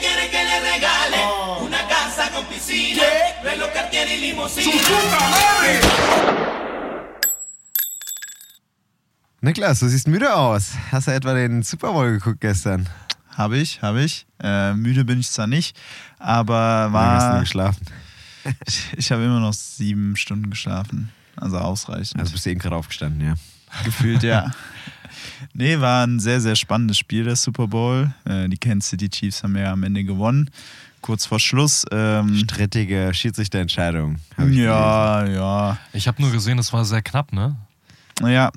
[0.00, 1.20] quiere que le regale
[1.60, 3.02] una casa con piscina,
[3.42, 4.72] reloj Cartier y limusina.
[9.40, 10.72] Niklas, du siehst müde aus.
[10.90, 12.88] Hast du etwa den Super Bowl geguckt gestern?
[13.36, 14.26] Habe ich, habe ich.
[14.42, 15.76] Äh, müde bin ich zwar nicht,
[16.18, 17.40] aber Wie lange hast du war.
[17.40, 17.86] geschlafen?
[18.66, 21.12] Ich, ich habe immer noch sieben Stunden geschlafen.
[21.36, 22.18] Also ausreichend.
[22.18, 23.34] Also bist du eben gerade aufgestanden, ja.
[23.84, 24.50] gefühlt, ja.
[25.54, 28.12] Nee, war ein sehr, sehr spannendes Spiel, der Super Bowl.
[28.24, 30.50] Äh, die Kansas City Chiefs haben ja am Ende gewonnen.
[31.00, 31.84] Kurz vor Schluss.
[31.92, 34.16] Ähm, Strittige Schiedsrichterentscheidung.
[34.50, 35.78] ja, ja.
[35.92, 37.56] Ich habe nur gesehen, es war sehr knapp, ne?
[38.20, 38.50] Naja,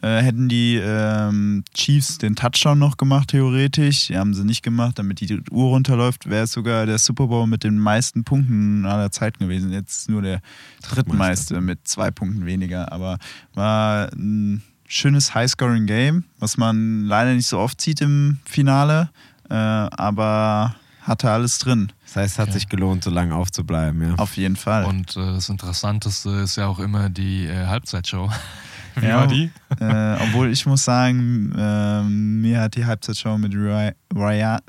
[0.00, 4.06] äh, hätten die ähm, Chiefs den Touchdown noch gemacht, theoretisch.
[4.06, 7.48] Die haben sie nicht gemacht, damit die Uhr runterläuft, wäre es sogar der Super Bowl
[7.48, 9.72] mit den meisten Punkten aller Zeiten gewesen.
[9.72, 10.40] Jetzt nur der
[10.82, 12.92] drittmeiste mit zwei Punkten weniger.
[12.92, 13.18] Aber
[13.54, 19.10] war ein schönes High-Scoring-Game, was man leider nicht so oft sieht im Finale.
[19.50, 22.58] Äh, aber hatte alles drin, Das heißt, es hat Okay.
[22.58, 24.14] sich gelohnt, so lange aufzubleiben, ja.
[24.16, 24.84] auf jeden Fall.
[24.84, 28.30] Und äh, das Interessanteste ist ja auch immer die äh, Halbzeitshow.
[28.96, 29.16] Wie Ja.
[29.20, 29.50] war die?
[29.80, 34.64] äh, obwohl ich muss sagen, äh, mir hat die Halbzeitshow mit Ry äh,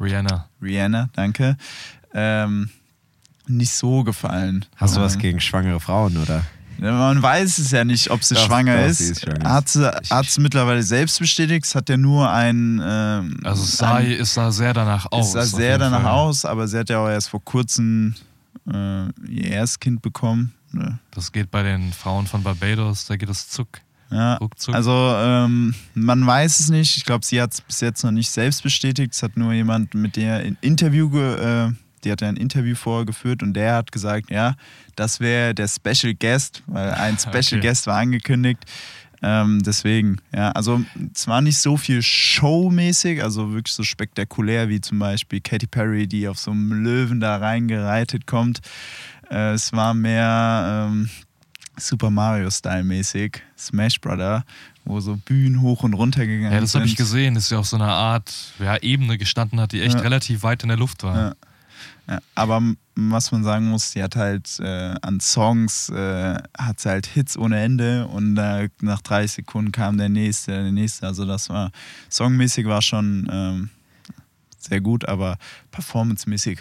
[0.00, 0.48] Rihanna.
[0.60, 1.56] Rihanna, danke,
[2.14, 2.70] ähm,
[3.46, 4.64] nicht so gefallen.
[4.76, 6.42] Hast du was Äh, gegen schwangere Frauen, oder?
[6.78, 8.98] Man weiß es ja nicht, ob sie Doch, schwanger doch, ist.
[8.98, 9.50] sie ist schwanger.
[9.50, 11.64] Hat sie hat sie mittlerweile selbst bestätigt.
[11.64, 12.80] Es hat ja nur ein.
[12.84, 15.28] Ähm, Also es sah, ein, es sah sehr danach aus.
[15.28, 16.10] es sah sehr danach Fall.
[16.12, 18.14] aus, aber sie hat ja auch erst vor kurzem
[18.70, 20.52] äh, ihr Erstkind bekommen.
[20.72, 20.98] Ne?
[21.12, 23.68] Das geht bei den Frauen von Barbados, da geht es zuck.
[24.10, 24.72] Ja, Ruckzuck.
[24.74, 26.96] also ähm, man weiß es nicht.
[26.96, 29.12] Ich glaube, sie hat es bis jetzt noch nicht selbst bestätigt.
[29.14, 31.72] Es hat nur jemand mit der ein Interview, ge äh,
[32.06, 34.54] die hat ja ein Interview vorgeführt und der hat gesagt, ja,
[34.94, 37.60] das wäre der Special Guest, weil ein Special Okay.
[37.60, 38.64] Guest war angekündigt.
[39.22, 40.82] Ähm, deswegen, ja, also
[41.14, 46.06] es war nicht so viel showmäßig, also wirklich so spektakulär wie zum Beispiel Katy Perry,
[46.06, 48.60] die auf so einem Löwen da reingereitet kommt.
[49.30, 51.08] Äh, es war mehr ähm,
[51.78, 54.44] Super Mario-Style mäßig, Smash Brother,
[54.84, 56.80] wo so Bühnen hoch und runter gegangen Ja, das sind.
[56.82, 57.34] habe ich gesehen.
[57.34, 60.00] Das ist ja auf so einer Art ja, Ebene gestanden hat, die echt Ja.
[60.02, 61.16] relativ weit in der Luft war.
[61.16, 61.34] Ja.
[62.08, 62.62] Ja, aber
[62.94, 67.36] was man sagen muss, die hat halt äh, an Songs, äh, hat sie halt Hits
[67.36, 71.06] ohne Ende und äh, nach 30 Sekunden kam der nächste, der nächste.
[71.06, 71.72] Also das war,
[72.08, 73.70] songmäßig war schon ähm,
[74.58, 75.38] sehr gut, aber
[75.70, 76.60] performancemäßig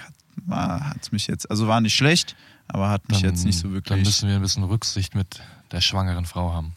[0.49, 2.35] hat es mich jetzt, also war nicht schlecht,
[2.67, 4.05] aber hat mich jetzt nicht so Dann wirklich.
[4.05, 6.75] müssen wir ein bisschen Rücksicht mit der schwangeren Frau haben.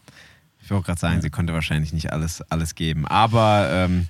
[0.61, 3.07] Ich wollte gerade sagen, sie konnte wahrscheinlich nicht alles, alles geben.
[3.07, 4.07] Aber ähm,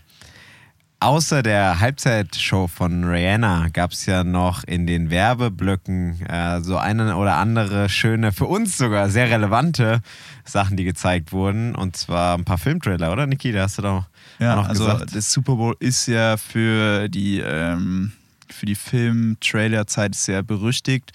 [1.01, 7.15] außer der Halbzeitshow von Rihanna gab es ja noch in den Werbeblöcken äh, so eine
[7.15, 10.01] oder andere schöne, für uns sogar sehr relevante
[10.45, 11.75] Sachen, die gezeigt wurden.
[11.75, 13.51] Und zwar ein paar Filmtrailer, oder Niki?
[13.51, 14.05] Da hast du doch
[14.39, 15.15] Ja, noch also gesagt.
[15.15, 18.11] das Super Bowl ist ja für die, ähm,
[18.49, 21.11] für die Film-Trailer-Zeit sehr berüchtigt.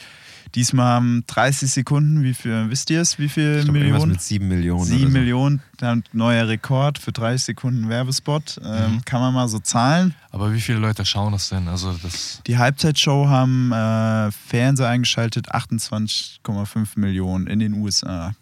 [0.55, 4.13] Diesmal haben 30 Sekunden, wie viel, wisst ihr es, wie viel Ich glaub, Millionen?
[4.13, 4.85] mit sieben Millionen.
[4.85, 5.19] Sieben oder so.
[5.19, 8.61] Millionen, dann neuer Rekord für 30 Sekunden Werbespot.
[8.65, 9.05] Ähm, Mhm.
[9.05, 10.15] Kann man mal so zahlen.
[10.31, 11.67] Aber wie viele Leute schauen das denn?
[11.69, 18.35] Also das Die Halbzeitshow haben äh, Fernseher eingeschaltet, 28,5 Millionen in den USA.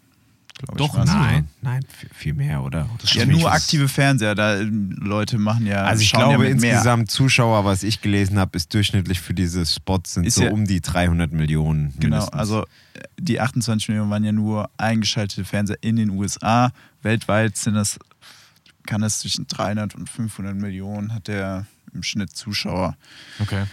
[0.59, 1.07] Glaub Doch, war's.
[1.09, 2.89] Nein, nein, viel, mehr, oder?
[3.01, 5.83] Das Ja, nur aktive Fernseher, da äh, Leute machen ja.
[5.83, 6.71] Also ich glaube ja mit mehr.
[6.73, 10.51] insgesamt Zuschauer, was ich gelesen habe, ist durchschnittlich für diese Spots sind Ist so ja-
[10.51, 11.93] um die 300 Millionen.
[11.99, 12.33] Genau, mindestens.
[12.39, 12.61] also
[12.93, 16.71] äh, die 28 Millionen waren ja nur eingeschaltete Fernseher in den USA.
[17.01, 17.99] Weltweit sind das,
[18.85, 22.95] kann das zwischen 300 und 500 Millionen, hat der im Schnitt Zuschauer.
[23.39, 23.63] Okay.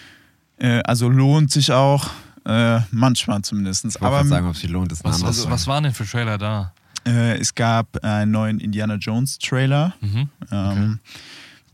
[0.58, 2.10] Äh, also lohnt sich auch,
[2.50, 3.84] äh, manchmal zumindest.
[3.84, 6.06] Ich Aber sagen, ob es sich lohnt, ist Was, andere was, was waren denn für
[6.06, 6.72] Trailer da?
[7.06, 10.28] äh, es gab einen neuen Indiana Jones Trailer, Mhm.
[10.50, 10.98] ähm,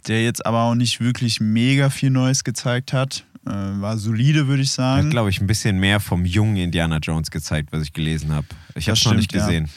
[0.07, 3.25] der jetzt aber auch nicht wirklich mega viel Neues gezeigt hat.
[3.47, 5.11] Äh, war solide, würde ich Er hat, sagen.
[5.11, 8.47] glaube ich, ein bisschen mehr vom jungen Indiana Jones gezeigt, was ich gelesen habe.
[8.75, 9.47] Ich habe es noch nicht stimmt, ja.
[9.47, 9.69] gesehen.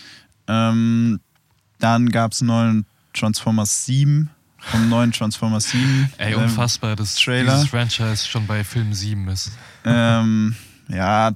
[0.47, 1.19] Ähm,
[1.79, 6.11] dann gab es einen neuen Transformers 7, vom neuen Transformers 7.
[6.17, 7.53] Ey, ähm, unfassbar, dass Trailer.
[7.55, 9.51] dieses Franchise schon bei Film 7 ist.
[9.85, 10.55] Ähm,
[10.89, 11.31] ja,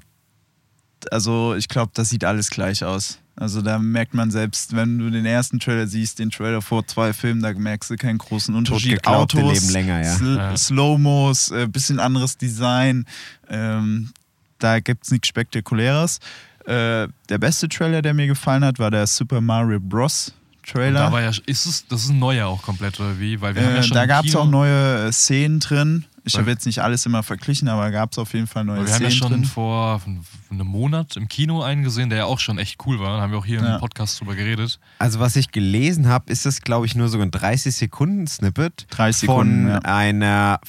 [1.11, 3.19] also ich glaube, das sieht alles gleich aus.
[3.35, 7.13] Also da merkt man selbst, wenn du den ersten Trailer siehst, den Trailer vor zwei
[7.13, 9.05] Filmen, da merkst du keinen großen Unterschied.
[9.07, 10.13] Autos, leben länger, ja.
[10.15, 10.55] Sl Ja.
[10.55, 13.05] Slow-Mos, äh, bisschen anderes Design.
[13.50, 14.11] Ähm,
[14.59, 16.19] da gibt es nichts Spektakuläres.
[16.65, 20.33] Äh, der beste Trailer, der mir gefallen hat, war der Super Mario Bros.
[20.55, 21.00] Und Trailer.
[21.00, 23.41] da war ja, ist es, das ist ein neuer auch komplett, oder wie?
[23.41, 26.05] Weil wir haben ja Äh, schon da gab es auch neue äh, Szenen drin.
[26.25, 28.87] Ich habe jetzt nicht alles immer verglichen, aber gab es auf jeden Fall neue Aber
[28.87, 29.45] wir haben ja Szenen schon drin.
[29.45, 30.01] vor
[30.49, 33.17] einem Monat im Kino einen gesehen, der ja auch schon echt cool war.
[33.17, 33.73] Da haben wir auch hier Ja.
[33.75, 34.79] im Podcast drüber geredet.
[34.99, 39.63] Also was ich gelesen habe, ist es, glaube ich, nur so ein 30-Sekunden-Snippet 30 Sekunden,
[39.63, 39.79] von ja.
[39.79, 40.59] einer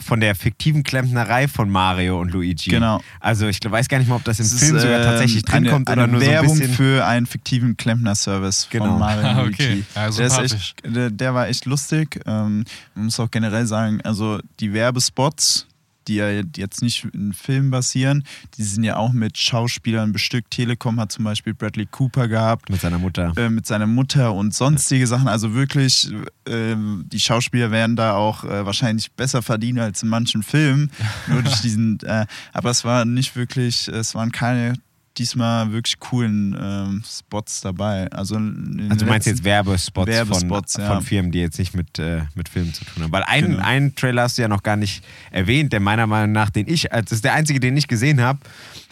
[0.00, 2.70] von der fiktiven Klempnerei von Mario und Luigi.
[2.70, 3.00] Genau.
[3.20, 5.44] Also ich weiß gar nicht mal, ob das im Es Film ist, sogar ähm, tatsächlich
[5.44, 6.74] drin eine, kommt oder eine nur Werbung so ein bisschen.
[6.76, 8.86] für einen fiktiven Klempner-Service Genau.
[8.86, 9.68] von Mario und okay.
[9.68, 9.84] Luigi.
[9.94, 12.20] Ja, der, echt, der, der war echt lustig.
[12.26, 12.64] Ähm,
[12.94, 14.72] man muss auch generell sagen, also die
[15.04, 15.66] Werbespots,
[16.08, 18.24] die ja jetzt nicht in Filmen basieren,
[18.56, 20.50] die sind ja auch mit Schauspielern bestückt.
[20.50, 22.68] Telekom hat zum Beispiel Bradley Cooper gehabt.
[22.68, 23.32] mit seiner Mutter.
[23.36, 25.28] äh, mit seiner Mutter und sonstige Sachen.
[25.28, 26.10] Also wirklich,
[26.46, 30.90] äh, die Schauspieler werden da auch äh, wahrscheinlich besser verdienen als in manchen Filmen.
[31.26, 34.74] Nur durch diesen, äh, aber es war nicht wirklich, es waren keine
[35.18, 38.10] diesmal wirklich coolen ähm, Spots dabei.
[38.10, 40.94] Also, Also du meinst jetzt Werbespots, Werbespots, von, ja.
[40.94, 43.12] von Firmen, die jetzt nicht mit, äh, mit Filmen zu tun haben.
[43.12, 43.64] Weil einen, Genau.
[43.64, 46.88] einen Trailer hast du ja noch gar nicht erwähnt, der meiner Meinung nach, den ich,
[46.90, 48.40] das ist der einzige, den ich gesehen habe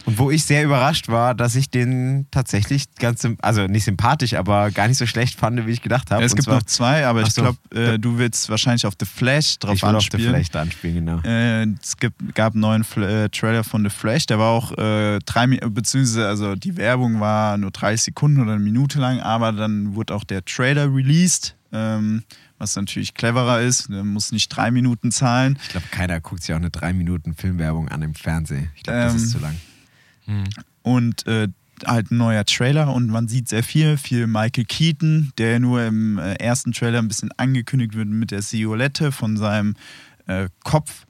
[0.05, 4.71] und wo ich sehr überrascht war, dass ich den tatsächlich ganz, also nicht sympathisch, aber
[4.71, 6.23] gar nicht so schlecht fand, wie ich gedacht habe.
[6.23, 8.95] Ja, es Und gibt zwar- noch zwei, aber ich glaube, äh, du willst wahrscheinlich auf
[8.99, 10.23] The Flash drauf ich will auf anspielen.
[10.25, 11.21] der vielleicht anspielen, genau.
[11.25, 14.73] Äh, es gibt, gab einen neuen Fl äh, Trailer von The Flash, der war auch
[14.79, 19.53] äh, drei beziehungsweise also die Werbung war nur 30 Sekunden oder eine Minute lang, aber
[19.53, 22.23] dann wurde auch der Trailer released, ähm,
[22.59, 23.89] was natürlich cleverer ist.
[23.91, 25.59] Der muss nicht drei Minuten zahlen.
[25.63, 28.71] Ich glaube, keiner guckt sich auch eine drei Minuten Filmwerbung an im Fernsehen.
[28.77, 29.57] Ich glaube, das Ähm, ist zu lang.
[30.27, 30.45] Hm.
[30.83, 31.49] und äh,
[31.87, 36.19] halt ein neuer Trailer und man sieht sehr viel, viel Michael Keaton, der nur im
[36.19, 39.75] äh, ersten Trailer ein bisschen angekündigt wird mit der Silhouette von seinem
[40.27, 41.07] äh, Kopf.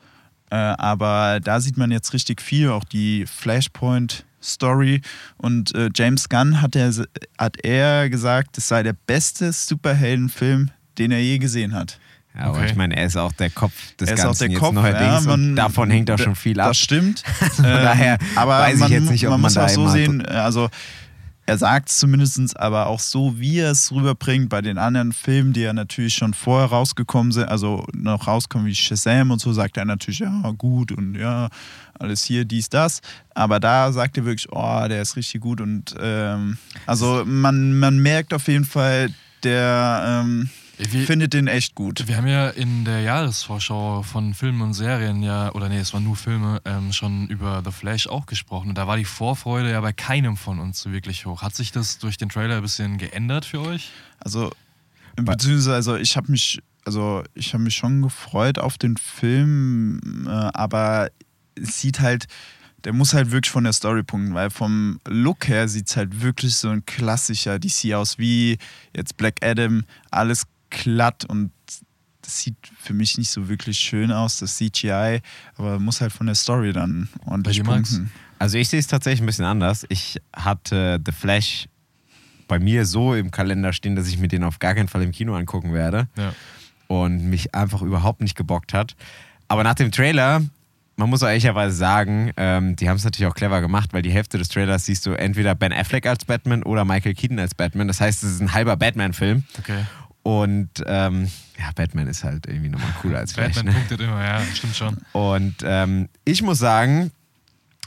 [0.50, 5.00] Äh, aber da sieht man jetzt richtig viel, auch die Flashpoint Story
[5.37, 6.93] und äh, James Gunn hat er,
[7.38, 11.99] hat er gesagt, es sei der beste Superheldenfilm, den er je gesehen hat.
[12.34, 12.67] Ja, aber okay.
[12.70, 14.73] ich meine, er ist auch der Kopf des er ist Ganzen auch der jetzt Kopf,
[14.73, 16.69] neuerdings ja, man- davon hängt auch schon viel ab.
[16.69, 17.20] Das stimmt.
[17.56, 19.69] Von daher Ähm, aber weiß ich man, jetzt nicht, ob man man muss da auch
[19.69, 20.70] so sehen, also
[21.44, 25.52] er sagt es zumindest, aber auch so, wie er es rüberbringt bei den anderen Filmen,
[25.52, 29.76] die ja natürlich schon vorher rausgekommen sind, also noch rauskommen wie Shazam und so, sagt
[29.76, 31.49] er natürlich, ja, gut und ja,
[31.99, 33.00] alles hier, dies, das.
[33.34, 37.99] Aber da sagt er wirklich, oh, der ist richtig gut und ähm, also man, man
[37.99, 39.11] merkt auf jeden Fall,
[39.43, 40.49] der ähm,
[40.90, 42.06] Wir- findet den echt gut.
[42.08, 46.05] Wir haben ja in der Jahresvorschau von Filmen und Serien ja, oder nee, es waren
[46.05, 48.70] nur Filme, ähm, schon über The Flash auch gesprochen.
[48.70, 51.43] Und da war die Vorfreude ja bei keinem von uns so wirklich hoch.
[51.43, 53.90] Hat sich das durch den Trailer ein bisschen geändert für euch?
[54.20, 54.50] Also,
[55.17, 60.31] beziehungsweise, also ich habe mich, also ich habe mich schon gefreut auf den Film, äh,
[60.31, 61.08] aber
[61.55, 62.26] es sieht halt,
[62.84, 66.20] der muss halt wirklich von der Story punkten, weil vom Look her sieht es halt
[66.23, 68.58] wirklich so ein klassischer DC aus, wie
[68.96, 70.43] jetzt Black Adam, alles
[70.83, 71.51] glatt und
[72.23, 75.21] das sieht für mich nicht so wirklich schön aus, das CGI,
[75.57, 77.91] aber muss halt von der Story dann ordentlich Max?
[77.97, 78.13] punkten.
[78.39, 79.85] Also ich sehe es tatsächlich ein bisschen anders.
[79.89, 81.69] Ich hatte The Flash
[82.49, 85.11] bei mir so im Kalender stehen, dass ich mir den auf gar keinen Fall im
[85.13, 86.33] Kino angucken werde Ja.
[86.87, 88.95] und mich einfach überhaupt nicht gebockt hat.
[89.49, 90.43] Aber nach dem Trailer,
[90.97, 94.11] man muss auch ehrlicherweise sagen, ähm, die haben es natürlich auch clever gemacht, weil die
[94.13, 97.89] Hälfte des Trailers siehst du entweder Ben Affleck als Batman oder Michael Keaton als Batman.
[97.89, 99.45] Das heißt, es ist ein halber Batman-Film.
[99.59, 99.85] Okay.
[100.23, 101.29] Und ähm,
[101.59, 103.55] ja, Batman ist halt irgendwie nochmal cooler als Flash.
[103.55, 103.81] Batman Ne?
[103.81, 104.99] punktet immer, ja, stimmt schon.
[105.13, 107.11] Und ähm, ich muss sagen,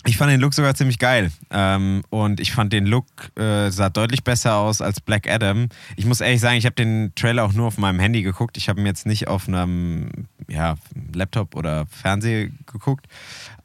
[0.08, 1.32] ich fand den Look sogar ziemlich geil.
[1.50, 3.06] Ähm, und ich fand den Look
[3.38, 5.70] äh, sah deutlich besser aus als Black Adam.
[5.96, 8.58] Ich muss ehrlich sagen, ich habe den Trailer auch nur auf meinem Handy geguckt.
[8.58, 10.76] Ich habe ihn jetzt nicht auf einem ja,
[11.14, 13.08] Laptop oder Fernseher geguckt.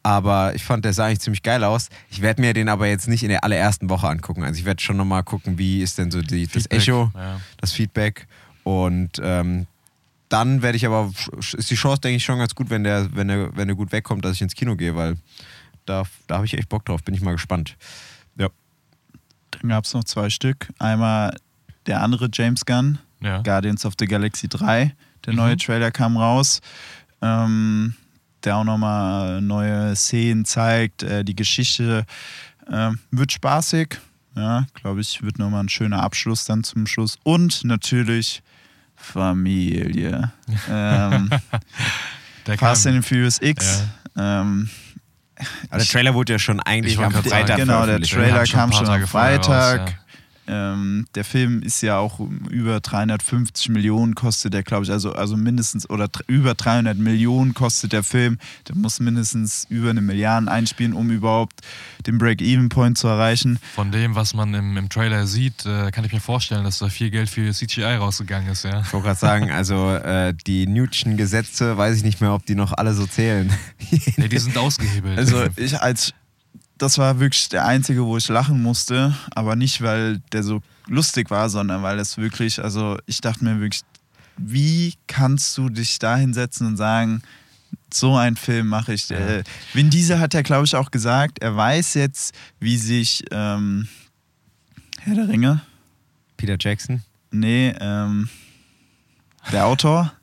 [0.03, 1.89] Aber ich fand, der sah eigentlich ziemlich geil aus.
[2.09, 4.43] Ich werde mir den aber jetzt nicht in der allerersten Woche angucken.
[4.43, 7.39] Also ich werde schon nochmal gucken, wie ist denn so die, das Echo, ja.
[7.57, 8.27] das Feedback.
[8.63, 9.67] Und ähm,
[10.29, 13.27] dann werde ich aber, ist die Chance, denke ich, schon ganz gut, wenn der, wenn
[13.27, 15.17] der, wenn der gut wegkommt, dass ich ins Kino gehe, weil
[15.85, 17.75] da, da habe ich echt Bock drauf, bin ich mal gespannt.
[18.37, 18.47] Ja.
[19.51, 20.69] Dann gab es noch zwei Stück.
[20.79, 21.35] Einmal
[21.85, 23.41] der andere James Gunn, Ja.
[23.41, 24.95] Guardians of the Galaxy 3.
[25.25, 25.59] Der neue Mhm.
[25.59, 26.61] Trailer kam raus,
[27.21, 27.95] ähm,
[28.43, 31.03] der auch nochmal neue Szenen zeigt.
[31.03, 32.05] Äh, die Geschichte
[32.71, 33.99] ähm, wird spaßig.
[34.35, 37.17] Ja, glaube ich, wird nochmal ein schöner Abschluss dann zum Schluss.
[37.23, 38.41] Und natürlich
[38.95, 40.31] Familie.
[40.69, 41.29] ähm,
[42.47, 43.83] Der Fast and Furious X.
[44.17, 44.69] Ähm,
[45.69, 48.01] Aber der Trailer wurde ja schon eigentlich Ich am Freitag sagen, genau, der.
[48.01, 50.00] Trailer Ja, kam schon am vorher raus, Freitag.
[50.51, 55.37] Ähm, der Film ist ja auch über 350 Millionen kostet der, glaube ich, also, also
[55.37, 58.37] mindestens oder über 300 Millionen kostet der Film.
[58.67, 61.61] Der muss mindestens über eine Milliarde einspielen, um überhaupt
[62.05, 63.59] den Break-Even-Point zu erreichen.
[63.75, 66.89] Von dem, was man im, im Trailer sieht, äh, kann ich mir vorstellen, dass da
[66.89, 68.81] viel Geld für CGI rausgegangen ist, ja.
[68.81, 72.55] Ich wollte gerade sagen, also äh, die Newton'schen Gesetze, weiß ich nicht mehr, ob die
[72.55, 73.51] noch alle so zählen.
[74.17, 75.17] Nee, die sind ausgehebelt.
[75.17, 76.13] Also ich als
[76.81, 81.29] das war wirklich der einzige, wo ich lachen musste, aber nicht weil der so lustig
[81.29, 83.83] war, sondern weil es wirklich, also ich dachte mir wirklich,
[84.37, 87.21] wie kannst du dich da hinsetzen und sagen,
[87.93, 89.11] so einen Film mache ich.
[89.11, 93.87] Äh, Vin Diesel hat ja, glaube ich, auch gesagt, er weiß jetzt, wie sich ähm,
[94.99, 95.61] Herr der Ringe,
[96.35, 97.03] Peter Jackson.
[97.29, 98.27] nee, ähm,
[99.51, 100.13] der Autor,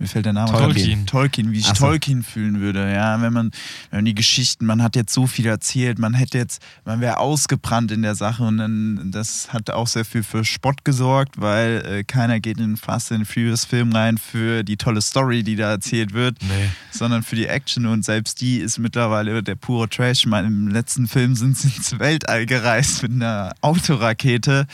[0.00, 1.06] mir fällt der Name Tolkien.
[1.06, 1.74] Tolkien, wie ich so.
[1.74, 3.50] Tolkien fühlen würde, ja, wenn man,
[3.90, 7.18] wenn man die Geschichten, man hat jetzt so viel erzählt, man hätte jetzt, man wäre
[7.18, 11.84] ausgebrannt in der Sache und dann, das hat auch sehr viel für Spott gesorgt, weil
[11.86, 15.54] äh, keiner geht in den Fast and Furious Film rein für die tolle Story, die
[15.56, 16.70] da erzählt wird, Nee.
[16.90, 20.20] sondern für die Action und selbst die ist mittlerweile der pure Trash.
[20.20, 24.66] Ich meine, im letzten Film sind sie ins Weltall gereist mit einer Autorakete.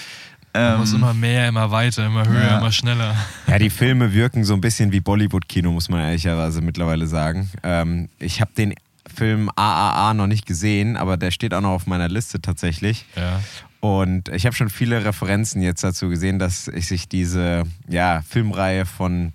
[0.57, 2.59] Ähm, muss immer mehr, immer weiter, immer höher, Ja.
[2.59, 3.15] immer schneller.
[3.47, 7.51] Ja, die Filme wirken so ein bisschen wie Bollywood-Kino, muss man ehrlicherweise mittlerweile sagen.
[7.63, 8.75] Ähm, ich habe den
[9.15, 13.07] Film AAA noch nicht gesehen, aber der steht auch noch auf meiner Liste tatsächlich.
[13.17, 13.41] Ja.
[13.81, 19.33] Und ich habe schon viele Referenzen jetzt dazu gesehen, dass sich diese ja, Filmreihe von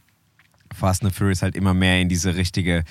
[0.77, 2.83] Fast and Furious halt immer mehr in diese richtige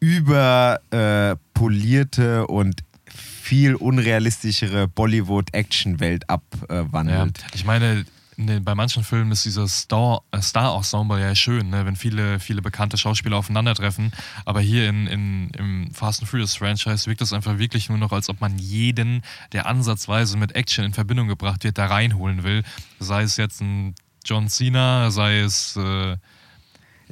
[0.00, 2.80] überpolierte äh, und
[3.14, 7.44] viel unrealistischere Bollywood-Action-Welt Ja, abwandelt.
[7.54, 8.04] ich meine,
[8.36, 12.96] ne, bei manchen Filmen ist dieser äh, Star-Ensemble ja schön, ne, wenn viele, viele bekannte
[12.98, 14.12] Schauspieler aufeinandertreffen.
[14.44, 18.12] Aber hier in, in, im Fast and Furious Franchise wirkt das einfach wirklich nur noch,
[18.12, 22.62] als ob man jeden, der ansatzweise mit Action in Verbindung gebracht wird, da reinholen will.
[23.00, 25.76] Sei es jetzt ein John Cena, sei es.
[25.76, 26.16] Äh,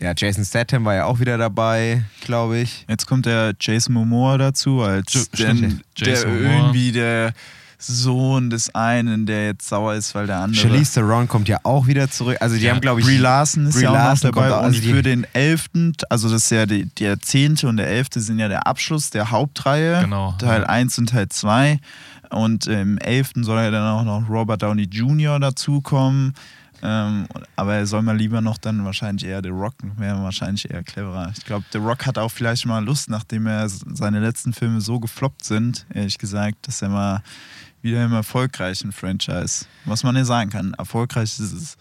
[0.00, 2.86] Ja, Jason Statham war ja auch wieder dabei, glaube ich.
[2.88, 5.20] Jetzt kommt der Jason Momoa dazu, als der,
[5.54, 6.56] stimmt, der Jason Momoa.
[6.56, 7.32] irgendwie der
[7.82, 10.60] Sohn des einen, der jetzt sauer ist, weil der andere.
[10.68, 12.36] Charlize Theron kommt ja auch wieder zurück.
[12.40, 14.52] Also die Ja, haben, glaube ich, Brie Larson ist Brie ja auch Larson noch dabei
[14.54, 17.66] auch- und also die- für den 11., also das ist ja die, der 10.
[17.66, 18.20] und der 11.
[18.20, 20.66] sind ja der Abschluss der Hauptreihe, Genau, Teil ja.
[20.68, 21.78] 1 und Teil 2
[22.30, 23.44] und im 11.
[23.44, 25.40] soll ja dann auch noch Robert Downey Jr.
[25.40, 26.34] dazukommen,
[26.82, 30.82] ähm, aber er soll mal lieber noch dann wahrscheinlich eher The Rock, wäre wahrscheinlich eher
[30.82, 31.32] cleverer.
[31.36, 34.98] Ich glaube, The Rock hat auch vielleicht mal Lust, nachdem er seine letzten Filme so
[35.00, 37.22] gefloppt sind, ehrlich gesagt, dass er mal
[37.82, 41.76] wieder im erfolgreichen Franchise, was man ja sagen kann, erfolgreich ist es.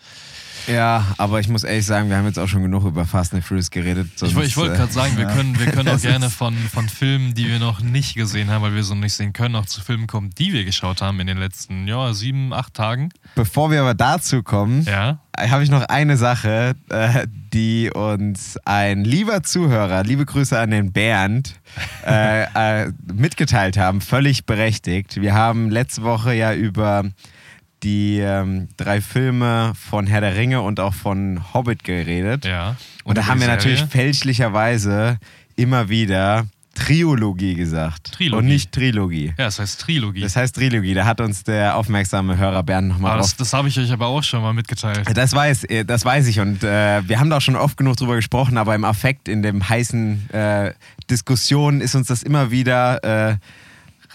[0.67, 3.43] Ja, aber ich muss ehrlich sagen, wir haben jetzt auch schon genug über Fast and
[3.43, 4.07] Furious geredet.
[4.21, 5.31] ich woll- ich wollte gerade sagen, wir ja.
[5.33, 8.75] können, wir können auch gerne von, von Filmen, die wir noch nicht gesehen haben, weil
[8.75, 11.37] wir so nicht sehen können, auch zu Filmen kommen, die wir geschaut haben in den
[11.37, 13.09] letzten ja, sieben, acht Tagen.
[13.35, 15.19] Bevor wir aber dazu kommen, Ja.
[15.37, 20.91] habe ich noch eine Sache, äh, die uns ein lieber Zuhörer, liebe Grüße an den
[20.91, 21.59] Bernd,
[22.05, 25.19] äh, äh, mitgeteilt haben, völlig berechtigt.
[25.21, 27.05] Wir haben letzte Woche ja über
[27.83, 32.45] die ähm, drei Filme von Herr der Ringe und auch von Hobbit geredet.
[32.45, 32.75] Ja.
[33.03, 33.91] Und da über haben wir natürlich Serie?
[33.91, 35.19] fälschlicherweise
[35.55, 36.45] immer wieder
[36.75, 38.13] Triologie gesagt.
[38.13, 38.38] Trilogie.
[38.38, 39.33] Und nicht Trilogie.
[39.38, 40.21] Ja, das heißt Trilogie.
[40.21, 40.93] Das heißt Trilogie.
[40.93, 44.07] Da hat uns der aufmerksame Hörer Bernd nochmal drauf das, das habe ich euch aber
[44.07, 45.05] auch schon mal mitgeteilt.
[45.13, 47.98] das weiß, äh, das weiß ich und äh, wir haben da auch schon oft genug
[47.98, 50.74] drüber gesprochen, aber im Affekt, in dem heißen äh,
[51.09, 53.38] Diskussionen ist uns das immer wieder äh,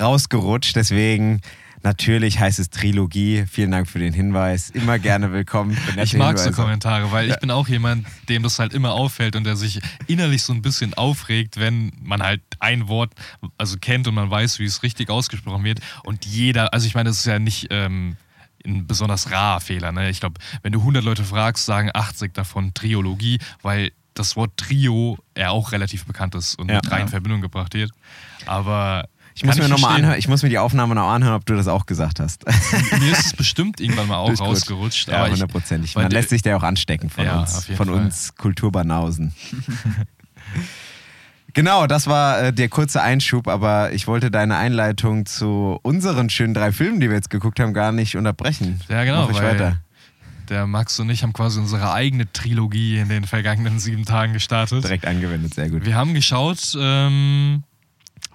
[0.00, 0.74] rausgerutscht.
[0.76, 1.40] Deswegen
[1.84, 3.44] natürlich heißt es Trilogie.
[3.48, 4.70] Vielen Dank für den Hinweis.
[4.70, 5.76] Immer gerne willkommen.
[6.02, 6.52] Ich mag so Hinweise.
[6.52, 10.42] Kommentare, weil ich bin auch jemand, dem das halt immer auffällt und der sich innerlich
[10.42, 13.12] so ein bisschen aufregt, wenn man halt ein Wort
[13.58, 15.80] also kennt und man weiß, wie es richtig ausgesprochen wird.
[16.02, 18.16] Und jeder, also ich meine, das ist ja nicht ähm,
[18.66, 19.92] ein besonders rarer Fehler.
[19.92, 20.10] Ne?
[20.10, 25.18] Ich glaube, wenn du 100 Leute fragst, sagen 80 davon Triologie, weil das Wort Trio
[25.36, 26.76] ja auch relativ bekannt ist und Ja.
[26.76, 27.10] mit rein in Ja.
[27.10, 27.90] Verbindung gebracht wird.
[28.46, 30.04] Aber Ich muss mir noch mal verstehen.
[30.04, 32.44] anhören, ich muss mir die Aufnahme noch anhören, ob du das auch gesagt hast.
[33.00, 35.08] Mir ist es bestimmt irgendwann mal auch rausgerutscht.
[35.08, 35.96] Ja, hundertprozentig.
[35.96, 37.88] Man der- lässt sich da auch anstecken von Ja, uns, von Fall.
[37.90, 39.34] uns Kulturbanausen.
[41.52, 46.52] Genau, das war äh, der kurze Einschub, aber ich wollte deine Einleitung zu unseren schönen
[46.52, 48.80] drei Filmen, die wir jetzt geguckt haben, gar nicht unterbrechen.
[48.88, 49.76] Ja, genau, Mach ich weiter.
[50.48, 54.82] der Max und ich haben quasi unsere eigene Trilogie in den vergangenen sieben Tagen gestartet.
[54.82, 55.84] Direkt angewendet, sehr gut.
[55.86, 57.62] Wir haben geschaut, ähm,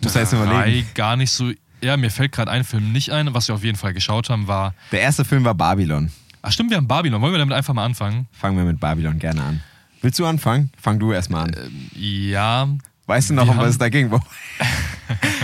[0.02, 0.88] Musst du jetzt überlegen.
[0.96, 1.52] gar nicht so.
[1.82, 3.34] Ja, mir fällt gerade ein Film nicht ein.
[3.34, 4.74] Was wir auf jeden Fall geschaut haben, war.
[4.92, 6.12] Der erste Film war Babylon.
[6.42, 7.22] Ach, stimmt, wir haben Babylon.
[7.22, 8.28] Wollen wir damit einfach mal anfangen?
[8.32, 9.64] Fangen wir mit Babylon gerne an.
[10.02, 10.72] Willst du anfangen?
[10.82, 11.56] Fang du erstmal an.
[11.96, 12.68] Ja.
[13.10, 14.12] Weißt du noch, wir um was es da ging?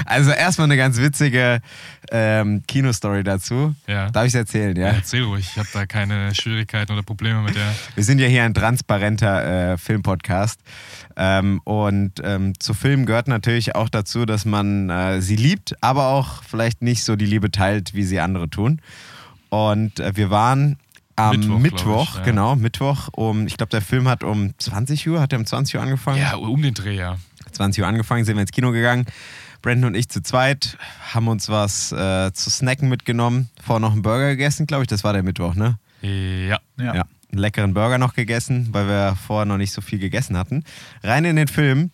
[0.05, 1.60] Also erstmal eine ganz witzige
[2.12, 3.74] ähm, Kinostory dazu.
[3.88, 4.12] Ja.
[4.12, 4.89] Darf ich es erzählen, ja?
[4.89, 7.74] Ja, erzähl ruhig, ich habe da keine Schwierigkeiten oder Probleme mit der.
[7.95, 10.60] Wir sind ja hier ein transparenter äh, Filmpodcast.
[11.17, 16.10] Ähm, und ähm, zu Filmen gehört natürlich auch dazu, dass man äh, sie liebt, aber
[16.10, 18.79] auch vielleicht nicht so die Liebe teilt, wie sie andere tun.
[19.50, 20.77] Und äh, wir waren
[21.15, 22.24] am Mittwoch, Mittwoch, ich, ja.
[22.24, 25.75] genau, Mittwoch um, ich glaube, der Film hat um 20 Uhr, hat er um 20
[25.75, 26.19] Uhr angefangen?
[26.19, 27.17] Ja, um den Dreh, ja.
[27.56, 29.06] 20 Uhr angefangen, sind wir ins Kino gegangen.
[29.62, 30.78] Brandon und ich zu zweit
[31.14, 33.50] haben uns was äh, zu snacken mitgenommen.
[33.66, 34.88] Vorher noch einen Burger gegessen, glaube ich.
[34.88, 35.78] Das war der Mittwoch, ne?
[36.02, 36.60] Ja.
[36.78, 36.94] Ja.
[36.96, 37.06] Ja.
[37.32, 40.64] Einen leckeren Burger noch gegessen, weil wir vorher noch nicht so viel gegessen hatten.
[41.04, 41.90] Rein in den Film.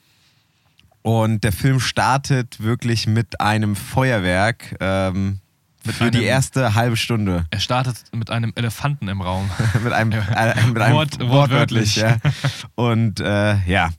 [1.03, 5.39] Und der Film startet wirklich mit einem Feuerwerk ähm,
[5.83, 7.45] Mit für die einem- erste halbe Stunde.
[7.49, 9.49] Er startet mit einem Elefanten im Raum.
[9.83, 11.95] mit einem, äh, mit einem Wort- wortwörtlich.
[11.95, 11.95] wortwörtlich.
[11.95, 12.17] Ja.
[12.75, 13.89] Und äh, ja.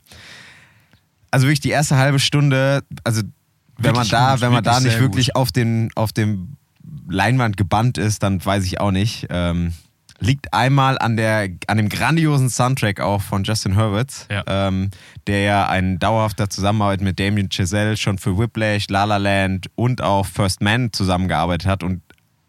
[1.33, 3.23] Also wirklich die erste halbe Stunde, also
[3.77, 6.57] wenn man da, gut, wenn man da nicht wirklich auf den, auf dem
[7.09, 9.27] Leinwand gebannt ist, dann weiß ich auch nicht.
[9.31, 9.73] Ähm,
[10.19, 14.43] liegt einmal an, der, an dem grandiosen Soundtrack auch von Justin Hurwitz, Ja.
[14.45, 14.91] ähm,
[15.25, 20.01] der ja ein dauerhafter Zusammenarbeit mit Damien Chazelle schon für Whiplash, La La Land und
[20.01, 22.01] auch First Man zusammengearbeitet hat und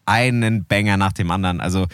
[0.06, 1.60] einen Banger nach dem anderen.
[1.62, 1.86] Also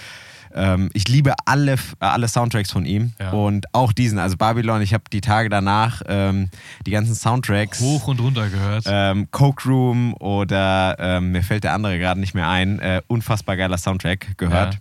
[0.54, 3.30] ähm, ich liebe alle, alle Soundtracks von ihm Ja.
[3.30, 6.48] und auch diesen, also Babylon, ich habe die Tage danach ähm,
[6.86, 8.84] die ganzen Soundtracks Hoch und runter gehört.
[8.86, 12.78] ähm, Coke Room oder ähm, mir fällt der andere gerade nicht mehr ein.
[12.80, 14.74] Äh, unfassbar geiler Soundtrack gehört.
[14.74, 14.80] Ja.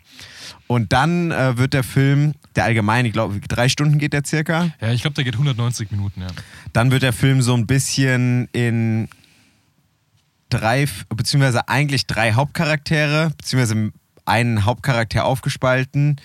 [0.67, 4.69] Und dann äh, wird der Film, der allgemein, ich glaube, drei Stunden geht der circa.
[4.81, 6.27] Ja, ich glaube, der geht 190 Minuten, ja.
[6.73, 9.07] Dann wird der Film so ein bisschen in
[10.49, 13.91] drei, beziehungsweise eigentlich drei Hauptcharaktere, beziehungsweise
[14.29, 16.17] einen Hauptcharakter aufgespalten.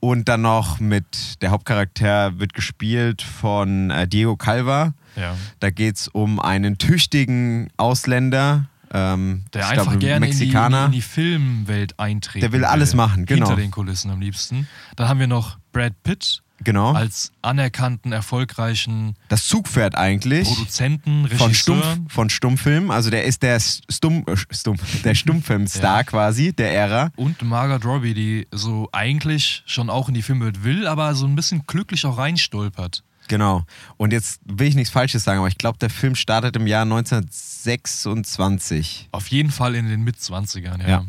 [0.00, 4.94] Und dann noch mit, der Hauptcharakter wird gespielt von äh, Diego Calva.
[5.14, 5.36] ja.
[5.60, 10.40] Da geht es um einen tüchtigen Ausländer, ähm, Der einfach glaube, gerne in die, in,
[10.40, 10.86] die, Mexikaner.
[10.86, 13.46] in die Filmwelt eintreten Der will alles machen, genau.
[13.46, 14.66] Hinter den Kulissen am liebsten.
[14.96, 16.92] Dann haben wir noch Brad Pitt genau.
[16.92, 21.82] als anerkannten, erfolgreichen das Zugpferd eigentlich Produzenten, von, Regisseur.
[21.82, 22.90] Stumpf, von Stummfilm.
[22.90, 26.04] Also der ist der Stumm, äh, Stumm, der Stummfilmstar Ja.
[26.04, 27.10] quasi, der Ära.
[27.16, 31.36] Und Margot Robbie, die so eigentlich schon auch in die Filmwelt will, aber so ein
[31.36, 33.04] bisschen glücklich auch reinstolpert.
[33.28, 33.62] Genau.
[33.96, 36.82] Und jetzt will ich nichts Falsches sagen, aber ich glaube, der Film startet im Jahr
[36.82, 39.08] 1926.
[39.12, 40.88] Auf jeden Fall in den Mitzwanzigern, ja.
[40.88, 41.04] Ja.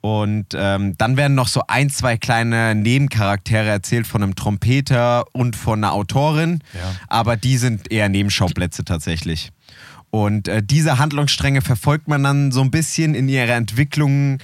[0.00, 5.56] Und ähm, dann werden noch so ein, zwei kleine Nebencharaktere erzählt von einem Trompeter und
[5.56, 6.60] von einer Autorin.
[6.72, 6.94] Ja.
[7.08, 9.52] Aber die sind eher Nebenschauplätze tatsächlich.
[10.10, 14.38] Und äh, diese Handlungsstränge verfolgt man dann so ein bisschen in ihrer Entwicklung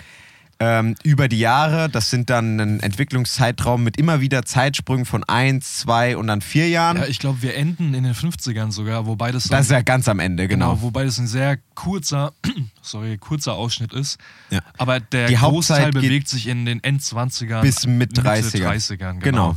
[0.59, 1.89] ähm, über die Jahre.
[1.91, 6.69] Das sind dann ein Entwicklungszeitraum mit immer wieder Zeitsprüngen von eins, zwei und dann vier
[6.69, 6.97] Jahren.
[6.97, 10.09] Ja, ich glaube, wir enden in den 50ern sogar, wobei das, das ist ja ganz
[10.09, 10.81] am Ende, genau.
[10.81, 12.33] wobei das ein sehr kurzer,
[12.83, 14.19] sorry, kurzer Ausschnitt ist.
[14.51, 14.61] Ja.
[14.79, 18.73] Aber der Die Großteil Hauptzeit bewegt sich in den Endzwanzigern bis mit Mitte 30ern.
[18.75, 19.19] 30ern.
[19.19, 19.21] Genau.
[19.21, 19.57] Genau.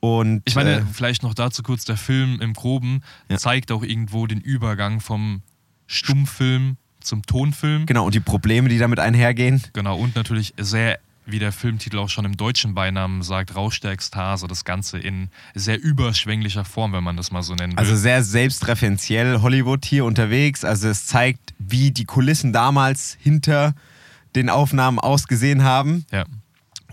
[0.00, 3.38] Und Ich meine, äh, vielleicht noch dazu kurz, der Film im Groben Ja.
[3.38, 5.42] zeigt auch irgendwo den Übergang vom
[5.86, 7.86] Stummfilm zum Tonfilm.
[7.86, 9.62] genau, und die Probleme, die damit einhergehen.
[9.72, 13.92] Genau, und natürlich sehr, wie der Filmtitel auch schon im deutschen Beinamen sagt, Rausch der
[13.92, 17.78] Ekstase, das Ganze in sehr überschwänglicher Form, wenn man das mal so nennen will.
[17.78, 20.64] Also sehr selbstreferenziell Hollywood hier unterwegs.
[20.64, 23.74] Also es zeigt, wie die Kulissen damals hinter
[24.34, 26.04] den Aufnahmen ausgesehen haben.
[26.10, 26.24] ja.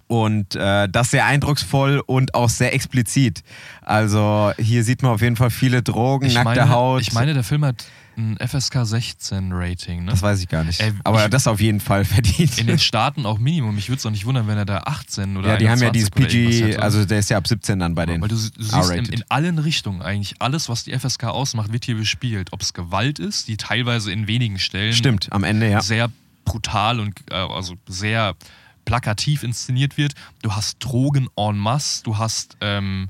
[0.08, 3.44] Und äh, das sehr eindrucksvoll und auch sehr explizit.
[3.84, 7.02] Also hier sieht man auf jeden Fall viele Drogen, Ich nackte meine, Haut.
[7.04, 7.86] ich meine, der Film hat
[8.20, 10.12] ein FSK 16 Rating, ne?
[10.12, 10.80] das weiß ich gar nicht.
[10.82, 12.58] Ey, Aber ich- das auf jeden Fall verdient.
[12.60, 13.78] In den Staaten auch Minimum.
[13.78, 15.90] Ich würde es auch nicht wundern, wenn er da 18 oder ja, die haben ja
[15.90, 18.22] dieses 21 oder irgendwas PG, also der ist ja ab 17 dann bei denen.
[18.22, 21.86] Weil du, du siehst in, in allen Richtungen eigentlich alles, was die FSK ausmacht, wird
[21.86, 22.52] hier bespielt.
[22.52, 25.82] Ob es Gewalt ist, die teilweise in wenigen Stellen Stimmt, am Ende, ja.
[25.82, 26.10] sehr
[26.46, 28.36] brutal und äh, also sehr
[28.86, 30.14] plakativ inszeniert wird.
[30.42, 33.10] Du hast Drogen en masse, du hast ähm,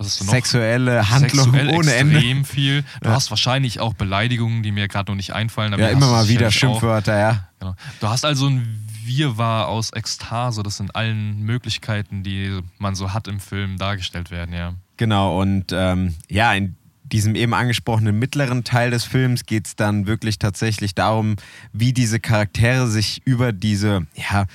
[0.00, 2.44] Sexuelle Handlung Sexuell ohne extrem Ende.
[2.44, 2.84] viel.
[3.02, 5.74] Du hast wahrscheinlich auch Beleidigungen, die mir gerade noch nicht einfallen.
[5.74, 6.60] aber Ja, immer mal wieder sicherlich auch.
[6.80, 7.48] Schimpfwörter, ja.
[7.60, 7.74] Genau.
[8.00, 13.28] Du hast also ein Wirrwarr aus Ekstase, das in allen Möglichkeiten, die man so hat
[13.28, 14.74] im Film, dargestellt werden, ja.
[14.96, 20.06] Genau, und ähm, ja, in diesem eben angesprochenen mittleren Teil des Films geht es dann
[20.06, 21.36] wirklich tatsächlich darum,
[21.72, 24.46] wie diese Charaktere sich über diese, ja,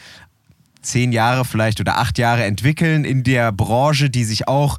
[0.82, 4.78] zehn Jahre vielleicht oder acht Jahre entwickeln in der Branche, die sich auch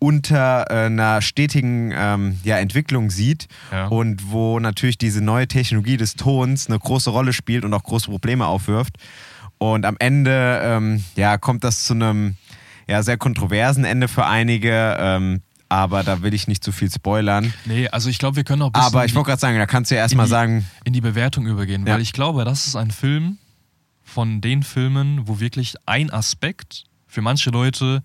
[0.00, 3.86] unter äh, einer stetigen ähm, ja, Entwicklung sieht Ja.
[3.86, 8.10] und wo natürlich diese neue Technologie des Tons eine große Rolle spielt und auch große
[8.10, 8.96] Probleme aufwirft.
[9.58, 12.36] Und am Ende ähm, ja, kommt das zu einem
[12.88, 14.96] ja, sehr kontroversen Ende für einige.
[14.98, 17.52] Ähm, aber da will ich nicht zu viel spoilern.
[17.64, 19.66] Nee, also ich glaube, wir können auch ein bisschen Aber ich wollte gerade sagen, da
[19.66, 21.92] kannst du ja erstmal sagen, in die Bewertung übergehen, Ja.
[21.94, 23.38] weil ich glaube, das ist ein Film
[24.02, 28.02] von den Filmen, wo wirklich ein Aspekt für manche Leute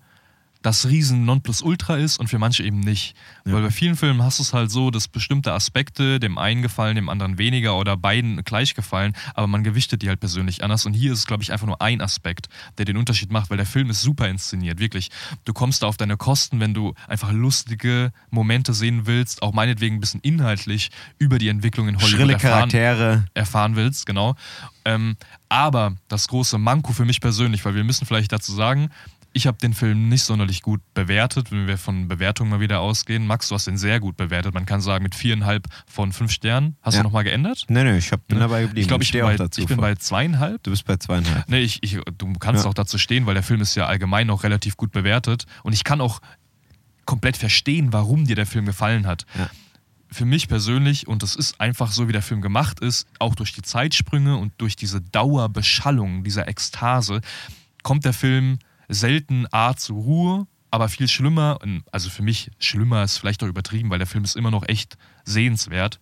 [0.66, 3.14] das riesen Nonplusultra ist und für manche eben nicht.
[3.44, 6.96] Weil bei vielen Filmen hast du es halt so, dass bestimmte Aspekte dem einen gefallen,
[6.96, 10.84] dem anderen weniger oder beiden gleich gefallen, aber man gewichtet die halt persönlich anders.
[10.84, 12.48] Und hier ist es, glaube ich, einfach nur ein Aspekt,
[12.78, 15.10] der den Unterschied macht, weil der Film ist super inszeniert, wirklich.
[15.44, 19.94] Du kommst da auf deine Kosten, wenn du einfach lustige Momente sehen willst, auch meinetwegen
[19.94, 23.24] ein bisschen inhaltlich über die Entwicklung in Hollywood schrille erfahren, Charaktere.
[23.34, 24.34] erfahren willst, genau.
[24.84, 25.16] Ähm,
[25.48, 28.90] aber das große Manko für mich persönlich, weil wir müssen vielleicht dazu sagen,
[29.36, 33.26] ich habe den Film nicht sonderlich gut bewertet, wenn wir von Bewertungen mal wieder ausgehen.
[33.26, 34.54] Max, du hast den sehr gut bewertet.
[34.54, 36.76] Man kann sagen, mit viereinhalb von fünf Sternen.
[36.80, 37.00] Hast Ja.
[37.02, 37.64] du nochmal geändert?
[37.68, 38.80] Nee, nee, ich hab, bin dabei geblieben.
[38.80, 39.60] Ich glaube, ich, bei- dazu.
[39.60, 40.62] ich bin bei zweieinhalb.
[40.62, 41.46] du bist bei zweieinhalb.
[41.48, 42.70] Nee, ich, ich, du kannst Ja.
[42.70, 45.44] auch dazu stehen, weil der Film ist ja allgemein auch relativ gut bewertet.
[45.62, 46.20] Und ich kann auch
[47.04, 49.26] komplett verstehen, warum dir der Film gefallen hat.
[49.38, 49.50] Ja.
[50.10, 53.52] Für mich persönlich, und das ist einfach so, wie der Film gemacht ist, auch durch
[53.52, 57.20] die Zeitsprünge und durch diese Dauerbeschallung, dieser Ekstase,
[57.82, 61.58] kommt der Film selten A zur Ruhe, aber viel schlimmer,
[61.92, 64.96] also für mich schlimmer ist vielleicht auch übertrieben, weil der Film ist immer noch echt
[65.24, 66.00] sehenswert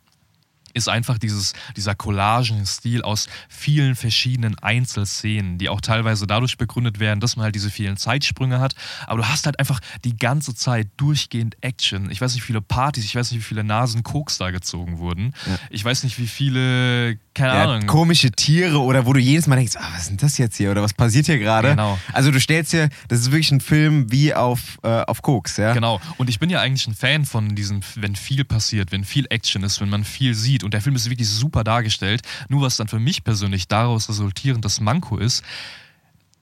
[0.74, 7.20] ist einfach dieses, dieser Collagenstil aus vielen verschiedenen Einzelszenen, die auch teilweise dadurch begründet werden,
[7.20, 8.74] dass man halt diese vielen Zeitsprünge hat.
[9.06, 12.10] Aber du hast halt einfach die ganze Zeit durchgehend Action.
[12.10, 14.98] Ich weiß nicht, wie viele Partys, ich weiß nicht, wie viele Nasen Koks da gezogen
[14.98, 15.32] wurden.
[15.70, 17.86] Ich weiß nicht, wie viele, keine Ja, Ahnung.
[17.86, 20.70] komische Tiere oder wo du jedes Mal denkst, ah, was ist denn das jetzt hier
[20.70, 21.70] oder was passiert hier gerade?
[21.70, 21.98] Genau.
[22.12, 25.72] Also du stellst dir, das ist wirklich ein Film wie auf, äh, auf Koks, ja?
[25.72, 26.00] Genau.
[26.16, 29.62] Und ich bin ja eigentlich ein Fan von diesem, wenn viel passiert, wenn viel Action
[29.62, 30.63] ist, wenn man viel sieht.
[30.64, 32.22] Und der Film ist wirklich super dargestellt.
[32.48, 35.44] Nur was dann für mich persönlich daraus resultierend das Manko ist,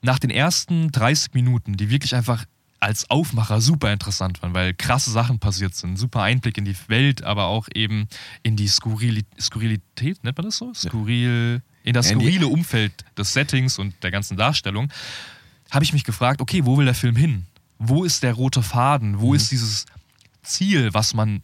[0.01, 2.45] nach den ersten 30 Minuten, die wirklich einfach
[2.83, 5.97] als Aufmacher super interessant waren, weil krasse Sachen passiert sind.
[5.97, 8.07] Super Einblick in die Welt, aber auch eben
[8.43, 10.73] in die Skurrili Skurrilität, nennt man das so?
[10.73, 14.91] Skurril, in das skurrile Umfeld des Settings und der ganzen Darstellung,
[15.71, 17.45] habe ich mich gefragt, okay, wo will der Film hin?
[17.79, 19.21] Wo ist der rote Faden?
[19.21, 19.85] Wo ist dieses
[20.43, 21.41] Ziel, was man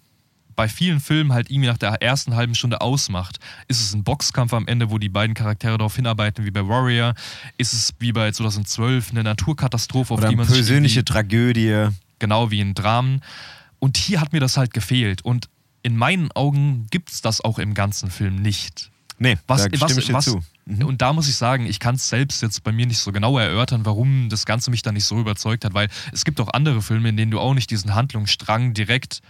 [0.60, 3.40] bei vielen Filmen halt irgendwie nach der ersten halben Stunde ausmacht.
[3.70, 7.14] Ist es ein Boxkampf am Ende, wo die beiden Charaktere darauf hinarbeiten, wie bei Warrior?
[7.58, 11.88] Ist es wie bei 2012 eine Naturkatastrophe, auf Oder die eine man sich persönliche Tragödie.
[12.20, 13.22] genau wie in Dramen.
[13.80, 15.24] Und hier hat mir das halt gefehlt.
[15.24, 15.48] Und
[15.82, 18.92] in meinen Augen gibt es das auch im ganzen Film nicht.
[19.18, 20.42] Nee, Was, da was, dir was, zu.
[20.66, 20.86] Mhm.
[20.86, 23.38] Und da muss ich sagen, ich kann es selbst jetzt bei mir nicht so genau
[23.38, 26.82] erörtern, warum das Ganze mich da nicht so überzeugt hat, weil es gibt auch andere
[26.82, 29.22] Filme, in denen du auch nicht diesen Handlungsstrang direkt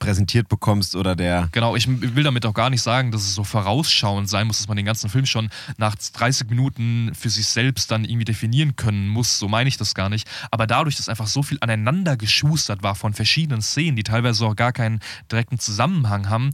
[0.00, 1.48] Präsentiert bekommst oder der.
[1.52, 4.66] Genau, ich will damit auch gar nicht sagen, dass es so vorausschauend sein muss, dass
[4.66, 9.06] man den ganzen Film schon nach 30 Minuten für sich selbst dann irgendwie definieren können
[9.06, 9.38] muss.
[9.38, 10.28] So meine ich das gar nicht.
[10.50, 14.56] Aber dadurch, dass einfach so viel aneinander geschustert war von verschiedenen Szenen, die teilweise auch
[14.56, 14.98] gar keinen
[15.30, 16.50] direkten Zusammenhang haben,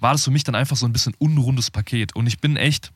[0.00, 2.16] war das für mich dann einfach so ein bisschen unrundes Paket.
[2.16, 2.92] Und ich bin echt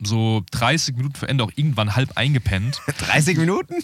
[0.00, 2.80] so 30 Minuten vor Ende auch irgendwann halb eingepennt.
[2.98, 3.74] 30 Minuten?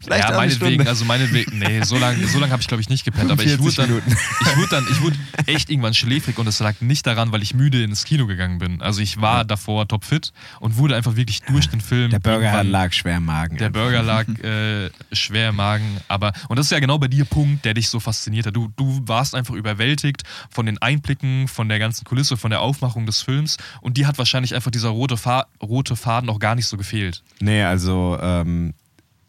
[0.00, 3.04] Vielleicht ja, meinetwegen, also meinetwegen, nee, so lange so lang habe ich glaube ich nicht
[3.04, 4.10] gepennt, aber ich wurde 45 dann, Minuten.
[4.40, 7.54] ich wurde dann, ich wurde echt irgendwann schläfrig und es lag nicht daran, weil ich
[7.54, 8.82] müde ins Kino gegangen bin.
[8.82, 12.10] Also ich war davor topfit und wurde einfach wirklich durch den Film.
[12.10, 13.56] Der Burger lag schwer im Magen.
[13.56, 17.24] der Burger lag äh, schwer im Magen, aber und das ist ja genau bei dir
[17.24, 18.56] Punkt, der dich so fasziniert hat.
[18.56, 23.06] Du, du warst einfach überwältigt von den Einblicken, von der ganzen Kulisse, von der Aufmachung
[23.06, 25.16] des Films und dir hat wahrscheinlich einfach dieser rote,
[25.62, 27.22] Rote Faden auch gar nicht so gefehlt.
[27.40, 28.74] Nee, also ähm,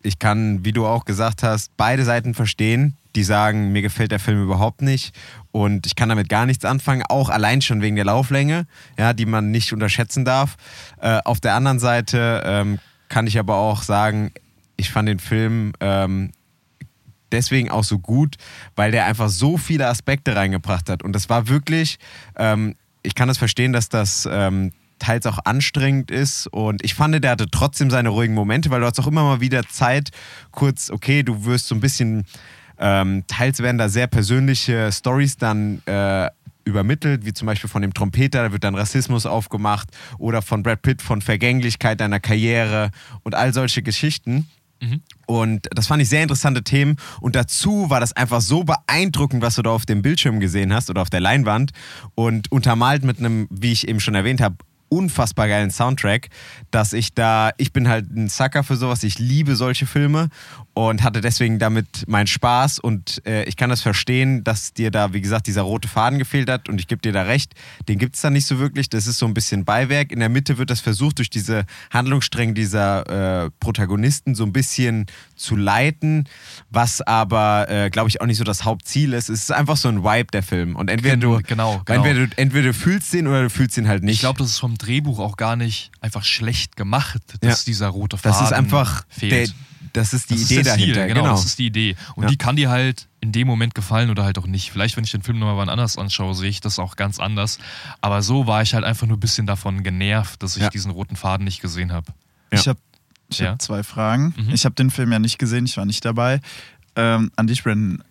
[0.02, 4.20] ich kann, wie du auch gesagt hast, beide Seiten verstehen, die sagen, mir gefällt der
[4.20, 5.16] Film überhaupt nicht
[5.52, 8.66] und ich kann damit gar nichts anfangen, auch allein schon wegen der Lauflänge,
[8.98, 10.56] ja, die man nicht unterschätzen darf.
[11.02, 14.32] Äh, auf der anderen Seite ähm, kann ich aber auch sagen,
[14.78, 16.32] ich fand den Film ähm,
[17.32, 18.36] deswegen auch so gut,
[18.76, 21.04] weil der einfach so viele Aspekte reingebracht hat.
[21.04, 22.00] Und das war wirklich,
[22.36, 26.48] ähm, ich kann das verstehen, dass das ähm, teils auch anstrengend ist.
[26.48, 29.42] Und ich fand, der hatte trotzdem seine ruhigen Momente, weil du hast auch immer mal
[29.42, 30.10] wieder Zeit,
[30.52, 32.26] kurz, okay, du wirst so ein bisschen,
[32.78, 36.30] ähm, teils werden da sehr persönliche Stories dann äh,
[36.66, 40.82] übermittelt, wie zum Beispiel von dem Trompeter, da wird dann Rassismus aufgemacht oder von Brad
[40.82, 42.92] Pitt von Vergänglichkeit deiner Karriere
[43.24, 44.48] und all solche Geschichten.
[45.26, 46.96] Und das fand ich sehr interessante Themen.
[47.22, 50.90] Und dazu war das einfach so beeindruckend, was du da auf dem Bildschirm gesehen hast
[50.90, 51.72] oder auf der Leinwand.
[52.16, 54.56] Und untermalt mit einem, wie ich eben schon erwähnt habe,
[54.90, 56.30] unfassbar geilen Soundtrack,
[56.72, 60.30] dass ich da, ich bin halt ein Sucker für sowas, ich liebe solche Filme
[60.74, 65.14] und hatte deswegen damit meinen Spaß und äh, ich kann das verstehen, dass dir da,
[65.14, 67.54] wie gesagt, dieser rote Faden gefehlt hat und ich gebe dir da recht,
[67.88, 70.12] den gibt es da nicht so wirklich, das ist so ein bisschen Beiwerk.
[70.12, 75.06] In der Mitte wird das versucht, durch diese Handlungsstränge dieser äh, Protagonisten so ein bisschen
[75.40, 76.28] zu leiten,
[76.70, 79.30] was aber, äh, glaube ich, auch nicht so das Hauptziel ist.
[79.30, 82.04] Es ist einfach so ein Vibe, der Film und entweder du, Genau, genau.
[82.04, 84.16] Entweder, du, entweder du fühlst den oder du fühlst ihn halt nicht.
[84.16, 87.66] Ich glaube, das ist vom Drehbuch auch gar nicht einfach schlecht gemacht, dass Ja.
[87.66, 89.32] dieser rote Faden das ist einfach fehlt.
[89.32, 89.48] der,
[89.94, 91.08] das ist die das Idee ist dahinter.
[91.08, 91.32] genau, genau.
[91.36, 91.96] das ist die Idee.
[92.16, 92.30] Und Ja.
[92.30, 94.72] die kann dir halt in dem Moment gefallen oder halt auch nicht.
[94.72, 97.58] Vielleicht, wenn ich den Film nochmal wann anders anschaue, sehe ich das auch ganz anders.
[98.02, 100.70] Aber so war ich halt einfach nur ein bisschen davon genervt, dass ich Ja.
[100.70, 102.14] diesen roten Faden nicht gesehen habe.
[102.52, 102.80] Ich habe
[103.30, 103.52] ich Ja.
[103.52, 104.34] hab zwei Fragen.
[104.38, 104.50] Mhm.
[104.54, 106.40] Ich habe den Film ja nicht gesehen, ich war nicht dabei.
[106.96, 108.04] Ähm, an dich, Brandon.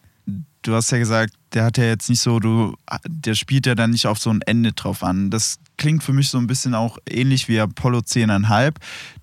[0.63, 2.75] Du hast ja gesagt, der hat ja jetzt nicht so, du,
[3.07, 5.31] der spielt ja dann nicht auf so ein Ende drauf an.
[5.31, 8.75] Das klingt für mich so ein bisschen auch ähnlich wie Apollo 10,5.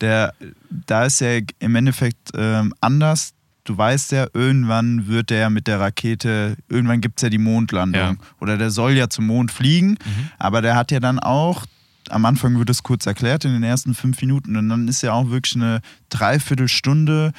[0.01, 0.34] Der,
[0.69, 3.34] da ist er im Endeffekt ähm, anders.
[3.65, 7.99] Du weißt ja, irgendwann wird der mit der Rakete, irgendwann gibt es ja die Mondlandung.
[8.01, 8.15] Ja.
[8.39, 9.97] Oder der soll ja zum Mond fliegen,
[10.39, 11.65] aber der hat ja dann auch
[12.09, 15.13] am Anfang wird es kurz erklärt in den ersten fünf Minuten und dann ist ja
[15.13, 17.31] auch wirklich eine Dreiviertelstunde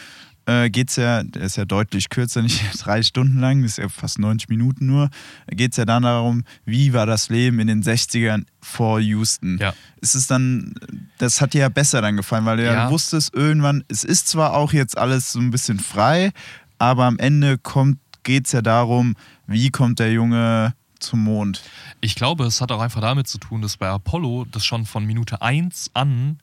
[0.48, 3.78] äh, geht es ja, der ist ja deutlich kürzer, nicht drei Stunden lang, das ist
[3.78, 5.10] ja fast 90 Minuten nur,
[5.48, 9.58] geht es ja dann darum, wie war das Leben in den 60ern vor Houston.
[9.60, 9.74] Ja.
[10.00, 10.74] Es ist dann,
[11.18, 12.90] das hat dir ja besser dann gefallen, weil du ja, Ja.
[12.90, 16.30] wusstest irgendwann, es ist zwar auch jetzt alles so ein bisschen frei,
[16.78, 19.14] aber am Ende kommt, geht es ja darum,
[19.48, 21.62] wie kommt der Junge zum Mond.
[22.00, 25.04] Ich glaube, es hat auch einfach damit zu tun, dass bei Apollo das schon von
[25.04, 26.38] Minute 1 an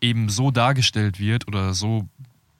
[0.00, 2.08] eben so dargestellt wird oder so,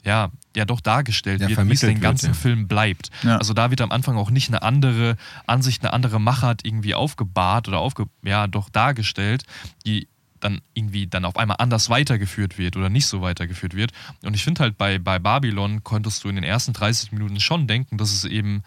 [0.05, 2.35] ja, ja doch dargestellt Ja, wird, wie es den wird, ganzen ja.
[2.35, 3.11] Film bleibt.
[3.23, 3.37] Ja.
[3.39, 7.69] Also da wird am Anfang auch nicht eine andere Ansicht, eine andere Machart irgendwie aufgebahrt
[7.69, 9.45] oder aufge, ja, doch dargestellt,
[9.85, 10.09] die
[10.41, 13.93] dann irgendwie dann auf einmal anders weitergeführt wird oder nicht so weitergeführt wird.
[14.23, 17.67] Und ich finde halt bei, bei Babylon konntest du in den ersten 30 Minuten schon
[17.67, 18.63] denken, dass es eben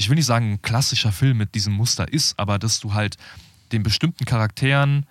[0.00, 3.16] ich will nicht sagen, ein klassischer Film mit diesem Muster ist, aber dass du halt
[3.70, 5.04] den bestimmten Charakteren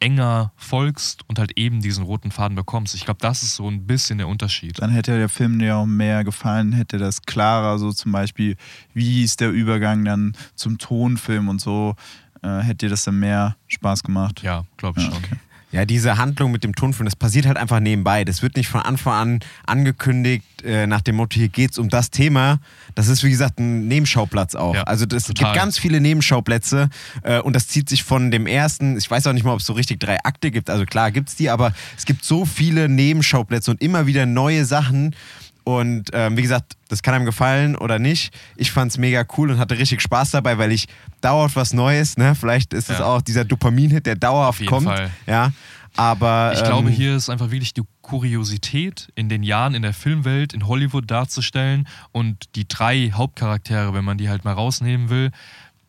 [0.00, 2.94] enger folgst und halt eben diesen roten Faden bekommst.
[2.94, 4.78] Ich glaube, das ist so ein bisschen der Unterschied.
[4.82, 8.56] Dann hätte der Film dir auch mehr gefallen, hätte das klarer, so zum Beispiel,
[8.92, 11.96] wie ist der Übergang dann zum Tonfilm und so,
[12.42, 14.42] äh, hätte dir das dann mehr Spaß gemacht.
[14.42, 15.24] Ja, glaube ich Ja, schon.
[15.24, 15.36] okay.
[15.74, 18.24] Ja, diese Handlung mit dem Tonfilm, das passiert halt einfach nebenbei.
[18.24, 22.12] Das wird nicht von Anfang an angekündigt, äh, nach dem Motto, hier geht's um das
[22.12, 22.60] Thema.
[22.94, 24.76] Das ist, wie gesagt, ein Nebenschauplatz auch.
[24.76, 26.90] Ja, also es gibt ganz viele Nebenschauplätze
[27.24, 29.66] äh, und das zieht sich von dem ersten, ich weiß auch nicht mal, ob es
[29.66, 30.70] so richtig drei Akte gibt.
[30.70, 35.16] Also klar gibt's die, aber es gibt so viele Nebenschauplätze und immer wieder neue Sachen.
[35.64, 38.34] Und ähm, wie gesagt, das kann einem gefallen oder nicht.
[38.56, 40.86] Ich fand's mega cool und hatte richtig Spaß dabei, weil ich
[41.22, 42.18] dauert was Neues.
[42.18, 42.34] Ne?
[42.34, 43.06] Vielleicht ist es Ja.
[43.06, 44.86] auch dieser Dopamin-Hit, der dauerhaft Auf jeden kommt.
[44.88, 45.10] Fall.
[45.26, 45.52] Ja,
[45.96, 49.94] aber Ich glaube, ähm, hier ist einfach wirklich die Kuriosität in den Jahren in der
[49.94, 55.30] Filmwelt, in Hollywood darzustellen und die drei Hauptcharaktere, wenn man die halt mal rausnehmen will,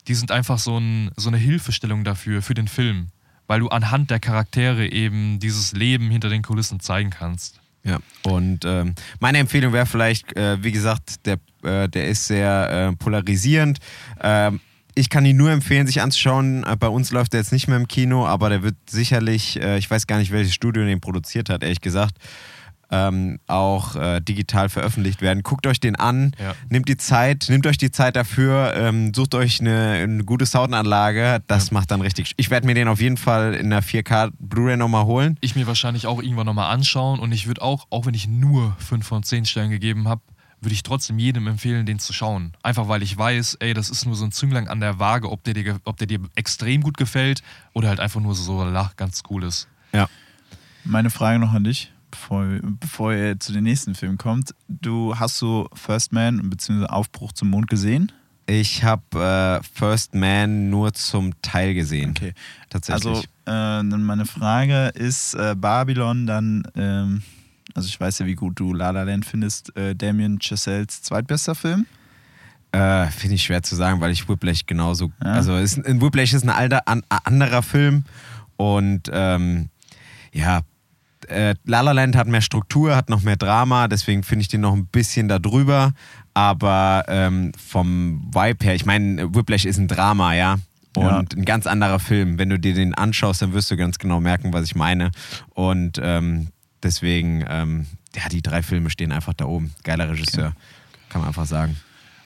[0.08, 3.08] die sind einfach so, ein, so eine Hilfestellung dafür, für den Film.
[3.48, 7.60] Weil du anhand der Charaktere eben dieses Leben hinter den Kulissen zeigen kannst.
[7.86, 12.90] Ja, und ähm, meine Empfehlung wäre vielleicht, äh, wie gesagt, der, äh, der ist sehr
[12.92, 13.78] äh, polarisierend.
[14.20, 14.60] Ähm,
[14.96, 16.64] ich kann ihn nur empfehlen, sich anzuschauen.
[16.64, 19.78] Äh, Bei uns läuft er jetzt nicht mehr im Kino, aber der wird sicherlich, äh,
[19.78, 22.18] ich weiß gar nicht, welches Studio den produziert hat, ehrlich gesagt,
[22.90, 25.42] ähm, auch äh, digital veröffentlicht werden.
[25.42, 26.54] Guckt euch den an, Ja.
[26.68, 31.42] nehmt die Zeit, nehmt euch die Zeit dafür, ähm, sucht euch eine, eine gute Soundanlage.
[31.48, 32.32] Das macht dann richtig.
[32.36, 35.36] Ich werde mir den auf jeden Fall in der 4K Blu-ray nochmal holen.
[35.40, 38.76] Ich mir wahrscheinlich auch irgendwann nochmal anschauen und ich würde auch, auch wenn ich nur
[38.78, 40.20] 5 von 10 Stellen gegeben habe,
[40.60, 42.52] würde ich trotzdem jedem empfehlen, den zu schauen.
[42.62, 45.44] Einfach weil ich weiß, ey, das ist nur so ein Zünglein an der Waage, ob
[45.44, 47.42] der dir, ob der dir extrem gut gefällt
[47.74, 49.68] oder halt einfach nur so lach, ganz cool ist.
[49.92, 50.08] Ja.
[50.84, 54.54] Meine Frage noch an dich, bevor, bevor ihr zu den nächsten Film kommt.
[54.68, 56.86] Du hast so First Man bzw.
[56.86, 58.10] Aufbruch zum Mond gesehen?
[58.46, 62.10] Ich habe äh, First Man nur zum Teil gesehen.
[62.10, 62.32] Okay.
[62.70, 63.06] Tatsächlich.
[63.06, 67.22] Also, äh, meine Frage ist äh, Babylon dann, ähm,
[67.74, 71.54] also ich weiß ja, wie gut du La La Land findest, äh, Damien Chazelles zweitbester
[71.54, 71.86] Film?
[72.72, 75.12] Äh, Finde ich schwer zu sagen, weil ich Whiplash genauso.
[75.22, 75.32] Ja.
[75.32, 78.04] Also ist, in Whiplash ist ein alter, an, anderer Film
[78.56, 79.70] und ähm,
[80.32, 80.60] ja,
[81.28, 84.60] äh, La La Land hat mehr Struktur, hat noch mehr Drama, deswegen finde ich den
[84.62, 85.92] noch ein bisschen da drüber.
[86.34, 90.56] Aber ähm, vom Vibe her, ich meine, Whiplash ist ein Drama, ja.
[90.96, 91.18] Und Ja.
[91.18, 92.38] ein ganz anderer Film.
[92.38, 95.10] Wenn du dir den anschaust, dann wirst du ganz genau merken, was ich meine.
[95.54, 96.48] Und ähm,
[96.82, 99.72] deswegen, ähm, ja, die drei Filme stehen einfach da oben.
[99.84, 100.52] Geiler Regisseur,
[101.10, 101.76] kann man einfach sagen.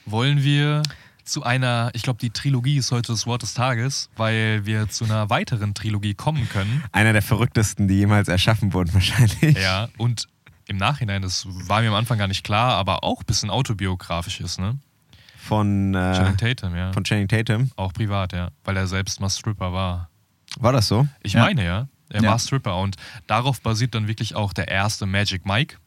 [0.05, 0.83] Wollen wir
[1.31, 5.05] zu einer, ich glaube, die Trilogie ist heute das Wort des Tages, weil wir zu
[5.05, 6.83] einer weiteren Trilogie kommen können.
[6.91, 9.57] Einer der verrücktesten, die jemals erschaffen wurden, wahrscheinlich.
[9.57, 10.27] Ja, und
[10.67, 14.39] im Nachhinein, das war mir am Anfang gar nicht klar, aber auch ein bisschen autobiografisch
[14.41, 14.77] ist, ne?
[15.37, 16.93] Von, äh, Channing Tatum, ja.
[16.93, 17.71] von Channing Tatum.
[17.75, 18.49] auch privat, ja.
[18.63, 20.09] Weil er selbst mal Stripper war.
[20.59, 21.07] War das so?
[21.23, 21.41] Ich Ja.
[21.45, 21.87] meine, ja.
[22.09, 22.29] Er Ja.
[22.31, 25.77] war Stripper und darauf basiert dann wirklich auch der erste Magic Mike,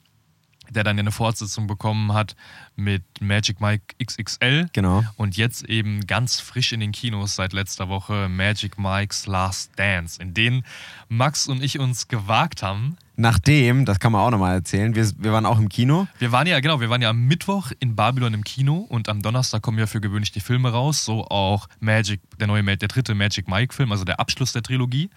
[0.70, 2.36] der dann ja eine Fortsetzung bekommen hat
[2.76, 4.68] mit Magic Mike XXL.
[4.72, 5.04] Genau.
[5.16, 10.20] Und jetzt eben ganz frisch in den Kinos seit letzter Woche Magic Mike's Last Dance,
[10.20, 10.64] in den
[11.08, 12.96] Max und ich uns gewagt haben.
[13.16, 16.08] Nachdem, das kann man auch nochmal erzählen, wir, wir waren auch im Kino.
[16.18, 19.22] Wir waren ja, genau, wir waren ja am Mittwoch in Babylon im Kino und am
[19.22, 23.14] Donnerstag kommen ja für gewöhnlich die Filme raus, so auch Magic, der neue, der dritte
[23.14, 25.10] Magic Mike-Film, also der Abschluss der Trilogie.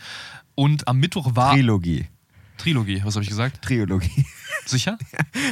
[0.54, 1.54] Und am Mittwoch war.
[1.54, 2.08] Trilogie.
[2.58, 3.62] Trilogie, was habe ich gesagt?
[3.62, 4.26] Trilogie.
[4.66, 4.98] Sicher?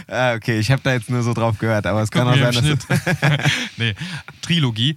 [0.07, 2.43] ah, okay, ich habe da jetzt nur so drauf gehört, aber es kann auch sein,
[2.43, 2.85] dass Schnitt.
[3.77, 3.95] nee,
[4.41, 4.95] Trilogie.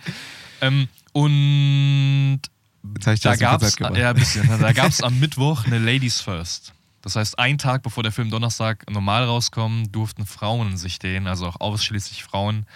[0.60, 2.40] Ähm, und
[2.82, 6.72] da gab es ja, ein bisschen, da gab's am Mittwoch eine Ladies First.
[7.02, 11.46] Das heißt, einen Tag bevor der Film Donnerstag normal rauskommt, durften Frauen sich den, also
[11.46, 12.66] auch ausschließlich Frauen,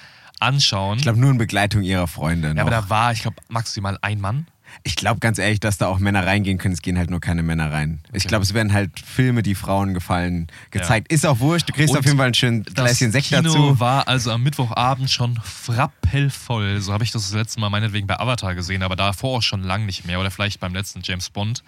[0.43, 0.99] anschauen.
[0.99, 2.53] Ich glaube nur in Begleitung ihrer Freunde.
[2.55, 4.47] ja, aber da war, ich glaube, maximal ein Mann.
[4.85, 6.75] Ich glaube ganz ehrlich, dass da auch Männer reingehen können.
[6.75, 8.01] Es gehen halt nur keine Männer rein.
[8.13, 8.29] Ich Okay.
[8.29, 11.13] glaube, es werden halt Filme, die Frauen gefallen, gezeigt.
[11.13, 11.69] Ist auch wurscht.
[11.69, 13.81] Du kriegst Und auf jeden Fall ein schönes Das Gläschen Sekt Kino dazu.
[13.81, 16.81] war also am Mittwochabend schon frappellvoll.
[16.81, 19.63] So habe ich das das letzte Mal meinetwegen bei Avatar gesehen, aber davor auch schon
[19.63, 20.19] lang nicht mehr.
[20.21, 21.63] Oder vielleicht beim letzten James Bond.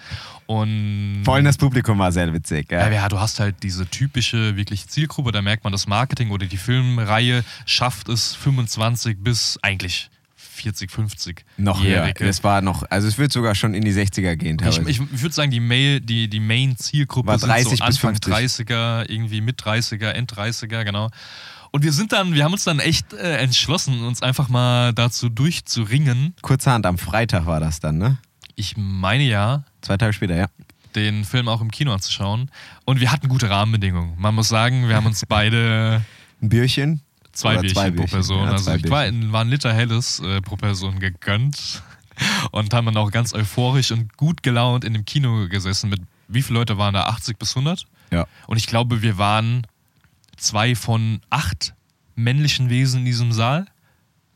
[0.47, 2.71] Und Vor allem das Publikum war sehr witzig.
[2.71, 2.81] Ja.
[2.81, 6.47] Ja, ja, du hast halt diese typische wirklich Zielgruppe, da merkt man, das Marketing oder
[6.47, 10.11] die Filmreihe schafft es 25 bis eigentlich
[10.55, 12.05] 40, 50 noch höher.
[12.05, 12.27] Jährige.
[12.27, 14.57] Es war noch, also es wird sogar schon in die 60er gehen.
[14.69, 17.81] Ich, ich, ich würde sagen, die, Mail, die, die Main-Zielgruppe War sind 30 so bis
[17.81, 18.69] Anfang 50.
[18.69, 21.11] 30er, irgendwie mit 30er, End 30er, genau.
[21.71, 25.29] Und wir sind dann, wir haben uns dann echt äh, entschlossen, uns einfach mal dazu
[25.29, 26.35] durchzuringen.
[26.41, 28.19] Kurzerhand am Freitag war das dann, ne?
[28.55, 30.47] Ich meine ja, Zwei Tage später, ja.
[30.95, 32.51] den Film auch im Kino anzuschauen.
[32.87, 34.15] Und wir hatten gute Rahmenbedingungen.
[34.17, 36.03] Man muss sagen, wir haben uns beide
[36.41, 37.03] Ein Bierchen.
[37.35, 38.05] Zwei Bierchen, zwei pro.
[38.05, 38.45] Person.
[38.45, 41.83] Ja, also ich war, war ein Liter helles äh, pro Person gegönnt
[42.53, 45.91] und haben dann auch ganz euphorisch und gut gelaunt in dem Kino gesessen.
[45.91, 47.05] Mit wie viele Leute waren da?
[47.05, 47.87] 80 bis 100?
[48.11, 48.27] Ja.
[48.47, 49.67] Und ich glaube, wir waren
[50.37, 51.75] zwei von acht
[52.15, 53.67] männlichen Wesen in diesem Saal.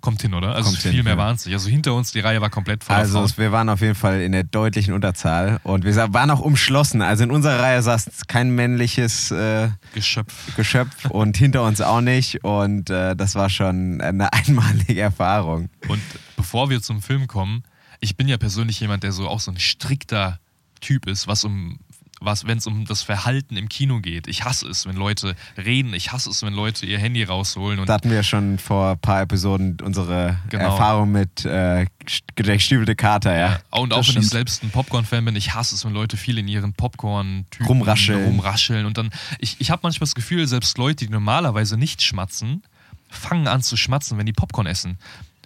[0.01, 0.55] Kommt hin, oder?
[0.55, 1.19] Also Kommt hin, viel mehr ja.
[1.19, 1.55] waren es nicht.
[1.55, 2.95] Also hinter uns, die Reihe war komplett voll.
[2.95, 6.39] Also es- wir waren auf jeden Fall in der deutlichen Unterzahl und wir waren auch
[6.41, 7.03] umschlossen.
[7.03, 10.55] Also in unserer Reihe saß kein männliches äh, Geschöpf.
[10.57, 15.69] Geschöpf und hinter uns auch nicht und äh, das war schon eine einmalige Erfahrung.
[15.89, 16.01] Und
[16.37, 17.65] bevor wir zum Film kommen,
[18.01, 20.39] ich bin ja persönlich jemand, der so auch so ein strikter
[20.81, 21.81] Typ ist, was um
[22.21, 24.27] was, wenn es um das Verhalten im Kino geht.
[24.27, 25.95] Ich hasse es, wenn Leute reden.
[25.95, 27.79] Ich hasse es, wenn Leute ihr Handy rausholen.
[27.79, 30.65] Und Da hatten wir schon vor ein paar Episoden unsere Genau.
[30.65, 31.87] Erfahrung mit äh,
[32.35, 33.59] gestiefelte Kater, ja.
[33.71, 34.25] und das auch wenn stimmt.
[34.25, 38.25] ich selbst ein Popcorn-Fan bin, ich hasse es, wenn Leute viel in ihren Popcorn-Tüten Rumrascheln.
[38.25, 38.87] rumrascheln.
[38.87, 42.63] Und dann, ich, ich habe manchmal das Gefühl, selbst Leute, die normalerweise nicht schmatzen,
[43.11, 44.99] fangen an zu schmatzen, wenn die Popcorn essen.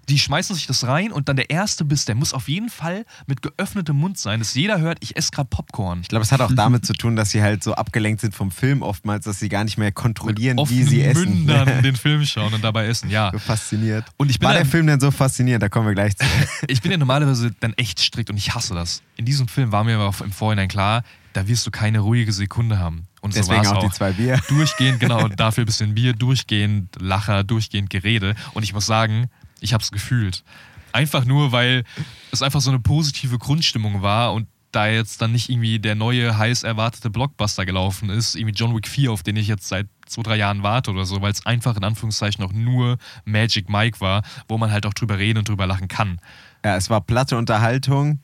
[0.09, 3.05] Die schmeißen sich das rein und dann der erste Biss, der muss auf jeden Fall
[3.27, 6.01] mit geöffnetem Mund sein, dass jeder hört, ich esse gerade Popcorn.
[6.03, 8.51] Ich glaube, es hat auch damit zu tun, dass sie halt so abgelenkt sind vom
[8.51, 11.45] Film oftmals, dass sie gar nicht mehr kontrollieren, wie sie essen.
[11.45, 13.31] Mündern den Film schauen und dabei essen, ja.
[13.33, 14.05] so fasziniert.
[14.17, 15.63] Und ich bin War ja- der Film denn so faszinierend?
[15.63, 16.27] Da kommen wir gleich zu.
[16.67, 19.03] Ich bin ja normalerweise dann echt strikt und ich hasse das.
[19.17, 22.79] In diesem Film war mir aber im Vorhinein klar, da wirst du keine ruhige Sekunde
[22.79, 23.07] haben.
[23.21, 23.85] Und so Deswegen auch auch.
[23.85, 24.41] die zwei Bier.
[24.49, 28.35] Durchgehend, genau, dafür ein bisschen Bier, durchgehend Lacher, durchgehend Gerede.
[28.53, 29.29] Und ich muss sagen,
[29.63, 30.45] ich habe es gefühlt.
[30.93, 31.85] Einfach nur, weil
[32.31, 36.37] es einfach so eine positive Grundstimmung war und da jetzt dann nicht irgendwie der neue,
[36.37, 40.23] heiß erwartete Blockbuster gelaufen ist, irgendwie John Wick 4, auf den ich jetzt seit zwei,
[40.23, 44.23] drei Jahren warte oder so, weil es einfach in Anführungszeichen auch nur Magic Mike war,
[44.49, 46.21] wo man halt auch drüber reden und drüber lachen kann.
[46.65, 48.21] Ja, es war platte Unterhaltung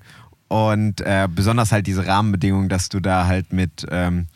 [0.49, 4.29] und äh, besonders halt diese Rahmenbedingungen, dass du da halt mit ähm,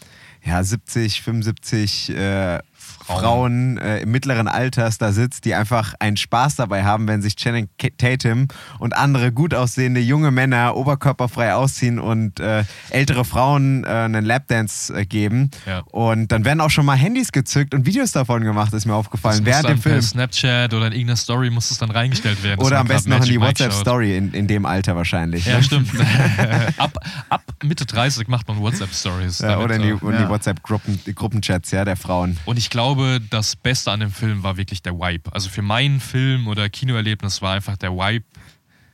[0.44, 2.58] ja, 70, 75 äh,
[3.04, 7.36] Frauen, äh, im mittleren Alters da sitzt, die einfach einen Spaß dabei haben, wenn sich
[7.36, 13.88] Channing Tatum und andere gut aussehende junge Männer oberkörperfrei ausziehen und äh, ältere Frauen äh,
[13.88, 15.50] einen Lapdance äh, geben.
[15.66, 15.80] Ja.
[15.90, 19.44] Und dann werden auch schon mal Handys gezückt und Videos davon gemacht, ist mir aufgefallen,
[19.44, 19.94] Das während dem Film.
[19.96, 22.60] Per Snapchat oder in irgendeiner Story muss es dann reingestellt werden.
[22.60, 23.40] Oder am besten noch in die.
[23.40, 25.46] WhatsApp-Story in, in dem Alter wahrscheinlich.
[25.46, 25.62] Ja, ne?
[25.62, 25.90] stimmt.
[26.78, 29.40] ab, ab Mitte 30 macht man WhatsApp-Stories.
[29.40, 30.28] Ja, oder in die, die Ja.
[30.28, 32.38] WhatsApp-Gruppen, die Gruppenchats, ja, der Frauen.
[32.44, 35.32] Und ich glaube, das Beste an dem Film war wirklich der Vibe.
[35.32, 38.24] Also für meinen Film oder Kinoerlebnis war einfach der Vibe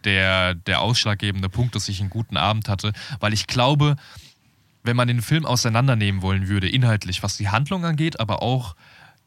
[0.05, 2.93] der, der ausschlaggebende Punkt, dass ich einen guten Abend hatte.
[3.21, 3.97] Weil ich glaube,
[4.85, 8.75] wenn man den Film auseinandernehmen wollen würde, inhaltlich, was die Handlung angeht, aber auch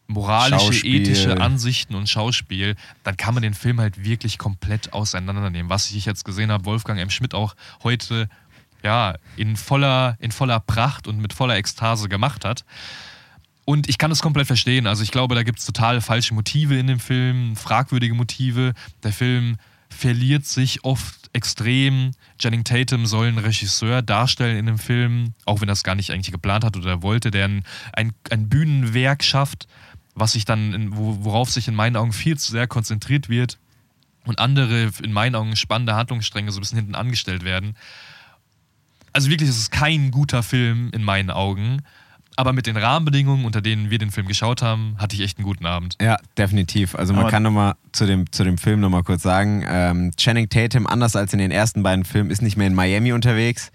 [0.08, 1.02] moralische, Schauspiel.
[1.02, 5.70] ethische Ansichten und Schauspiel, dann kann man den Film halt wirklich komplett auseinandernehmen.
[5.70, 7.10] Was ich jetzt gesehen habe, Wolfgang M.
[7.10, 8.28] Schmidt auch heute
[8.84, 12.66] ja, in voller, in voller Pracht und mit voller Ekstase gemacht hat.
[13.66, 14.88] Und ich kann es komplett verstehen.
[14.88, 18.74] Also ich glaube, da gibt es total falsche Motive in dem Film, fragwürdige Motive.
[19.04, 19.58] Der Film
[19.90, 22.12] verliert sich oft extrem.
[22.40, 26.12] Channing Tatum soll einen Regisseur darstellen in dem Film, auch wenn er es gar nicht
[26.12, 27.64] eigentlich geplant hat oder wollte, der ein,
[27.94, 29.68] ein, ein Bühnenwerk schafft,
[30.16, 33.60] was sich dann, in, wo, worauf sich in meinen Augen viel zu sehr konzentriert wird
[34.26, 37.76] und andere in meinen Augen spannende Handlungsstränge so ein bisschen hinten angestellt werden.
[39.14, 41.82] Also wirklich, es ist kein guter Film in meinen Augen.
[42.38, 45.46] Aber mit den Rahmenbedingungen, unter denen wir den Film geschaut haben, hatte ich echt einen
[45.46, 45.98] guten Abend.
[46.02, 46.96] Ja, definitiv.
[46.96, 50.48] Also man Aber- kann nochmal zu dem, zu dem Film nochmal kurz sagen, ähm, Channing
[50.48, 53.72] Tatum, anders als in den ersten beiden Filmen, ist nicht mehr in Miami unterwegs,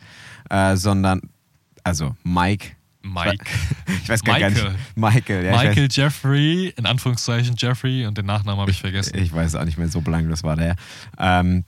[0.49, 1.21] äh, sondern,
[1.85, 2.69] also Mike.
[3.03, 3.45] Mike.
[4.03, 4.73] Ich weiß gar, gar Michael.
[4.73, 4.97] nicht.
[4.97, 5.51] Michael, ja.
[5.63, 9.19] ich Michael Jeffrey, in Anführungszeichen Jeffrey, und den Nachnamen habe ich vergessen.
[9.19, 10.77] Ich weiß auch nicht mehr, so belanglos war der.
[11.19, 11.65] Ähm,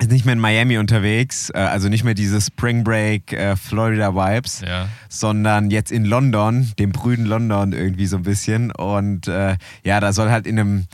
[0.00, 4.14] ist nicht mehr in Miami unterwegs, äh, also nicht mehr diese Spring Break äh, Florida
[4.14, 4.88] Vibes, Ja.
[5.08, 8.70] sondern jetzt in London, dem brüden London irgendwie so ein bisschen.
[8.72, 10.86] Und äh, ja, da soll halt in einem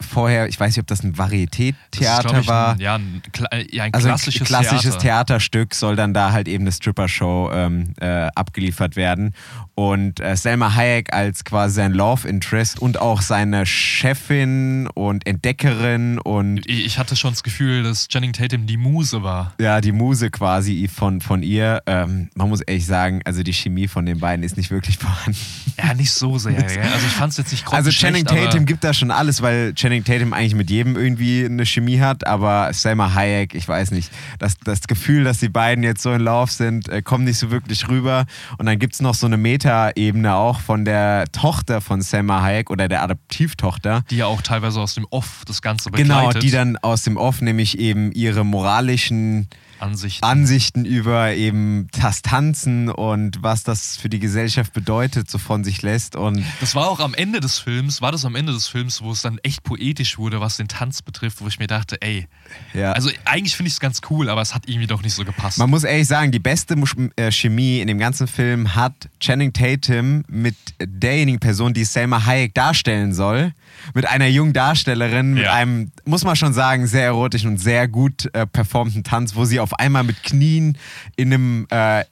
[0.00, 2.72] vorher, ich weiß nicht, ob das ein Varieté-Theater war.
[2.74, 5.02] Ein, ja, ein, äh, ja, ein Also ein klassisches, klassisches Theater.
[5.12, 9.34] Theaterstück soll dann da halt eben eine Stripper-Show ähm, äh, abgeliefert werden.
[9.74, 16.66] Und Selma Hayek als quasi sein Love Interest und auch seine Chefin und Entdeckerin und
[16.66, 19.54] Ich ich hatte schon das Gefühl, dass Channing Tatum die Muse war.
[19.58, 21.82] ja, die Muse quasi von, von ihr.
[21.86, 25.38] Ähm, man muss ehrlich sagen, also die Chemie von den beiden ist nicht wirklich vorhanden.
[25.78, 26.52] Ja, nicht so sehr.
[26.52, 26.82] Gell?
[26.92, 29.72] Also ich fand es jetzt nicht Also Channing schlecht, Tatum gibt da schon alles, weil
[29.74, 34.10] Channing Tatum eigentlich mit jedem irgendwie eine Chemie hat, aber Selma Hayek, ich weiß nicht,
[34.38, 37.50] das, das Gefühl, dass die beiden jetzt so in Lauf sind, äh, kommt nicht so
[37.50, 38.26] wirklich rüber.
[38.58, 42.70] Und dann gibt es noch so eine Meta-Ebene auch von der Tochter von Selma Hayek
[42.70, 44.04] oder der Adoptivtochter.
[44.10, 46.32] die ja auch teilweise aus dem Off das Ganze begleitet.
[46.32, 49.48] Genau, die dann aus dem Off nämlich eben ihre moralischen
[49.82, 50.24] Ansichten.
[50.24, 55.82] Ansichten über eben das Tanzen und was das für die Gesellschaft bedeutet, so von sich
[55.82, 56.14] lässt.
[56.14, 59.10] Und Das war auch am Ende des Films, war das am Ende des Films, wo
[59.10, 62.28] es dann echt poetisch wurde, was den Tanz betrifft, wo ich mir dachte, ey,
[62.74, 62.92] ja.
[62.92, 65.58] also eigentlich finde ich es ganz cool, aber es hat irgendwie doch nicht so gepasst.
[65.58, 66.76] Man muss ehrlich sagen, die beste
[67.16, 72.54] äh, Chemie in dem ganzen Film hat Channing Tatum mit derjenigen Person, die Selma Hayek
[72.54, 73.52] darstellen soll,
[73.94, 75.54] mit einer jungen Darstellerin, mit Ja.
[75.54, 79.60] einem, muss man schon sagen, sehr erotischen und sehr gut äh, performten Tanz, wo sie
[79.60, 80.76] auf einmal mit Knien
[81.16, 82.04] in einem äh,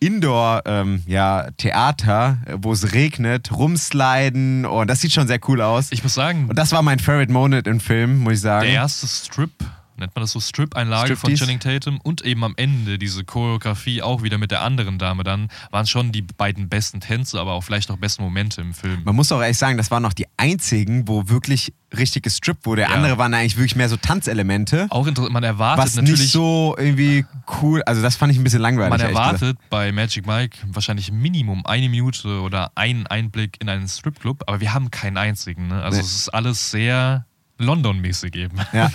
[0.00, 5.88] Indoor-Theater, äh, wo es regnet, rumsliden und das sieht schon sehr cool aus.
[5.92, 8.64] ich muss sagen, und das war mein Favorite Moment im Film, muss ich sagen.
[8.66, 9.52] der erste Strip,
[9.96, 11.34] nennt man das so, Strip-Einlage von?
[11.34, 15.48] Channing Tatum und eben am Ende diese Choreografie auch wieder mit der anderen Dame dann,
[15.70, 19.02] waren schon die beiden besten Tänze, aber auch vielleicht auch besten Momente im Film.
[19.04, 22.82] Man muss auch ehrlich sagen, das waren noch die einzigen, wo wirklich richtig gestrippt wurde.
[22.82, 22.88] Ja.
[22.88, 24.86] Andere waren eigentlich wirklich mehr so Tanzelemente.
[24.90, 26.20] Auch interessant, man erwartet Was natürlich.
[26.22, 27.24] nicht so irgendwie
[27.62, 28.90] cool, also das fand ich ein bisschen langweilig.
[28.90, 34.42] Man erwartet bei Magic Mike wahrscheinlich Minimum eine Minute oder einen Einblick in einen Stripclub,
[34.46, 35.68] aber wir haben keinen einzigen.
[35.68, 35.82] Ne?
[35.82, 36.04] Also Nee.
[36.04, 37.26] es ist alles sehr
[37.58, 38.58] London-mäßig eben.
[38.72, 38.90] Ja.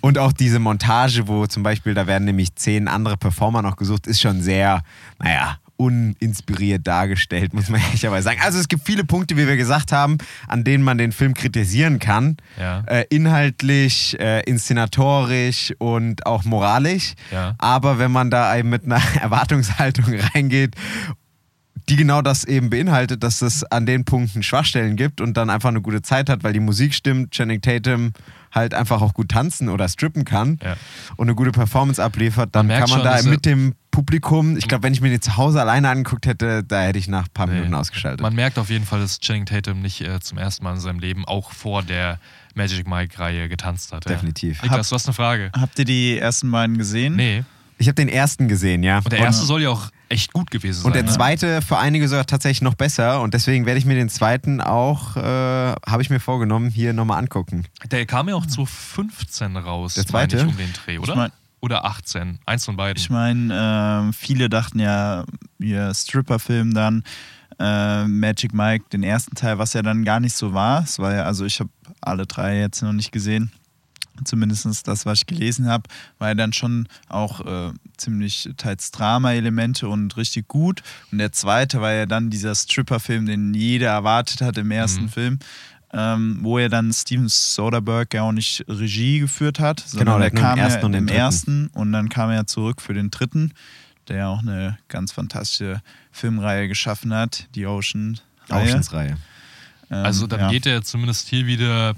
[0.00, 4.06] Und auch diese Montage, wo zum Beispiel, da werden nämlich zehn andere Performer noch gesucht,
[4.06, 4.82] ist schon sehr,
[5.18, 8.40] naja, uninspiriert dargestellt, muss man ehrlicherweise sagen.
[8.42, 11.98] Also es gibt viele Punkte, wie wir gesagt haben, an denen man den Film kritisieren
[11.98, 12.36] kann.
[12.58, 12.80] Ja.
[12.86, 17.14] Äh, inhaltlich, äh, inszenatorisch und auch moralisch.
[17.32, 17.54] Ja.
[17.58, 20.04] Aber wenn man da eben mit einer Erwartungshaltung
[20.34, 20.74] reingeht,
[21.90, 25.68] die genau das eben beinhaltet, dass es an den Punkten Schwachstellen gibt und dann einfach
[25.70, 28.12] eine gute Zeit hat, weil die Musik stimmt, Channing Tatum
[28.52, 30.76] halt einfach auch gut tanzen oder strippen kann Ja.
[31.16, 34.56] und eine gute Performance abliefert, dann Man merkt kann man schon, da mit dem Publikum,
[34.56, 37.24] ich glaube, wenn ich mir die zu Hause alleine angeguckt hätte, da hätte ich nach
[37.26, 37.54] ein paar Nee.
[37.54, 38.20] Minuten ausgeschaltet.
[38.20, 41.00] Man merkt auf jeden Fall, dass Channing Tatum nicht äh, zum ersten Mal in seinem
[41.00, 42.18] Leben auch vor der
[42.54, 44.04] Magic Mike-Reihe getanzt hat.
[44.04, 44.12] Ja.
[44.12, 44.62] Definitiv.
[44.62, 45.50] Niklas, du hast eine Frage.
[45.58, 47.16] Habt ihr die ersten beiden gesehen?
[47.16, 47.44] Nee.
[47.78, 48.98] Ich habe den ersten gesehen, ja.
[48.98, 50.86] Und der erste soll ja auch echt gut gewesen sein.
[50.86, 51.10] Und der ne?
[51.10, 55.16] zweite für einige sogar tatsächlich noch besser und deswegen werde ich mir den zweiten auch,
[55.16, 57.64] äh, habe ich mir vorgenommen, hier nochmal angucken.
[57.90, 59.94] Der kam ja auch 2015 raus.
[59.94, 60.36] Der zweite?
[60.36, 61.16] Ich, um den Dreh, oder?
[61.16, 62.38] mein- oder 18.
[62.46, 63.00] Eins von beiden.
[63.00, 65.24] Ich meine, ähm, viele dachten ja,
[65.58, 67.04] ihr Stripper-Film dann,
[67.58, 70.82] äh, Magic Mike, den ersten Teil, was ja dann gar nicht so war.
[70.82, 73.52] Es war ja, also ich habe alle drei jetzt noch nicht gesehen.
[74.24, 75.84] Zumindest das, was ich gelesen habe,
[76.18, 80.82] war ja dann schon auch äh, ziemlich teils Drama-Elemente und richtig gut.
[81.10, 85.08] Und der zweite war ja dann dieser Stripper-Film, den jeder erwartet hat im ersten Mhm.
[85.08, 85.38] Film.
[85.92, 90.30] Ähm, wo er dann Steven Soderbergh ja auch nicht Regie geführt hat, Genau, sondern der
[90.30, 93.54] der kam ja ersten im ersten und dann kam er zurück für den dritten,
[94.06, 95.82] der ja auch eine ganz fantastische
[96.12, 98.20] Filmreihe geschaffen hat, die Ocean.
[98.50, 99.16] Oceans-Reihe.
[99.90, 100.50] Ähm, Also dann ja.
[100.50, 101.94] geht er zumindest hier wieder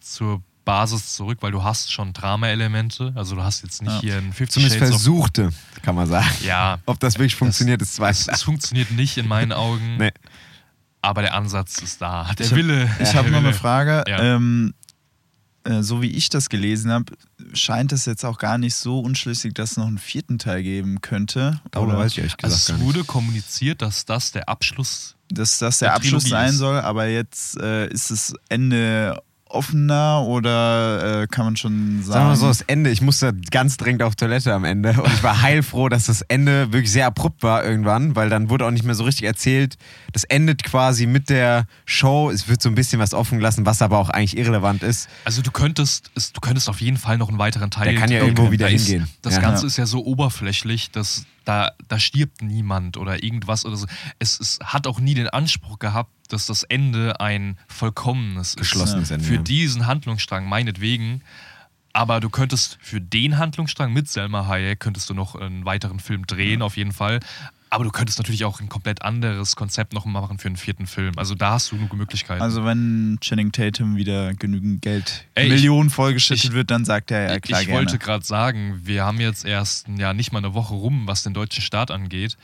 [0.00, 3.12] zur Basis zurück, weil du hast schon Drama-Elemente.
[3.14, 4.00] Also du hast jetzt nicht Ja.
[4.00, 5.02] hier ein 50 Zumindest Shades of...
[5.02, 5.50] versuchte,
[5.82, 6.26] kann man sagen.
[6.42, 8.36] Ja, Ob das wirklich funktioniert, ist es, zweifelhaft.
[8.38, 10.12] es funktioniert nicht in meinen Augen, Nee.
[11.02, 12.30] aber der Ansatz ist da.
[12.38, 12.90] Der Ich hab- Wille.
[13.00, 14.04] Ich habe noch eine Frage.
[14.08, 14.18] Ja.
[14.36, 14.72] Ähm,
[15.64, 17.12] äh, so wie ich das gelesen habe,
[17.54, 21.00] scheint es jetzt auch gar nicht so unschlüssig, dass es noch einen vierten Teil geben
[21.00, 21.60] könnte.
[21.76, 22.84] Oh, da weiß ich ehrlich Also gesagt es gar nicht.
[22.86, 26.58] wurde kommuniziert, dass das der Abschluss dass das der Der Abschluss Trilogie sein ist.
[26.58, 29.20] soll, aber jetzt äh, ist das Ende
[29.54, 32.04] offener oder äh, kann man schon sagen.
[32.04, 35.12] Sagen wir mal so, das Ende, ich musste ganz dringend auf Toilette am Ende und
[35.12, 38.70] ich war heilfroh, dass das Ende wirklich sehr abrupt war irgendwann, weil dann wurde auch
[38.70, 39.76] nicht mehr so richtig erzählt.
[40.12, 43.82] Das endet quasi mit der Show, es wird so ein bisschen was offen gelassen, was
[43.82, 45.08] aber auch eigentlich irrelevant ist.
[45.24, 47.92] Also du könntest, es, du könntest auf jeden Fall noch einen weiteren Teil.
[47.92, 49.08] Der kann ja irgendwo wieder Da ist, hingehen.
[49.22, 49.40] Das Ja.
[49.40, 53.86] Ganze ist ja so oberflächlich, dass da, da stirbt niemand oder irgendwas oder so.
[54.18, 59.10] Es, es hat auch nie den Anspruch gehabt, dass das Ende ein vollkommenes Geschlossenes ist.
[59.12, 59.42] Ende, Für ja.
[59.42, 61.22] diesen Handlungsstrang meinetwegen.
[61.96, 66.26] Aber du könntest für den Handlungsstrang mit Selma Hayek könntest du noch einen weiteren Film
[66.26, 67.20] drehen, auf jeden Fall.
[67.70, 71.12] Aber du könntest natürlich auch ein komplett anderes Konzept noch machen für einen vierten Film.
[71.16, 72.42] Also da hast du genug Möglichkeiten.
[72.42, 77.12] Also wenn Channing Tatum wieder genügend Geld, Ey, ich- Millionen vollgeschüttet ich- wird, dann sagt
[77.12, 77.78] er ja klar ich gerne.
[77.80, 81.32] wollte gerade sagen, wir haben jetzt erst ja nicht mal eine Woche rum, was den
[81.34, 82.36] deutschen Staat angeht.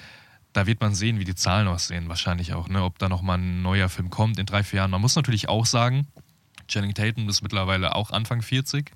[0.53, 2.83] Da wird man sehen, wie die Zahlen aussehen, wahrscheinlich auch, ne?
[2.83, 4.91] ob da nochmal ein neuer Film kommt in drei, vier Jahren.
[4.91, 6.09] Man muss natürlich auch sagen,
[6.69, 8.91] Channing Tatum ist mittlerweile auch Anfang 40.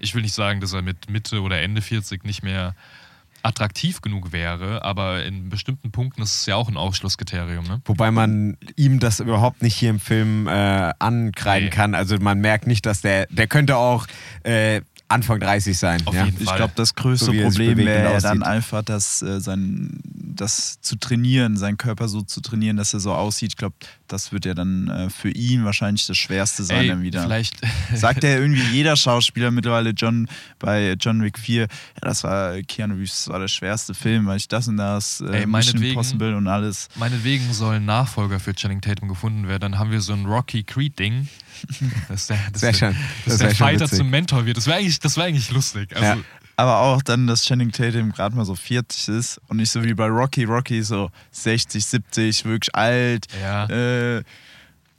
[0.00, 2.74] Ich will nicht sagen, dass er mit Mitte oder Ende 40 nicht mehr
[3.42, 7.66] attraktiv genug wäre, aber in bestimmten Punkten ist es ja auch ein Ausschlusskriterium.
[7.66, 7.82] Ne?
[7.84, 11.70] Wobei man ihm das überhaupt nicht hier im Film äh, ankreiden Nee.
[11.74, 11.94] kann.
[11.94, 14.06] Also man merkt nicht, dass der, der könnte auch
[14.44, 16.02] äh, Anfang 30 sein.
[16.06, 16.24] Auf ja.
[16.24, 16.56] jeden Ich Fall.
[16.56, 21.76] glaube, das größte So Problem wäre dann einfach, dass äh, sein, das zu trainieren, seinen
[21.76, 23.50] Körper so zu trainieren, dass er so aussieht.
[23.50, 23.76] Ich glaube,
[24.08, 27.22] das wird ja dann äh, für ihn wahrscheinlich das Schwerste sein Ey, dann wieder.
[27.22, 27.56] Vielleicht,
[27.94, 30.26] Sagt ja irgendwie jeder Schauspieler mittlerweile John
[30.58, 31.68] bei John Wick 4, ja,
[32.00, 35.42] das war Keanu Reeves, das war der schwerste Film, weil ich das und das, äh,
[35.42, 36.88] Ey, Impossible und alles.
[36.96, 39.60] Meinetwegen soll ein Nachfolger für Channing Tatum gefunden werden.
[39.60, 41.28] Dann haben wir so ein Rocky Creed-Ding.
[42.08, 42.96] Das der, das Sehr der, schön.
[43.24, 43.98] Dass Das der wär Fighter witzig.
[43.98, 44.56] zum Mentor wird.
[44.56, 45.94] Das wäre eigentlich, das wär eigentlich lustig.
[45.94, 46.16] Also, Ja.
[46.56, 49.92] Aber auch dann, dass Channing Tatum gerade mal so 40 ist und nicht so wie
[49.92, 53.26] bei Rocky, Rocky so 60, 70, wirklich alt.
[53.42, 53.64] Ja.
[53.66, 54.22] Äh,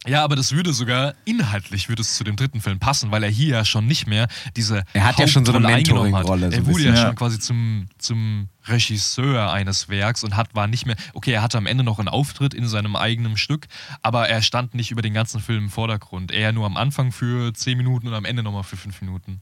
[0.07, 3.29] ja, aber das würde sogar inhaltlich würde es zu dem dritten Film passen, weil er
[3.29, 6.53] hier ja schon nicht mehr diese Er hat ja schon so eine Mentoring-Rolle, hat.
[6.53, 6.95] so Er wurde ja, bisschen.
[6.95, 7.13] schon Ja.
[7.13, 10.95] quasi zum, zum Regisseur eines Werks und hat war nicht mehr.
[11.13, 13.67] Okay, er hatte am Ende noch einen Auftritt in seinem eigenen Stück,
[14.01, 16.31] aber er stand nicht über den ganzen Film im Vordergrund.
[16.31, 19.41] Er nur am Anfang für 10 Minuten und am Ende nochmal für 5 Minuten.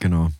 [0.00, 0.30] Genau.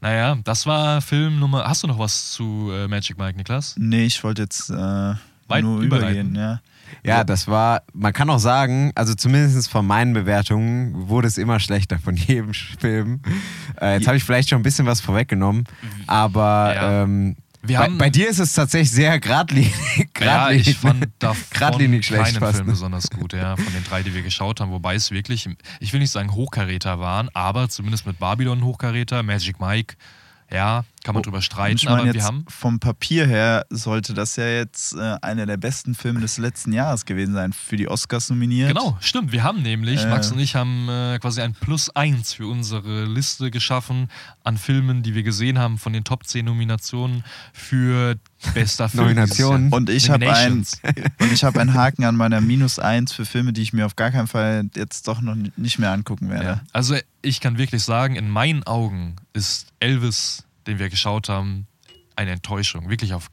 [0.00, 1.64] Naja, das war Film Nummer.
[1.68, 3.76] Hast du noch was zu äh, Magic Mike, Niklas?
[3.78, 4.74] nee, ich wollte jetzt äh,
[5.48, 6.60] Weit nur übergehen, ja.
[7.04, 11.60] Ja, das war, man kann auch sagen, also zumindest von meinen Bewertungen wurde es immer
[11.60, 13.20] schlechter von jedem Film.
[13.80, 15.64] Äh, jetzt habe ich vielleicht schon ein bisschen was vorweggenommen,
[16.06, 17.02] aber Ja.
[17.02, 19.72] ähm, bei, bei dir ist es tatsächlich sehr geradlinig.
[20.20, 21.42] Ja, ich fand davon
[22.02, 24.72] schlecht keinen Film besonders gut, ja, von den drei, die wir geschaut haben.
[24.72, 29.60] Wobei es wirklich, ich will nicht sagen Hochkaräter waren, aber zumindest mit Babylon Hochkaräter, Magic
[29.60, 29.94] Mike,
[30.50, 32.44] ja, kann man drüber streiten, ich meine aber wir jetzt haben.
[32.48, 37.04] vom Papier her sollte das ja jetzt äh, einer der besten Filme des letzten Jahres
[37.04, 38.68] gewesen sein, für die Oscars nominiert.
[38.68, 39.32] Genau, stimmt.
[39.32, 40.08] Wir haben nämlich, Äh.
[40.08, 44.08] Max und ich haben äh, quasi ein Plus eins für unsere Liste geschaffen
[44.44, 48.16] an Filmen, die wir gesehen haben von den Top 10 Nominationen für
[48.54, 49.04] bester Film.
[49.04, 49.72] Nominationen.
[49.72, 50.66] Und ich habe ein,
[51.32, 54.10] ich hab einen Haken an meiner Minus 1 für Filme, die ich mir auf gar
[54.10, 56.44] keinen Fall jetzt doch noch nicht mehr angucken werde.
[56.46, 56.60] Ja.
[56.72, 61.66] Also ich kann wirklich sagen, in meinen Augen ist Elvis, den wir geschaut haben,
[62.16, 62.88] eine Enttäuschung.
[62.88, 63.30] Wirklich auf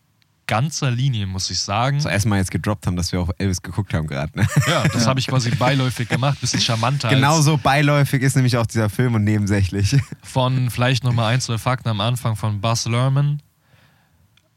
[0.49, 1.99] ganzer Linie, muss ich sagen.
[1.99, 4.35] So erstmal jetzt gedroppt haben, dass wir auf Elvis geguckt haben gerade.
[4.35, 4.47] Ne?
[4.67, 7.07] Ja, das habe ich quasi beiläufig gemacht, bisschen charmanter.
[7.09, 9.95] Genauso beiläufig ist nämlich auch dieser Film und nebensächlich.
[10.23, 13.43] Von vielleicht nochmal ein, zwei Fakten am Anfang von Buzz Lerman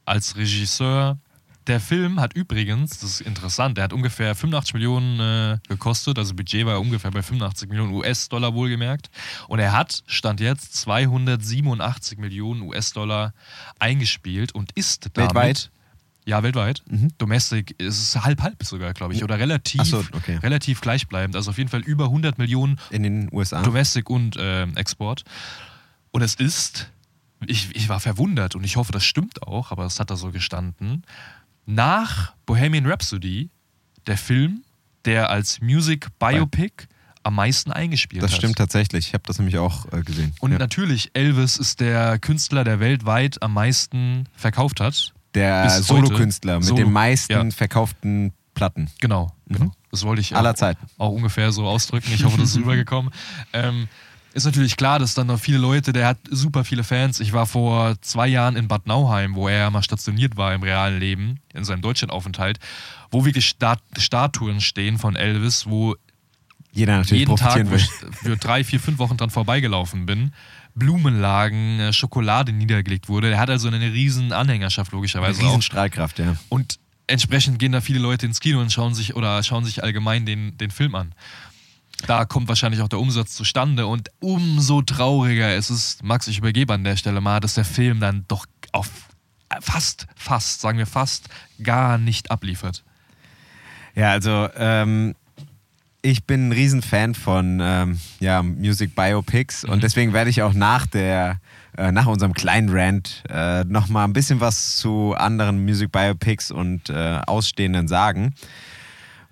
[0.07, 1.19] als Regisseur.
[1.67, 6.35] Der Film hat übrigens, das ist interessant, der hat ungefähr 85 Millionen äh, gekostet, also
[6.35, 9.11] Budget war ungefähr bei 85 Millionen US-Dollar wohlgemerkt.
[9.47, 13.33] Und er hat, stand jetzt, 287 Millionen US-Dollar
[13.79, 15.35] eingespielt und ist damit.
[15.35, 15.71] Weltweit?
[16.25, 16.83] Ja, weltweit.
[16.89, 17.09] Mhm.
[17.19, 19.25] Domestic ist es halb-halb sogar, glaube ich.
[19.25, 20.37] Oder relativ, so, okay.
[20.37, 21.35] relativ gleichbleibend.
[21.35, 23.63] Also auf jeden Fall über 100 Millionen In den USA.
[23.63, 25.25] Domestic und äh, Export.
[26.13, 26.91] Und es ist,
[27.47, 30.31] ich, ich war verwundert und ich hoffe, das stimmt auch, aber es hat da so
[30.31, 31.05] gestanden,
[31.67, 33.51] nach Bohemian Rhapsody
[34.07, 34.65] der Film,
[35.05, 36.87] der als Music Biopic
[37.23, 38.39] am meisten eingespielt Das hat.
[38.39, 39.09] stimmt tatsächlich.
[39.09, 40.35] Ich habe das nämlich auch äh, gesehen.
[40.41, 40.59] Und ja.
[40.59, 45.13] natürlich, Elvis ist der Künstler, der weltweit am meisten verkauft hat.
[45.35, 47.51] Der Solokünstler mit Solo, den meisten ja.
[47.51, 48.91] verkauften Platten.
[49.01, 49.73] Genau, genau.
[49.91, 50.87] Das wollte ich Aller auch, Zeiten.
[50.99, 52.11] auch ungefähr so ausdrücken.
[52.13, 53.13] Ich hoffe, das ist rübergekommen.
[53.53, 53.89] Ähm,
[54.33, 57.21] ist natürlich klar, dass dann noch viele Leute, der hat super viele Fans.
[57.21, 60.99] Ich war vor zwei Jahren in Bad Nauheim, wo er mal stationiert war im realen
[60.99, 62.59] Leben, in seinem Deutschlandaufenthalt,
[63.11, 65.97] wo wirklich Stat Statuen stehen von Elvis, wo
[66.73, 67.79] Jeder natürlich jeden Tag, will.
[67.79, 70.33] ich für drei, vier, fünf Wochen dran vorbeigelaufen bin,
[70.75, 73.29] Blumen lagen, äh, Schokolade niedergelegt wurde.
[73.29, 75.49] Der hat also eine riesen Anhängerschaft logischerweise auch.
[75.49, 76.37] Riesenstrahlkraft, ja.
[76.49, 80.25] Und entsprechend gehen da viele Leute ins Kino und schauen sich oder schauen sich allgemein
[80.25, 81.15] den, den Film an.
[82.07, 86.75] Da kommt wahrscheinlich auch der Umsatz zustande und umso trauriger ist es, Max, ich übergebe
[86.75, 88.89] an der Stelle mal, dass der Film dann doch auf
[89.61, 91.29] fast, fast, sagen wir fast,
[91.63, 92.83] gar nicht abliefert.
[93.95, 95.15] Ja, also ähm,
[96.01, 100.87] ich bin ein Riesenfan von ähm, ja, Music Biopics und deswegen werde ich auch nach
[100.87, 101.39] der
[101.77, 106.91] äh, nach unserem kleinen Rant äh, nochmal ein bisschen was zu anderen Music Biopics und
[106.91, 108.35] äh, Ausstehenden sagen.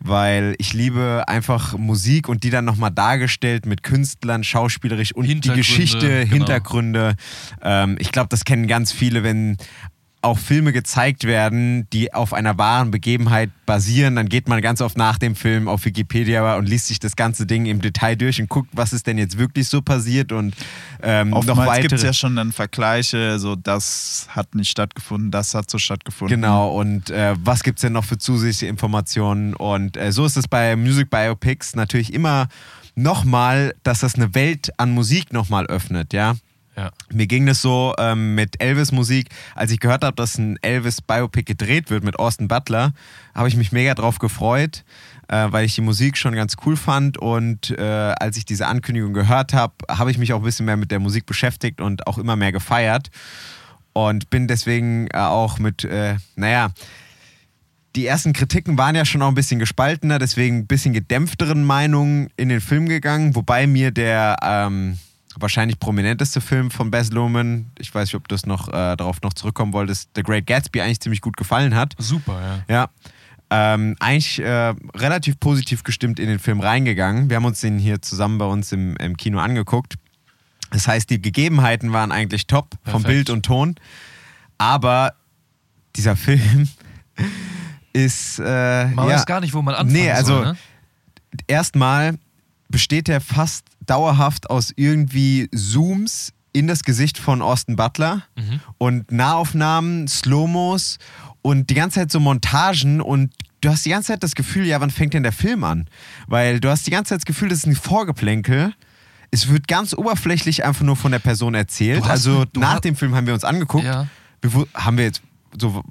[0.03, 5.41] Weil ich liebe einfach Musik und die dann nochmal dargestellt mit Künstlern, schauspielerisch und die
[5.41, 6.33] Geschichte, genau.
[6.33, 7.17] Hintergründe.
[7.63, 9.59] Ähm, ich glaube, das kennen ganz viele, wenn
[10.23, 14.99] auch Filme gezeigt werden, die auf einer wahren Begebenheit basieren, dann geht man ganz oft
[14.99, 18.49] nach dem Film auf Wikipedia und liest sich das ganze Ding im Detail durch und
[18.49, 20.55] guckt, was ist denn jetzt wirklich so passiert und
[21.03, 22.07] ähm, noch Oftmals gibt es weitere.
[22.07, 26.41] ja schon dann Vergleiche, so das hat nicht stattgefunden, das hat so stattgefunden.
[26.41, 29.55] Genau, und äh, was gibt es denn noch für zusätzliche Informationen?
[29.55, 32.49] Und äh, so ist es bei Music Biopics natürlich immer
[32.95, 36.35] nochmal, dass das eine Welt an Musik nochmal öffnet, ja.
[36.81, 36.93] Ja.
[37.13, 41.91] Mir ging das so ähm, mit Elvis-Musik, als ich gehört habe, dass ein Elvis-Biopic gedreht
[41.91, 42.95] wird mit Austin Butler,
[43.35, 44.83] habe ich mich mega drauf gefreut,
[45.29, 47.19] äh, weil ich die Musik schon ganz cool fand.
[47.19, 47.83] Und äh,
[48.19, 51.01] als ich diese Ankündigung gehört habe, habe ich mich auch ein bisschen mehr mit der
[51.01, 53.11] Musik beschäftigt und auch immer mehr gefeiert.
[53.93, 56.71] Und bin deswegen äh, auch mit, äh, naja,
[57.95, 62.31] die ersten Kritiken waren ja schon auch ein bisschen gespaltener, deswegen ein bisschen gedämpfteren Meinungen
[62.39, 64.97] in den Film gegangen, wobei mir der ähm,
[65.39, 69.21] wahrscheinlich prominenteste Film von Baz Luhrmann, ich weiß nicht, ob du das noch äh, darauf
[69.23, 71.95] noch zurückkommen wolltest, The Great Gatsby eigentlich ziemlich gut gefallen hat.
[71.99, 72.75] Super, ja.
[72.75, 72.91] Ja.
[73.53, 77.29] Ähm, eigentlich äh, relativ positiv gestimmt in den Film reingegangen.
[77.31, 79.95] Wir haben uns den hier zusammen bei uns im, im Kino angeguckt.
[80.71, 83.07] Das heißt, die Gegebenheiten waren eigentlich top vom Perfekt.
[83.07, 83.75] Bild und Ton.
[84.59, 85.15] Aber
[85.97, 86.69] dieser Film
[87.93, 88.39] ist.
[88.39, 90.45] Äh, Man ja, weiß gar nicht, wo man anfangen Nee, also soll.
[90.53, 90.57] Ne?
[91.47, 92.19] erstmal
[92.71, 98.61] besteht er fast dauerhaft aus irgendwie Zooms in das Gesicht von Austin Butler Mhm.
[98.79, 100.99] und Nahaufnahmen, Slow-Mos
[101.43, 104.81] und die ganze Zeit so Montagen und du hast die ganze Zeit das Gefühl, ja,
[104.81, 105.87] wann fängt denn der Film an?
[106.27, 108.75] Weil du hast die ganze Zeit das Gefühl, das ist ein Vorgeplänkel.
[109.31, 112.03] Es wird ganz oberflächlich einfach nur von der Person erzählt.
[112.03, 113.85] Hast- Also nach dem Film haben wir uns angeguckt.
[113.85, 114.09] Ja.
[114.75, 115.23] Haben wir jetzt
[115.61, 115.83] so,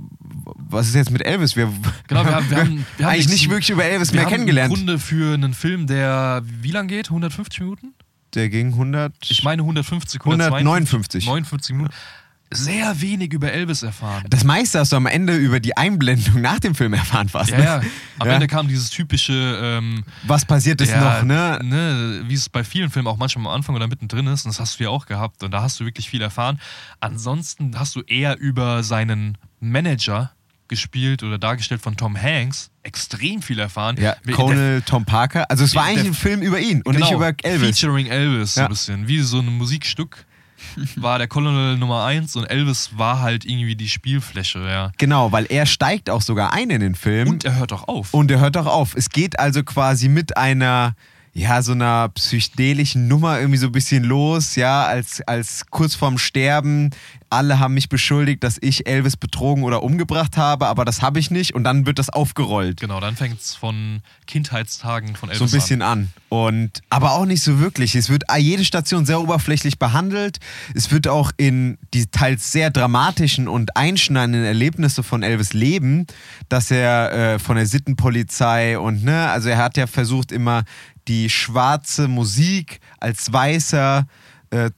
[0.57, 1.55] was ist jetzt mit Elvis?
[1.55, 1.71] Wir,
[2.07, 4.31] Genau, wir haben, wir haben, wir haben eigentlich nicht wirklich über Elvis wir mehr haben
[4.33, 4.71] kennengelernt.
[4.71, 7.07] Im Grunde für einen Film, der wie lang geht?
[7.09, 7.93] 150 Minuten?
[8.35, 9.13] Der ging 100.
[9.29, 11.25] Ich meine 150, 159.
[11.25, 11.93] 59 Minuten.
[12.51, 14.25] Sehr wenig über Elvis erfahren.
[14.27, 17.51] das meiste hast du am Ende über die Einblendung nach dem Film erfahren fast.
[17.51, 17.63] Ja, ne?
[17.63, 17.81] ja.
[18.17, 18.33] Am Ja.
[18.33, 21.59] Ende kam dieses typische, ähm, Was passiert ist ja, noch, ne?
[21.63, 24.59] ne, wie es bei vielen Filmen auch manchmal am Anfang oder mittendrin ist, und das
[24.59, 26.59] hast du ja auch gehabt, und da hast du wirklich viel erfahren.
[26.99, 30.31] Ansonsten hast du eher über seinen Manager
[30.69, 33.97] gespielt oder dargestellt von Tom Hanks extrem viel erfahren.
[33.99, 35.49] Ja, Conal Tom Parker.
[35.51, 37.79] Also es war der- eigentlich ein Film über ihn und nicht Genau, über Elvis.
[37.79, 38.67] Featuring Elvis, so Ja.
[38.67, 39.07] ein bisschen.
[39.07, 40.25] Wie so ein Musikstück
[40.95, 44.91] war der Colonel Nummer 1 und Elvis war halt irgendwie die Spielfläche, ja.
[44.97, 47.29] Genau, weil er steigt auch sogar ein in den Film.
[47.29, 48.13] Und er hört auch auf.
[48.13, 48.93] Und er hört auch auf.
[48.95, 50.95] Es geht also quasi mit einer,
[51.33, 56.17] ja, so einer psychedelischen Nummer irgendwie so ein bisschen los, ja, als, als kurz vorm
[56.17, 56.89] Sterben.
[57.31, 61.29] Alle haben mich beschuldigt, dass ich Elvis betrogen oder umgebracht habe, aber das habe ich
[61.29, 61.53] nicht.
[61.53, 62.79] Und dann wird das aufgerollt.
[62.79, 66.09] genau, dann fängt es von Kindheitstagen von Elvis So ein bisschen an.
[66.29, 67.93] Und, aber auch nicht so wirklich.
[67.93, 70.39] Es wird jede Station sehr oberflächlich behandelt.
[70.73, 76.07] Es wird auch in die teils sehr dramatischen und einschneidenden Erlebnisse von Elvis leben,
[76.49, 80.63] dass er äh, von der Sittenpolizei und, ne, also er hat ja versucht, immer
[81.09, 84.07] die schwarze Musik als weißer
[84.51, 84.69] äh,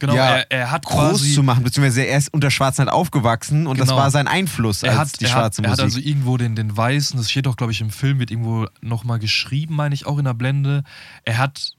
[0.00, 3.66] Genau, ja, er, er hat groß quasi zu machen, beziehungsweise er ist unter Schwarzenheit aufgewachsen
[3.66, 4.00] und das Genau.
[4.00, 5.96] war sein Einfluss er als hat, die er, schwarze hat, er hat Musik.
[5.96, 9.18] also irgendwo den, den Weißen, das steht doch, glaube ich, im Film, wird irgendwo nochmal
[9.18, 10.82] geschrieben, meine ich, auch in der Blende.
[11.24, 11.72] Er hat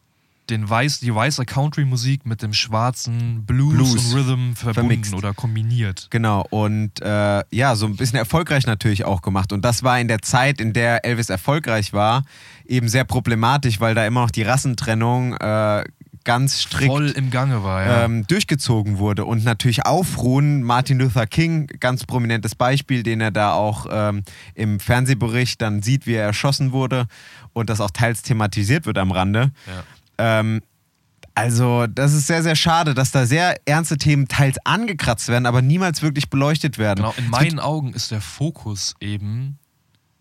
[0.50, 3.94] den Weiß, die weiße Country-Musik mit dem schwarzen Blues, Blues.
[3.94, 5.14] und Rhythm verbunden Vermixt.
[5.14, 6.08] oder kombiniert.
[6.10, 9.52] Genau, und äh, ja, so ein bisschen erfolgreich natürlich auch gemacht.
[9.54, 12.24] Und das war in der Zeit, in der Elvis erfolgreich war,
[12.66, 15.84] eben sehr problematisch, weil da immer noch die Rassentrennung äh,
[16.26, 18.04] ganz strikt voll im Gange war, ja.
[18.04, 19.24] ähm, durchgezogen wurde.
[19.26, 24.24] Und natürlich aufruhen, Martin Luther King, ganz prominentes Beispiel, den er da auch ähm,
[24.56, 27.06] im Fernsehbericht dann sieht, wie er erschossen wurde
[27.54, 29.52] und das auch teils thematisiert wird am Rande.
[29.68, 29.84] ja.
[30.18, 30.62] Ähm,
[31.34, 35.62] also, das ist sehr, sehr schade, dass da sehr ernste Themen teils angekratzt werden, aber
[35.62, 37.04] niemals wirklich beleuchtet werden.
[37.04, 39.60] Genau, in meinen Augen ist der Fokus eben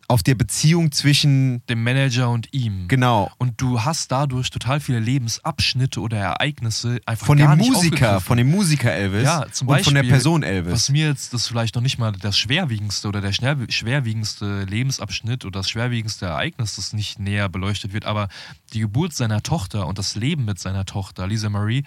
[0.07, 2.88] Auf der Beziehung zwischen, dem Manager und ihm.
[2.88, 8.36] genau, Und du hast dadurch total viele Lebensabschnitte oder Ereignisse einfach von dem Musiker, von
[8.36, 10.72] dem Musiker Elvis Ja, zum und von der Beispiel, Person Elvis.
[10.72, 15.61] Was mir jetzt das vielleicht noch nicht mal das schwerwiegendste oder der schwerwiegendste Lebensabschnitt oder
[15.61, 18.28] das schwerwiegendste Ereignis, das nicht näher beleuchtet wird, aber
[18.72, 21.84] die Geburt seiner Tochter und das Leben mit seiner Tochter, Lisa Marie,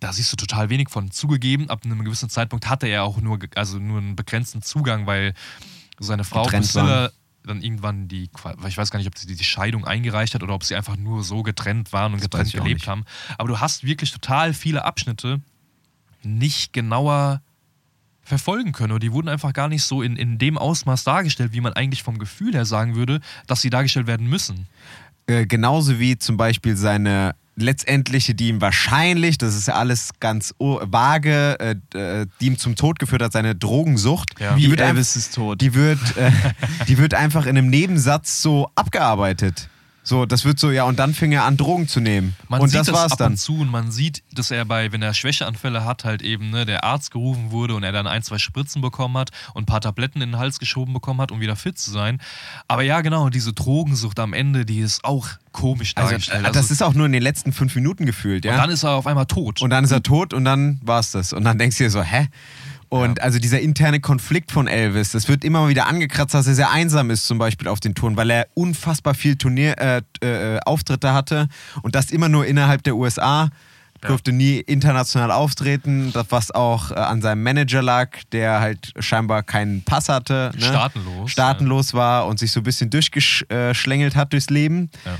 [0.00, 1.10] da siehst du total wenig von.
[1.10, 5.34] Zugegeben, ab einem gewissen Zeitpunkt hatte er auch nur, also nur einen begrenzten Zugang, weil
[5.98, 7.10] seine Frau Priscilla
[7.44, 8.28] dann irgendwann die,
[8.66, 11.24] ich weiß gar nicht, ob sie die Scheidung eingereicht hat oder ob sie einfach nur
[11.24, 13.04] so getrennt waren und Das getrennt gelebt haben.
[13.38, 15.40] Aber du hast wirklich total viele Abschnitte
[16.22, 17.40] nicht genauer
[18.22, 18.92] verfolgen können.
[18.92, 22.02] Oder die wurden einfach gar nicht so in, in dem Ausmaß dargestellt, wie man eigentlich
[22.02, 24.66] vom Gefühl her sagen würde, dass sie dargestellt werden müssen.
[25.30, 30.54] Äh, genauso wie zum Beispiel seine letztendliche, die ihm wahrscheinlich, das ist ja alles ganz
[30.58, 34.40] vage, äh, äh, die ihm zum Tod geführt hat, seine Drogensucht.
[34.40, 34.54] Ja.
[34.54, 35.60] Die Wie wird Elvis ist tot.
[35.60, 36.32] Die wird, äh,
[36.88, 39.68] die wird einfach in einem Nebensatz so abgearbeitet.
[40.02, 42.34] So, das wird so, ja, und dann fing er an, Drogen zu nehmen.
[42.48, 43.32] Man und sieht das das, war's ab dann.
[43.32, 46.64] und zu und man sieht, dass er bei, wenn er Schwächeanfälle hat, halt eben ne,
[46.64, 49.80] der Arzt gerufen wurde und er dann ein, zwei Spritzen bekommen hat und ein paar
[49.82, 52.20] Tabletten in den Hals geschoben bekommen hat, um wieder fit zu sein.
[52.66, 56.46] Aber ja, genau, diese Drogensucht am Ende, die ist auch komisch Also, dargestellt.
[56.46, 58.52] äh, das ist auch nur in den letzten fünf Minuten gefühlt, ja.
[58.52, 59.60] und dann ist er auf einmal tot.
[59.60, 61.32] Und dann ist er tot und dann war's das.
[61.32, 62.28] Und dann denkst du dir so, hä?
[62.90, 63.24] Und Ja.
[63.24, 66.70] also dieser interne Konflikt von Elvis, das wird immer mal wieder angekratzt, dass er sehr
[66.70, 71.14] einsam ist, zum Beispiel auf den Touren, weil er unfassbar viel Turnier, äh, äh, Auftritte
[71.14, 71.48] hatte
[71.82, 73.48] und das immer nur innerhalb der USA.
[74.02, 79.42] Durfte nie international auftreten, das was auch äh, an seinem Manager lag, der halt scheinbar
[79.42, 80.52] keinen Pass hatte.
[80.54, 80.64] Ne?
[80.64, 84.90] Staatenlos, Staatenlos war und sich so ein bisschen durchgeschlängelt hat durchs Leben.
[85.04, 85.12] Ja.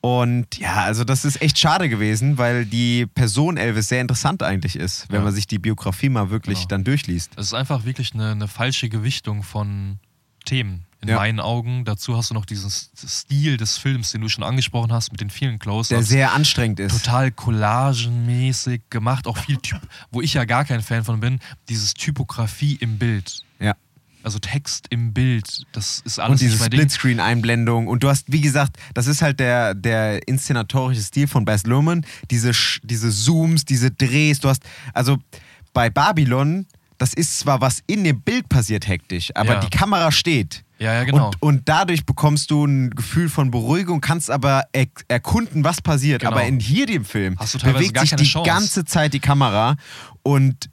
[0.00, 4.76] Und ja, also das ist echt schade gewesen, weil die Person Elvis sehr interessant eigentlich
[4.76, 5.24] ist, wenn Ja.
[5.24, 6.68] man sich die Biografie mal wirklich Genau.
[6.68, 7.32] dann durchliest.
[7.36, 9.98] Es ist einfach wirklich eine, eine falsche Gewichtung von
[10.44, 10.84] Themen.
[11.02, 11.16] In Ja.
[11.16, 11.84] meinen Augen.
[11.84, 15.28] Dazu hast du noch diesen Stil des Films, den du schon angesprochen hast, mit den
[15.28, 15.88] vielen Close-Ups.
[15.88, 17.04] Der sehr anstrengend ist.
[17.04, 19.80] total collagenmäßig gemacht, auch viel Typ,
[20.10, 23.42] wo ich ja gar kein Fan von bin, dieses Typografie im Bild.
[24.26, 26.64] Also Text im Bild, das ist alles Und diese.
[26.64, 27.86] Splitscreen-Einblendung.
[27.86, 32.04] Und du hast, wie gesagt, das ist halt der, der inszenatorische Stil von Baz Luhrmann.
[32.32, 32.50] Diese,
[32.82, 34.40] diese Zooms, diese Drehs.
[34.40, 35.18] Du hast, also
[35.72, 36.66] bei Babylon,
[36.98, 39.60] das ist zwar was in dem Bild passiert hektisch, aber Ja.
[39.60, 40.64] die Kamera steht.
[40.80, 41.26] Ja, ja, genau.
[41.28, 46.22] Und, und dadurch bekommst du ein Gefühl von Beruhigung, kannst aber er erkunden, was passiert.
[46.22, 46.32] Genau.
[46.32, 48.50] Aber in hier dem Film bewegt sich die Chance.
[48.50, 49.76] ganze Zeit die Kamera
[50.24, 50.68] und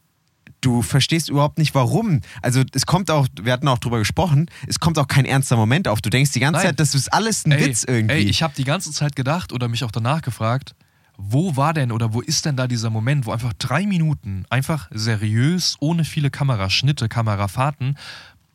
[0.66, 2.22] du verstehst überhaupt nicht, warum.
[2.42, 5.88] Also es kommt auch, wir hatten auch drüber gesprochen, es kommt auch kein ernster Moment
[5.88, 6.02] auf.
[6.02, 6.68] Du denkst die ganze Nein.
[6.68, 8.16] Zeit, das ist alles ein ey, Witz irgendwie.
[8.16, 10.76] Ey, ich habe die ganze Zeit gedacht oder mich auch danach gefragt,
[11.18, 14.90] wo war denn oder wo ist denn da dieser Moment, wo einfach drei Minuten einfach
[14.92, 17.98] seriös, ohne viele Kameraschnitte, Kamerafahrten,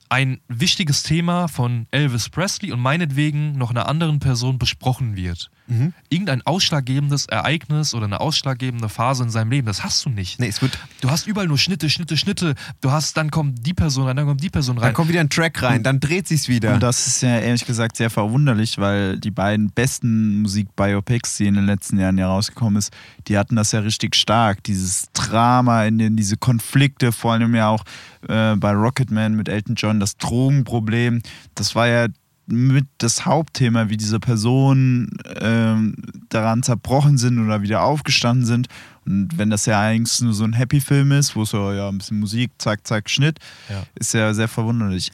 [0.09, 5.51] ein wichtiges Thema von Elvis Presley und meinetwegen noch einer anderen Person besprochen wird.
[5.69, 5.93] Mhm.
[6.09, 10.41] Irgendein ausschlaggebendes Ereignis oder eine ausschlaggebende Phase in seinem Leben, das hast du nicht.
[10.41, 12.55] nee, es wird, Du hast überall nur Schnitte, Schnitte, Schnitte.
[12.81, 14.87] Du hast, dann kommt die Person rein, dann kommt die Person rein.
[14.87, 16.75] dann kommt wieder ein Track rein, dann dreht sich's wieder.
[16.75, 21.55] Und das ist ja ehrlich gesagt sehr verwunderlich, weil die beiden besten Musik-Biopics, die in
[21.55, 22.93] den letzten Jahren ja rausgekommen ist,
[23.29, 24.65] die hatten das ja richtig stark.
[24.65, 27.85] Dieses Drama, in den, diese Konflikte, vor allem ja auch
[28.29, 31.23] äh, bei Rocketman mit Elton John, das Drogenproblem,
[31.55, 32.07] das war ja
[32.51, 35.95] mit das Hauptthema, wie diese Personen ähm,
[36.29, 38.69] daran zerbrochen sind oder wieder aufgestanden sind.
[39.05, 42.21] Und wenn das ja eigentlich nur so ein Happy-Film ist, wo so ja ein bisschen
[42.21, 43.39] Musik, zack, zack, Schnitt,
[43.69, 43.83] Ja.
[43.95, 45.13] ist ja sehr verwunderlich.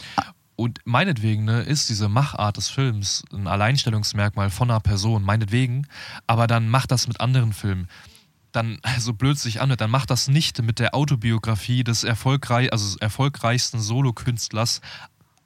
[0.57, 5.87] Und meinetwegen ne, ist diese Machart des Films ein Alleinstellungsmerkmal von einer Person, meinetwegen,
[6.29, 7.89] aber dann macht das mit anderen Filmen.
[8.53, 12.73] Dann, so blöd es sich anhört, dann macht das nicht mit der Autobiografie des erfolgreich,
[12.73, 14.81] also erfolgreichsten Solokünstlers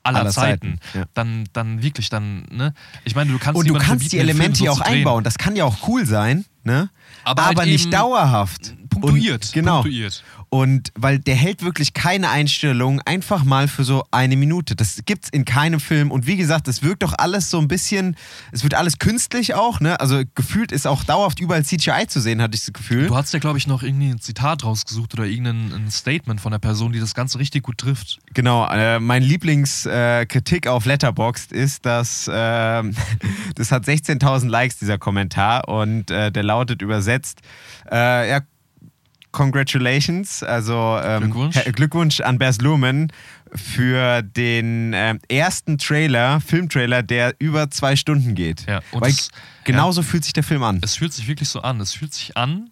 [0.09, 0.79] aller, Aller Zeiten.
[0.81, 1.05] Zeiten, ja.
[1.15, 2.75] Dann, dann wirklich, dann, ne?
[3.05, 5.25] Ich meine, du kannst und du kannst die Elemente ja auch einbauen.
[5.25, 6.91] Das kann ja auch cool sein, ne?
[7.25, 8.75] Aber halt nicht eben dauerhaft.
[8.89, 9.45] Punktuiert.
[9.45, 9.83] Und, genau.
[9.83, 10.23] Punktuiert.
[10.51, 14.77] Und weil der hält wirklich keine Einstellung einfach mal für so eine Minute.
[14.77, 16.11] Das gibt's in keinem Film.
[16.11, 18.17] Und wie gesagt, es wirkt doch alles so ein bisschen,
[18.53, 20.01] es wird alles künstlich auch, ne?
[20.01, 23.09] Also gefühlt ist auch dauerhaft überall CGI zu sehen, hatte ich das Gefühl.
[23.09, 26.53] Du hast ja, glaube ich, noch irgendwie ein Zitat rausgesucht oder irgendein ein Statement von
[26.53, 28.19] der Person, die das Ganze richtig gut trifft.
[28.35, 32.33] Genau, äh, mein Lieblingskritik auf Letterboxd ist, dass äh,
[33.55, 37.41] das hat 16.000 Likes, dieser Kommentar, und äh, der lautet übersetzt,
[37.91, 38.41] äh, ja,
[39.33, 41.65] Congratulations, also ähm, Glückwunsch.
[41.75, 43.13] Glückwunsch an Bers Luhrmann
[43.55, 48.67] für den ähm, ersten Trailer, Filmtrailer, der über zwei Stunden geht.
[48.67, 49.31] Ja, und Weil es-
[49.65, 50.81] genauso fühlt sich der Film an.
[50.83, 51.81] Es fühlt sich wirklich so an.
[51.81, 52.71] Es fühlt sich an,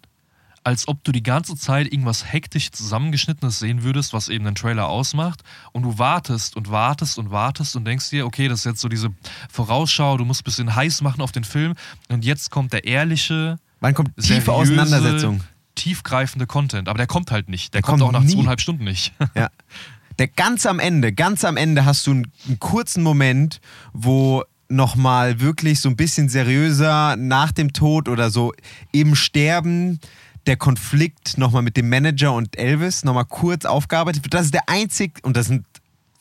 [0.63, 4.87] als ob du die ganze Zeit irgendwas hektisch zusammengeschnittenes sehen würdest, was eben den Trailer
[4.87, 5.41] ausmacht.
[5.71, 8.89] Und du wartest und wartest und wartest und denkst dir, okay, das ist jetzt so
[8.89, 9.09] diese
[9.51, 11.73] Vorausschau, du musst ein bisschen heiß machen auf den Film.
[12.09, 15.41] Und jetzt kommt der ehrliche, Wann kommt tiefe seriöse, Auseinandersetzung?
[15.77, 16.89] Tiefgreifende Content.
[16.89, 17.73] Aber der kommt halt nicht.
[17.73, 18.33] Der, Der kommt, kommt auch nach nie.
[18.33, 19.13] zweieinhalb Stunden nicht.
[19.35, 19.49] Ja.
[20.19, 23.61] Der ganz am Ende, ganz am Ende hast du einen, einen kurzen Moment,
[23.93, 28.51] wo nochmal wirklich so ein bisschen seriöser nach dem Tod oder so
[28.91, 29.99] im Sterben
[30.47, 34.33] der Konflikt nochmal mit dem Manager und Elvis nochmal kurz aufgearbeitet wird.
[34.33, 35.65] Das ist der einzig, und das sind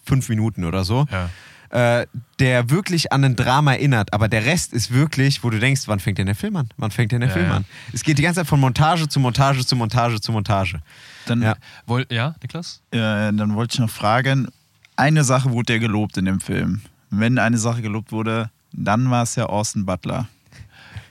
[0.04, 1.30] fünf Minuten oder so, Ja.
[1.70, 2.06] Äh,
[2.38, 4.12] der wirklich an ein Drama erinnert.
[4.12, 6.68] Aber der Rest ist wirklich, wo du denkst, wann fängt denn der Film an?
[6.76, 7.56] Wann fängt denn der Ja, Film ja.
[7.56, 7.64] an?
[7.92, 10.80] Es geht die ganze Zeit von Montage zu Montage zu Montage zu Montage.
[11.26, 11.56] Dann, Ja.
[11.86, 12.80] Woll, ja, Niklas?
[12.92, 14.48] äh, dann wollte ich noch fragen,
[14.96, 16.82] eine Sache wurde ja gelobt in dem Film.
[17.10, 20.28] Wenn eine Sache gelobt wurde, dann war es ja Austin Butler.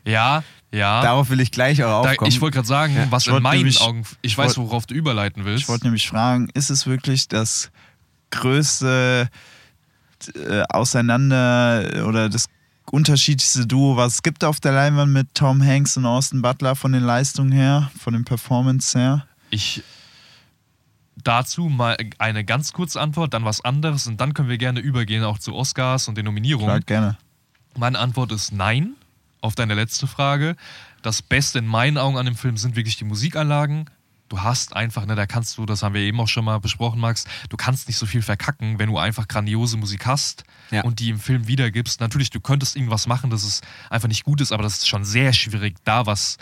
[0.05, 1.01] Ja, ja.
[1.01, 2.29] Darauf will ich gleich auch Da, aufkommen.
[2.29, 3.07] ich wollte gerade sagen, Ja.
[3.09, 5.63] was Ich in meinen nämlich- Augen, ich weiß, worauf du überleiten willst.
[5.63, 7.71] Ich wollte nämlich fragen, ist es wirklich das
[8.31, 9.29] größte
[10.29, 12.45] äh, Auseinander oder das
[12.91, 16.91] unterschiedlichste Duo, was es gibt auf der Leinwand mit Tom Hanks und Austin Butler von
[16.91, 19.25] den Leistungen her, von den Performance her?
[19.49, 19.83] Ich
[21.23, 25.23] dazu mal eine ganz kurze Antwort, dann was anderes und dann können wir gerne übergehen
[25.23, 26.67] auch zu Oscars und den Nominierungen.
[26.67, 27.17] Klar, gerne.
[27.77, 28.95] Meine Antwort ist nein
[29.41, 30.55] auf deine letzte Frage.
[31.01, 33.89] Das Beste in meinen Augen an dem Film sind wirklich die Musikanlagen.
[34.35, 36.99] Du hast einfach, ne, da kannst du, das haben wir eben auch schon mal besprochen,
[36.99, 40.81] Max, du kannst nicht so viel verkacken, wenn du einfach grandiose Musik hast Ja.
[40.83, 42.01] und die im Film wiedergibst.
[42.01, 45.05] Natürlich, du könntest irgendwas machen, das es einfach nicht gut ist, aber das ist schon
[45.05, 46.37] sehr schwierig, da was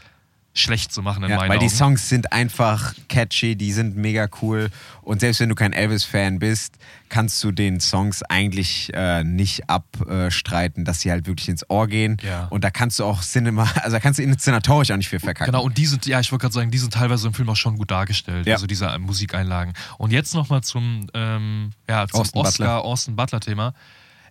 [0.56, 1.68] schlecht zu machen in Ja, meinen weil Augen.
[1.68, 4.70] die Songs sind einfach catchy, die sind mega cool.
[5.02, 6.76] Und selbst wenn du kein Elvis-Fan bist,
[7.10, 12.18] kannst du den Songs eigentlich äh, nicht abstreiten, dass sie halt wirklich ins Ohr gehen.
[12.22, 12.46] Ja.
[12.52, 15.52] Und da kannst du auch Cinema, also da kannst du inszenatorisch auch nicht viel verkacken.
[15.52, 17.56] Genau, und die sind, ja, ich wollte gerade sagen, die sind teilweise im Film auch
[17.56, 18.54] schon gut dargestellt, Ja.
[18.54, 19.74] also diese äh, Musikeinlagen.
[19.98, 22.82] Und jetzt nochmal zum, ähm, ja, zum Austin Oscar Butler.
[22.84, 23.74] Austin Butler-Thema.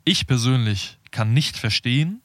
[0.04, 2.21] Ich persönlich kann nicht verstehen,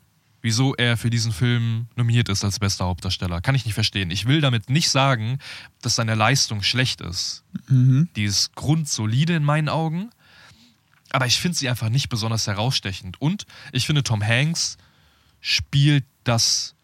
[0.48, 3.42] wieso er für diesen Film nominiert ist als bester Hauptdarsteller.
[3.42, 4.12] Kann ich nicht verstehen.
[4.12, 5.40] Ich will damit nicht sagen,
[5.82, 7.44] dass seine Leistung schlecht ist.
[7.68, 8.08] Mhm.
[8.16, 10.10] Die ist grundsolide in meinen Augen.
[11.10, 13.20] Aber ich finde sie einfach nicht besonders herausstechend.
[13.20, 14.78] Und ich finde, Tom Hanks
[15.42, 16.76] spielt das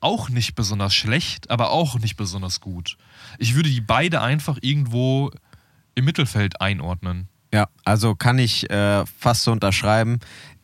[0.00, 2.96] auch nicht besonders schlecht, aber auch nicht besonders gut.
[3.36, 5.30] Ich würde die beide einfach irgendwo
[5.94, 7.28] im Mittelfeld einordnen.
[7.52, 10.20] Ja, also kann ich äh, fast so unterschreiben.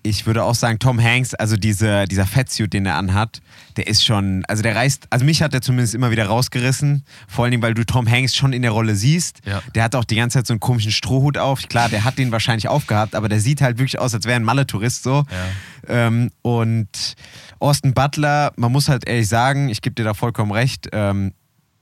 [0.06, 3.40] Ich würde auch sagen, Tom Hanks, also diese, dieser Fettsuit, den er anhat,
[3.76, 7.04] der ist schon, also der reißt, also mich hat er zumindest immer wieder rausgerissen.
[7.26, 9.40] Vor allen Dingen, weil du Tom Hanks schon in der Rolle siehst.
[9.46, 9.62] Ja.
[9.74, 11.62] Der hat auch die ganze Zeit so einen komischen Strohhut auf.
[11.68, 14.44] Klar, der hat den wahrscheinlich aufgehabt, aber der sieht halt wirklich aus, als wäre ein
[14.44, 15.24] Malle-Tourist so.
[15.88, 16.06] Ja.
[16.06, 17.14] Ähm, und
[17.58, 21.32] Austin Butler, man muss halt ehrlich sagen, ich gebe dir da vollkommen recht, ähm,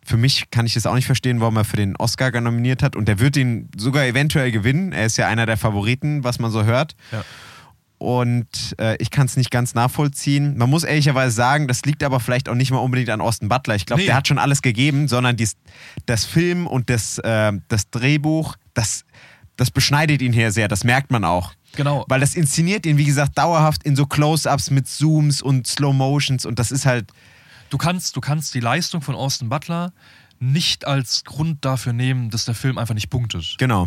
[0.04, 2.96] für mich kann ich das auch nicht verstehen, warum er für den Oscar nominiert hat.
[2.96, 4.92] Und der wird ihn sogar eventuell gewinnen.
[4.92, 6.96] Er ist ja einer der Favoriten, was man so hört.
[7.12, 7.24] Ja.
[8.02, 10.56] Und äh, ich kann es nicht ganz nachvollziehen.
[10.56, 13.76] Man muss ehrlicherweise sagen, das liegt aber vielleicht auch nicht mal unbedingt an Austin Butler.
[13.76, 14.06] Ich glaube, Nee.
[14.06, 15.56] der hat schon alles gegeben, sondern dies,
[16.06, 19.04] das Film und das, äh, das Drehbuch, das,
[19.56, 20.66] das beschneidet ihn hier sehr.
[20.66, 21.52] Das merkt man auch.
[21.76, 22.04] Genau.
[22.08, 26.44] Weil das inszeniert ihn, wie gesagt, dauerhaft in so Close-Ups mit Zooms und Slow Motions
[26.44, 27.12] und das ist halt.
[27.70, 29.92] Du kannst, du kannst die Leistung von Austin Butler
[30.40, 33.54] nicht als Grund dafür nehmen, dass der Film einfach nicht punktet.
[33.58, 33.86] Genau.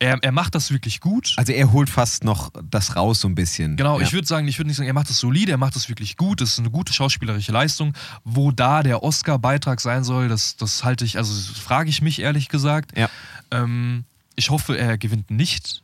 [0.00, 1.34] Er, er macht das wirklich gut.
[1.36, 3.76] Also er holt fast noch das raus so ein bisschen.
[3.76, 4.06] Genau, ja.
[4.06, 6.16] ich würde sagen, ich würde nicht sagen, er macht das solide, er macht das wirklich
[6.16, 7.94] gut, das ist eine gute schauspielerische Leistung.
[8.22, 12.48] Wo da der Oscar-Beitrag sein soll, das, das halte ich, also frage ich mich ehrlich
[12.48, 12.96] gesagt.
[12.96, 13.10] Ja.
[13.50, 14.04] Ähm,
[14.36, 15.82] ich hoffe, er gewinnt nicht,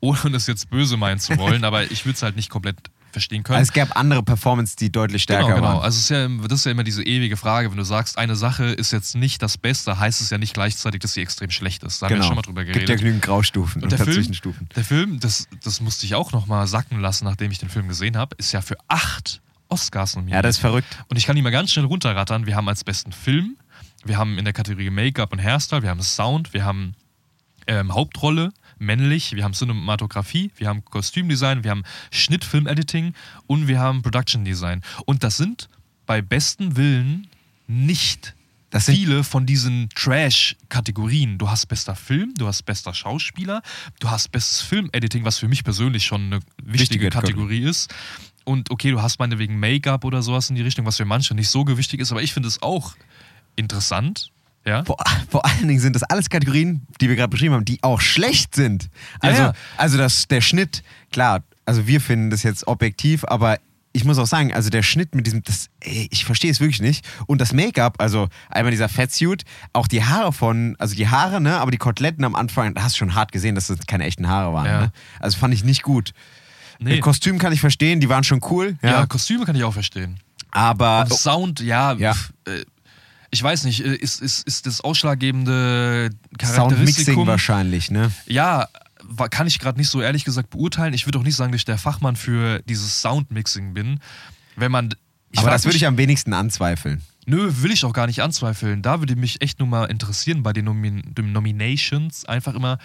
[0.00, 2.78] ohne das jetzt böse meinen zu wollen, aber ich würde es halt nicht komplett
[3.12, 3.58] verstehen können.
[3.58, 5.68] Also es gab andere Performance, die deutlich stärker Genau, genau.
[5.68, 5.82] waren.
[5.84, 8.36] Also es ist ja, das ist ja immer diese ewige Frage, wenn du sagst, eine
[8.36, 11.82] Sache ist jetzt nicht das Beste, heißt es ja nicht gleichzeitig, dass sie extrem schlecht
[11.82, 12.02] ist.
[12.02, 12.26] Da haben wir genau.
[12.28, 12.98] schon mal drüber Gibt ja geredet.
[13.00, 14.68] genügend Graustufen und, Und der Film, Dazwischenstufen.
[14.76, 18.16] der Film, das, das musste ich auch nochmal sacken lassen, nachdem ich den Film gesehen
[18.16, 20.36] habe, ist ja für acht Oscars nominiert.
[20.36, 20.86] Ja, das ist verrückt.
[21.08, 22.46] Und ich kann die mal ganz schnell runterrattern.
[22.46, 23.56] Wir haben als besten Film,
[24.04, 26.94] wir haben in der Kategorie Make-up und Hairstyle, wir haben Sound, wir haben
[27.66, 33.14] ähm, Hauptrolle, männlich, wir haben Cinematografie, wir haben Kostümdesign, wir haben Schnitt, Film-Editing
[33.46, 34.82] und wir haben Production Design.
[35.06, 35.68] Und das sind
[36.06, 37.26] bei bestem Willen
[37.66, 38.34] nicht
[38.70, 41.38] Das sind- viele von diesen Trash-Kategorien.
[41.38, 43.62] Du hast bester Film, du hast bester Schauspieler,
[44.00, 47.92] du hast bestes Film-Editing, was für mich persönlich schon eine wichtige, Wichtige Kategorie ist.
[48.44, 51.48] Und okay, du hast meinetwegen Make-up oder sowas in die Richtung, was für manche nicht
[51.48, 52.94] so gewichtig ist, aber ich finde es auch
[53.56, 54.30] interessant.
[54.66, 54.84] Ja?
[54.84, 54.96] Vor,
[55.30, 58.54] vor allen Dingen sind das alles Kategorien, die wir gerade beschrieben haben, die auch schlecht
[58.54, 58.88] sind.
[59.20, 59.54] Also, Ja, ja.
[59.76, 63.58] also das, der Schnitt, klar, also wir finden das jetzt objektiv, aber
[63.92, 66.82] ich muss auch sagen, also der Schnitt mit diesem, das, ey, ich verstehe es wirklich
[66.82, 67.06] nicht.
[67.26, 71.58] Und das Make-up, also einmal dieser Fettsuit, auch die Haare von, also die Haare, ne,
[71.58, 74.28] aber die Koteletten am Anfang, da hast du schon hart gesehen, dass das keine echten
[74.28, 74.66] Haare waren.
[74.66, 74.80] Ja.
[74.82, 74.92] Ne?
[75.18, 76.12] Also fand ich nicht gut.
[76.78, 77.00] Nee.
[77.00, 78.76] Kostüm kann ich verstehen, die waren schon cool.
[78.82, 78.90] ja.
[78.90, 80.20] Ja, Kostüme kann ich auch verstehen.
[80.50, 82.12] aber Und Sound, ja, Ja.
[82.12, 82.64] pf, äh,
[83.30, 86.10] ich weiß nicht, äh, ist, ist, ist das ausschlaggebende
[86.40, 87.26] Soundmixing Charakteristikum?
[87.26, 88.12] wahrscheinlich, ne?
[88.26, 88.68] Ja,
[89.30, 90.94] kann ich gerade nicht so ehrlich gesagt beurteilen.
[90.94, 94.00] Ich würde auch nicht sagen, dass ich der Fachmann für dieses Soundmixing bin.
[94.56, 94.94] Wenn man.
[95.30, 97.02] Ich aber das würde ich am wenigsten anzweifeln.
[97.26, 98.82] Nö, will ich auch gar nicht anzweifeln.
[98.82, 102.78] Da würde mich echt nur mal interessieren bei den, Nomin den Nominations einfach immer.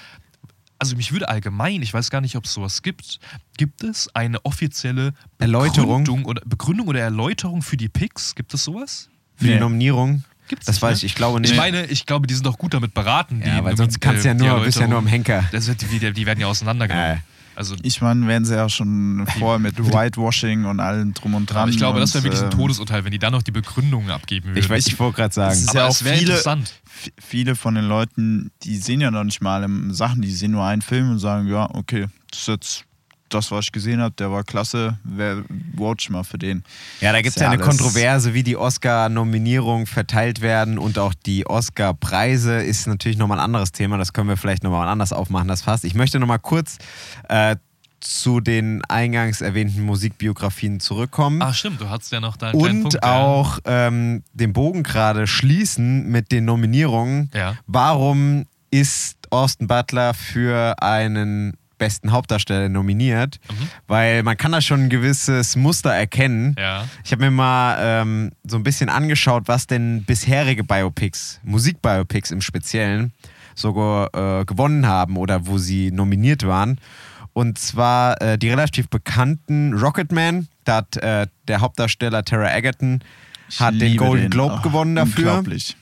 [0.79, 3.19] Also mich würde allgemein, ich weiß gar nicht, ob es sowas gibt,
[3.57, 6.03] gibt es eine offizielle Erläuterung?
[6.03, 8.33] Begründung oder, Begründung oder Erläuterung für die Picks?
[8.33, 9.09] Gibt es sowas?
[9.35, 9.59] Für die Nee.
[9.59, 10.23] Nominierung.
[10.51, 10.97] Gibt's Das nicht, weiß ne?
[10.97, 11.51] ich, ich glaube nicht.
[11.51, 13.41] Ich meine, ich glaube, die sind doch gut damit beraten.
[13.43, 15.07] Ja, die, weil sonst kannst du ja nur- bist ja nur am.
[15.07, 15.45] Henker.
[15.53, 17.11] Das wird, die, die werden ja auseinandergenommen.
[17.17, 17.21] Ja.
[17.55, 21.69] Also Ich meine, werden sie ja schon vorher mit Whitewashing und allem drum und dran.
[21.69, 24.49] ich glaube, das wäre wirklich ein ähm, Todsurteil, wenn die dann noch die Begründungen abgeben
[24.49, 24.57] würden.
[24.59, 25.53] Ich, weiß, ich wollte gerade sagen.
[25.53, 26.73] Es ist Aber ja auch wäre viele, interessant.
[27.17, 30.81] viele von den Leuten, die sehen ja noch nicht mal Sachen, die sehen nur einen
[30.81, 32.83] Film und sagen, ja, okay, das ist jetzt
[33.33, 36.63] das, was ich gesehen habe, der war klasse, wer watch mal für den.
[36.99, 41.13] Ja, da gibt es ja ja eine Kontroverse, wie die Oscar-Nominierungen verteilt werden und auch
[41.13, 43.97] die Oscar-Preise ist natürlich nochmal ein anderes Thema.
[43.97, 45.83] Das können wir vielleicht nochmal anders aufmachen, das fast.
[45.85, 46.77] Ich möchte nochmal kurz
[47.29, 47.55] äh,
[48.01, 51.41] zu den eingangs erwähnten Musikbiografien zurückkommen.
[51.41, 52.93] Ach stimmt, du hattest ja noch deinen und Punkt.
[52.95, 53.21] ja.
[53.21, 57.29] auch ähm, den Bogen gerade schließen mit den Nominierungen.
[57.33, 57.55] Ja.
[57.67, 63.39] Warum ist Austin Butler für einen besten Hauptdarsteller nominiert?
[63.49, 63.67] Mhm.
[63.87, 66.55] Weil man kann da schon ein gewisses Muster erkennen.
[66.57, 66.87] Ja.
[67.03, 72.41] Ich habe mir mal ähm, so ein bisschen angeschaut, was denn bisherige Biopics, Musikbiopics im
[72.41, 73.11] Speziellen,
[73.55, 73.71] so
[74.13, 76.79] äh, gewonnen haben oder wo sie nominiert waren.
[77.33, 82.99] Und zwar äh, die relativ bekannten Rocketman, da hat äh, der Hauptdarsteller Tara Egerton
[83.49, 84.29] Ich hat den Golden den.
[84.31, 85.29] Globe Oh, gewonnen dafür.
[85.39, 85.75] Unglaublich.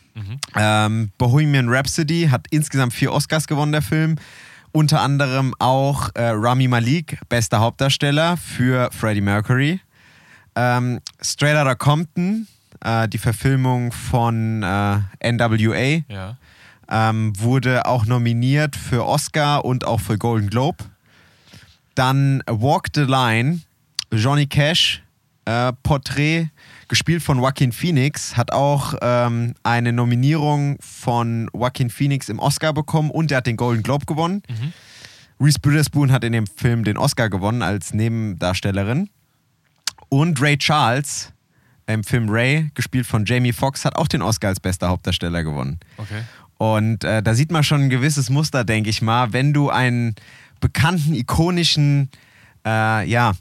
[0.55, 4.17] Ähm, Bohemian Rhapsody hat insgesamt vier Oscars gewonnen, der Film.
[4.71, 9.79] Unter anderem auch äh, Rami Malik, bester Hauptdarsteller für Freddie Mercury.
[10.55, 12.47] Ähm, Straight Outta Compton,
[12.83, 16.37] äh, die Verfilmung von äh, NWA, Ja.
[16.89, 20.77] ähm, wurde auch nominiert für Oscar und auch für Golden Globe.
[21.95, 23.61] Dann Walk the Line,
[24.11, 25.03] Johnny Cash,
[25.45, 26.49] äh, Porträt,
[26.89, 33.11] gespielt von Joaquin Phoenix, hat auch ähm, eine Nominierung von Joaquin Phoenix im Oscar bekommen
[33.11, 34.43] und er hat den Golden Globe gewonnen.
[35.39, 39.09] Reese Witherspoon hat in dem Film den Oscar gewonnen als Nebendarstellerin.
[40.09, 41.31] Und Ray Charles
[41.87, 45.79] im Film Ray, gespielt von Jamie Foxx, hat auch den Oscar als bester Hauptdarsteller gewonnen.
[45.97, 46.23] Okay.
[46.57, 49.31] Und äh, da sieht man schon ein gewisses Muster, denke ich mal.
[49.31, 50.15] Wenn du einen
[50.59, 52.09] bekannten, ikonischen
[52.65, 53.33] äh, ja,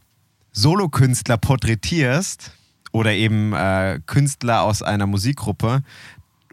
[0.53, 2.53] Solokünstler porträtierst
[2.93, 5.83] oder eben äh, Künstler aus einer Musikgruppe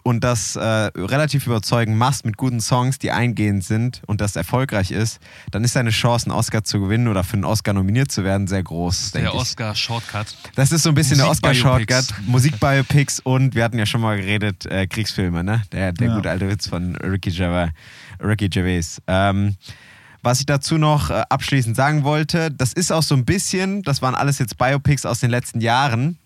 [0.03, 4.91] und das äh, relativ überzeugend machst mit guten Songs, die eingehend sind und das erfolgreich
[4.91, 5.19] ist,
[5.49, 8.45] dann ist deine Chance, einen Oscar zu gewinnen oder für einen Oscar nominiert zu werden,
[8.45, 9.35] sehr groß, denke Der.
[9.39, 10.27] Oscar-Shortcut.
[10.53, 11.27] Das ist so ein bisschen der.
[11.27, 15.63] Oscar-Shortcut, Musikbiopics und wir hatten ja schon mal geredet, äh, Kriegsfilme, ne?
[15.71, 16.15] Der, der Ja.
[16.15, 17.71] gute alte Witz von Ricky Gervais.
[18.23, 19.01] Ricky Gervais.
[19.07, 19.55] Ähm,
[20.21, 24.03] was ich dazu noch äh, abschließend sagen wollte, das ist auch so ein bisschen, das
[24.03, 26.19] waren alles jetzt Biopics aus den letzten Jahren.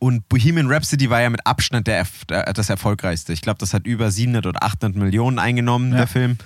[0.00, 2.06] Und Bohemian Rhapsody war ja mit Abstand der,
[2.54, 3.34] das erfolgreichste.
[3.34, 5.98] Ich glaube, das hat über 700 oder 800 Millionen eingenommen, Ja.
[5.98, 6.38] der Film.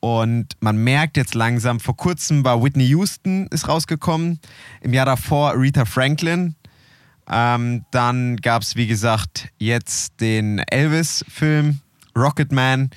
[0.00, 4.38] Und man merkt jetzt langsam, vor kurzem war Whitney Houston ist rausgekommen,
[4.82, 6.56] im Jahr davor Rita Franklin.
[7.26, 11.80] Ähm, dann gab es, wie gesagt, jetzt den Elvis-Film,
[12.14, 12.90] Rocketman.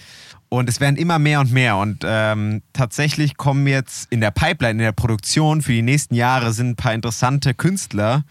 [0.50, 1.78] Und es werden immer mehr und mehr.
[1.78, 6.52] Und ähm, tatsächlich kommen jetzt in der Pipeline, in der Produktion für die nächsten Jahre
[6.52, 8.26] sind ein paar interessante Künstler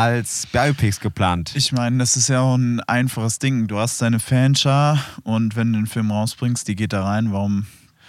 [0.00, 1.52] als Biopics geplant.
[1.54, 3.66] Ich meine, das ist ja auch ein einfaches Ding.
[3.66, 7.66] Du hast deine Fanschar und wenn du den Film rausbringst, die geht da rein, warum?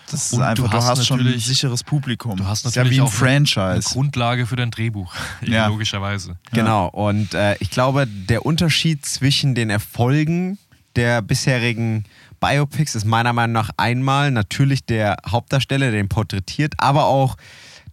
[0.10, 2.36] Das ist Und du einfach, du hast hast, schon ein natürlich- sicheres Publikum.
[2.38, 3.90] Du hast Das ist ja natürlich wie ein auch eine- eine Franchise.
[3.94, 5.14] Grundlage für dein Drehbuch.
[5.42, 5.68] Ja.
[5.68, 6.38] Logischerweise.
[6.54, 6.88] Genau.
[6.88, 10.58] Und äh, ich glaube, der Unterschied zwischen den Erfolgen
[10.96, 12.04] der bisherigen
[12.42, 17.38] Biopics ist meiner Meinung nach einmal natürlich der Hauptdarsteller, der ihn porträtiert, aber auch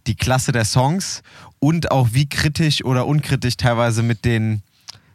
[0.07, 1.21] die Klasse der Songs
[1.59, 4.61] und auch wie kritisch oder unkritisch teilweise mit den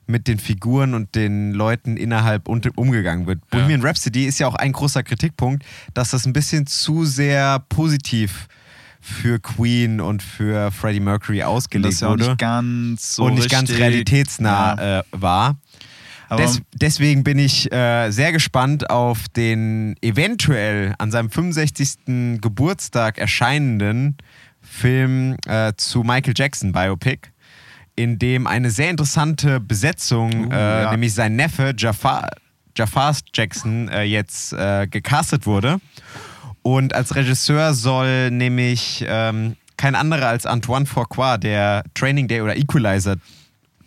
[0.06, 3.40] mit den Figuren und den Leuten innerhalb und umgegangen wird.
[3.52, 3.58] Ja.
[3.58, 5.64] Bohemian Rhapsody ist ja auch ein großer Kritikpunkt,
[5.94, 8.48] dass das ein bisschen zu sehr positiv
[9.00, 13.34] für Queen und für Freddie Mercury das ausgelegt ja auch wurde nicht ganz so und
[13.34, 15.00] nicht ganz realitätsnah Ja.
[15.00, 15.56] äh, war.
[16.38, 22.40] Des, deswegen bin ich äh, sehr gespannt auf den eventuell an seinem 65.
[22.40, 24.16] Geburtstag erscheinenden
[24.74, 27.28] Film äh, zu Michael Jackson Biopic,
[27.96, 30.90] in dem eine sehr interessante Besetzung, Uh, äh, ja.
[30.90, 32.28] nämlich sein Neffe Jafar,
[32.76, 35.78] Jafar Jackson, äh, jetzt äh, gecastet wurde.
[36.62, 42.56] Und als Regisseur soll nämlich ähm, kein anderer als Antoine Fuqua, der Training Day oder
[42.56, 43.16] Equalizer,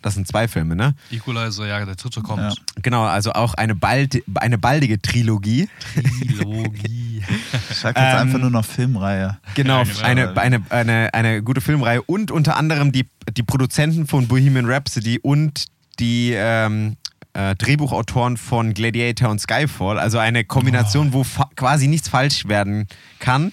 [0.08, 0.94] das sind zwei Filme, ne?
[1.10, 2.40] Equalizer, ja, der dritte kommt.
[2.40, 2.52] Ja.
[2.80, 5.68] Genau, also auch eine, bald, eine baldige Trilogie.
[5.92, 7.22] Trilogie.
[7.70, 9.36] Ich sag jetzt Ähm, einfach nur noch Filmreihe.
[9.54, 9.84] Genau.
[10.02, 13.06] Eine, eine, eine, eine gute Filmreihe und unter anderem die,
[13.36, 15.66] die Produzenten von Bohemian Rhapsody und
[15.98, 16.96] die ähm,
[17.34, 19.98] äh, Drehbuchautoren von Gladiator und Skyfall.
[19.98, 22.86] Also eine Kombination, wo fa quasi nichts falsch werden
[23.18, 23.52] kann.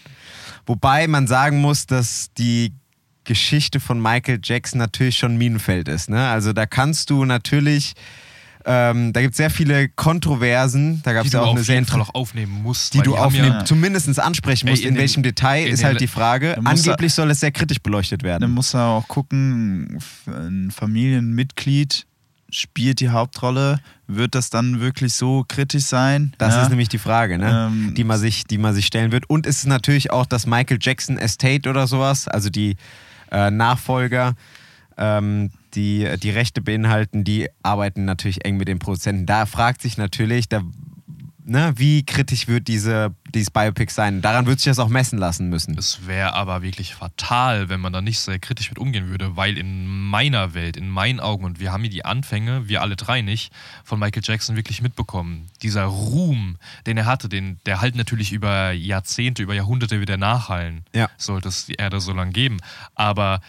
[0.65, 2.73] Wobei man sagen muss, dass die
[3.26, 6.09] Geschichte von Michael Jackson natürlich schon ein Minenfeld ist.
[6.09, 6.28] Ne?
[6.28, 7.93] Also da kannst du natürlich,
[8.65, 11.01] ähm, da gibt es sehr viele Kontroversen.
[11.03, 12.93] Da gab es ja auch eine sehr Fall auch aufnehmen musst.
[12.93, 14.82] die du aufnehmen, Ja, zumindest ansprechen Ey, musst.
[14.84, 16.57] in in, den- welchem Detail in ist halt die Frage.
[16.63, 18.51] Angeblich soll es sehr kritisch beleuchtet Dann werden.
[18.51, 22.05] muss er auch gucken, ein Familienmitglied
[22.51, 23.80] spielt die Hauptrolle.
[24.07, 26.34] Wird das dann wirklich so kritisch sein?
[26.38, 26.61] Das Ja.
[26.63, 27.69] ist nämlich die Frage, ne?
[27.71, 29.30] Ähm, die, man sich, die man sich stellen wird.
[29.30, 32.78] Und es ist natürlich auch das Michael Jackson Estate oder sowas, also die
[33.36, 34.36] äh, Nachfolger,
[34.97, 39.25] ähm, die die Rechte beinhalten, die arbeiten natürlich eng mit den Produzenten.
[39.25, 40.61] Da fragt sich natürlich, da,
[41.45, 44.21] ne, wie kritisch wird diese, dieses Biopic sein?
[44.21, 45.77] Daran wird sich das auch messen lassen müssen.
[45.77, 49.57] Es wäre aber wirklich fatal, wenn man da nicht sehr kritisch mit umgehen würde, weil
[49.57, 53.21] in meiner Welt, in meinen Augen, und wir haben hier die Anfänge, wir alle drei
[53.21, 55.47] nicht, von Michael Jackson wirklich mitbekommen.
[55.61, 60.83] Dieser Ruhm, den er hatte, den, der halt natürlich über Jahrzehnte, über Jahrhunderte wieder nachhallen,
[60.93, 61.09] Ja.
[61.17, 62.57] sollte es die Erde so lang geben.
[62.95, 63.39] Aber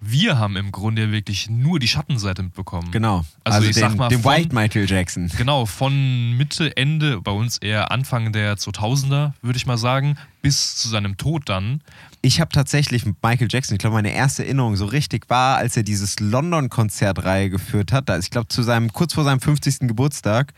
[0.00, 2.90] wir haben im Grunde wirklich nur die Schattenseite mitbekommen.
[2.90, 3.24] Genau.
[3.44, 5.30] Also, Also, ich den, sag mal, den von- White Michael Jackson.
[5.36, 10.16] Genau, von Mitte, Ende, bei uns eher Anfang der 2000er, würde ich mal sagen,
[10.46, 11.82] bis zu seinem Tod dann.
[12.22, 15.76] Ich habe tatsächlich mit Michael Jackson, ich glaube, meine erste Erinnerung so richtig war, als
[15.76, 18.08] er dieses London-Konzertreihe geführt hat.
[18.08, 19.80] Da, ich glaube, zu seinem, kurz vor seinem 50.
[19.88, 20.54] Geburtstag,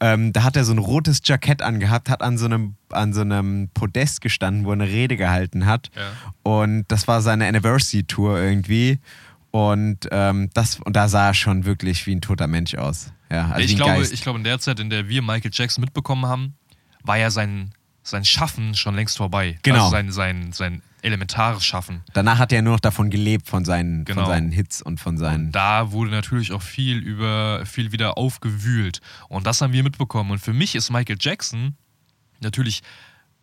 [0.00, 3.22] ähm, da hat er so ein rotes Jackett angehabt, hat an so einem, an so
[3.22, 5.90] einem Podest gestanden, wo er eine Rede gehalten hat.
[5.96, 6.12] Ja.
[6.42, 8.98] Und das war seine Anniversary-Tour irgendwie.
[9.50, 13.12] Und, ähm, das, und da sah er schon wirklich wie ein toter Mensch aus.
[13.30, 14.12] Ja, also ich, glaube, Geist.
[14.12, 16.54] ich glaube, in der Zeit, in der wir Michael Jackson mitbekommen haben,
[17.02, 17.70] war ja sein,
[18.06, 19.58] sein Schaffen schon längst vorbei.
[19.62, 19.78] Genau.
[19.84, 22.02] Also sein, sein, sein elementares Schaffen.
[22.12, 24.22] Danach hat er nur noch davon gelebt, von seinen, Genau.
[24.22, 25.50] von seinen Hits und von seinen.
[25.52, 29.00] Da wurde natürlich auch viel über viel wieder aufgewühlt.
[29.28, 30.30] Und das haben wir mitbekommen.
[30.30, 31.74] Und für mich ist Michael Jackson
[32.40, 32.82] natürlich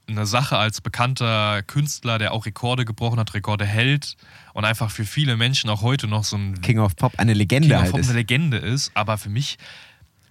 [0.07, 4.15] eine Sache als bekannter Künstler, der auch Rekorde gebrochen hat, Rekorde hält
[4.53, 7.69] und einfach für viele Menschen auch heute noch so ein King of Pop, eine Legende
[7.69, 8.09] King of halt Pop ist.
[8.09, 8.91] eine Legende ist.
[8.95, 9.57] Aber für mich,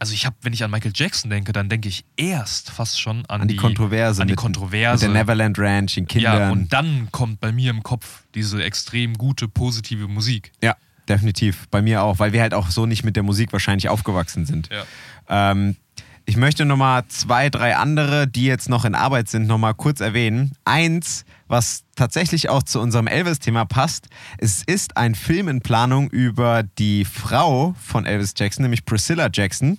[0.03, 3.25] also ich habe, wenn ich an Michael Jackson denke, dann denke ich erst fast schon
[3.27, 4.21] an, an die, Kontroverse.
[4.21, 5.07] An die Kontroverse.
[5.07, 6.41] Mit der Neverland Ranch, den Kindern.
[6.41, 10.51] ja, und dann kommt bei mir im Kopf diese extrem gute, positive Musik.
[10.61, 10.75] Ja,
[11.09, 11.69] definitiv.
[11.71, 14.71] Bei mir auch, weil wir halt auch so nicht mit der Musik wahrscheinlich aufgewachsen sind.
[14.73, 15.53] Ja.
[15.53, 15.77] Ähm,
[16.25, 20.57] ich möchte nochmal zwei, drei andere, die jetzt noch in Arbeit sind, nochmal kurz erwähnen.
[20.65, 24.09] Eins, was tatsächlich auch zu unserem Elvis-Thema passt.
[24.39, 29.79] Es ist ein Film in Planung über die Frau von Elvis Jackson, nämlich Priscilla Jackson.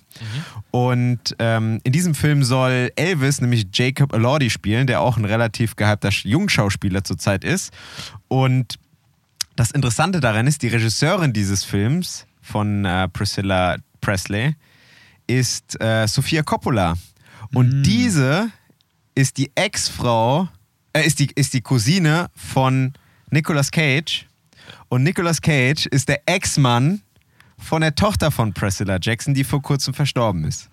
[0.70, 5.74] Und ähm, in diesem Film soll Elvis nämlich Jacob Elordi spielen, der auch ein relativ
[5.74, 7.72] gehypter Jungschauspieler zurzeit ist.
[8.28, 8.78] Und
[9.56, 14.54] das Interessante daran ist, die Regisseurin dieses Films von äh, Priscilla Presley
[15.26, 16.94] ist äh, Sofia Coppola.
[17.52, 18.50] Und diese
[19.16, 20.48] ist die Ex-Frau,
[20.94, 22.94] äh, ist, die, ist die Cousine von
[23.30, 24.26] Nicolas Cage.
[24.88, 27.02] Und Nicolas Cage ist der Ex-Mann
[27.58, 30.70] von der Tochter von Priscilla Jackson, die vor kurzem verstorben ist.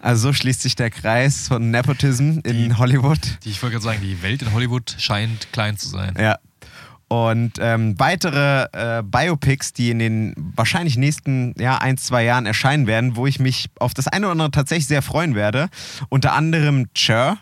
[0.00, 3.18] Also so schließt sich der Kreis von Nepotism in Hollywood.
[3.44, 6.14] Die, ich wollte gerade sagen, die Welt in Hollywood scheint klein zu sein.
[6.18, 6.38] Ja.
[7.08, 12.86] Und ähm, weitere äh, Biopics, die in den wahrscheinlich nächsten ja, ein, zwei Jahren erscheinen
[12.86, 15.68] werden, wo ich mich auf das eine oder andere tatsächlich sehr freuen werde.
[16.10, 17.38] Unter anderem Cher,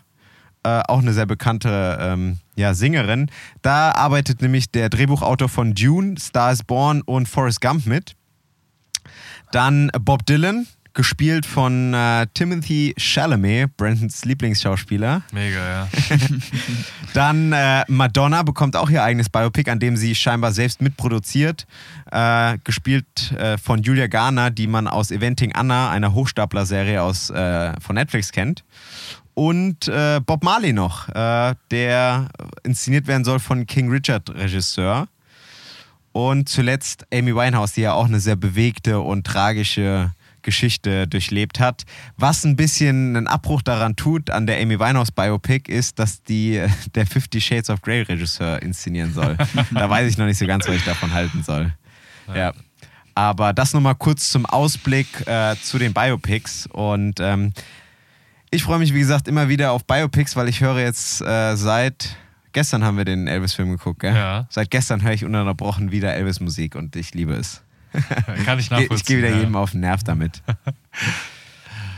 [0.67, 3.31] äh, auch eine sehr bekannte ähm, ja, Sängerin.
[3.63, 8.17] Da arbeitet nämlich der Drehbuchautor von Dune, Star is Born und Forrest Gump mit.
[9.53, 15.23] Dann Bob Dylan gespielt von äh, Timothy Chalamet, Brandons Lieblingsschauspieler.
[15.31, 15.89] Mega, ja.
[17.15, 21.67] Dann äh, Madonna bekommt auch ihr eigenes Biopic, an dem sie scheinbar selbst mitproduziert.
[22.11, 27.79] Äh, gespielt äh, von Julia Garner, die man aus Eventing Anna, einer Hochstapler-Serie aus, äh,
[27.81, 28.65] von Netflix kennt.
[29.37, 32.29] Und äh, Bob Marley noch, äh, der
[32.63, 35.09] inszeniert werden soll von King Richard Regisseur.
[36.13, 41.85] Und zuletzt Amy Winehouse, die ja auch eine sehr bewegte und tragische Geschichte durchlebt hat.
[42.17, 46.57] Was ein bisschen einen Abbruch daran tut, an der Amy Winehouse Biopic, ist, dass die
[46.57, 49.37] äh, der Fifty Shades of Grey Regisseur inszenieren soll.
[49.75, 51.75] da weiß ich noch nicht so ganz, was ich davon halten soll.
[52.35, 52.55] Ja.
[53.15, 56.67] Aber das nochmal kurz zum Ausblick äh, zu den Biopics.
[56.69, 57.53] Und ähm,
[58.51, 62.17] ich freue mich, wie gesagt, immer wieder auf Biopics, weil ich höre jetzt äh, seit
[62.53, 64.15] gestern haben wir den Elvis-Film geguckt, gell?
[64.15, 64.47] Ja.
[64.49, 67.63] Seit gestern höre ich ununterbrochen wieder Elvis-Musik und ich liebe es.
[68.45, 68.97] Kann ich nachvollziehen.
[68.97, 69.37] ich gehe wieder ja.
[69.37, 70.43] jedem auf den Nerv damit.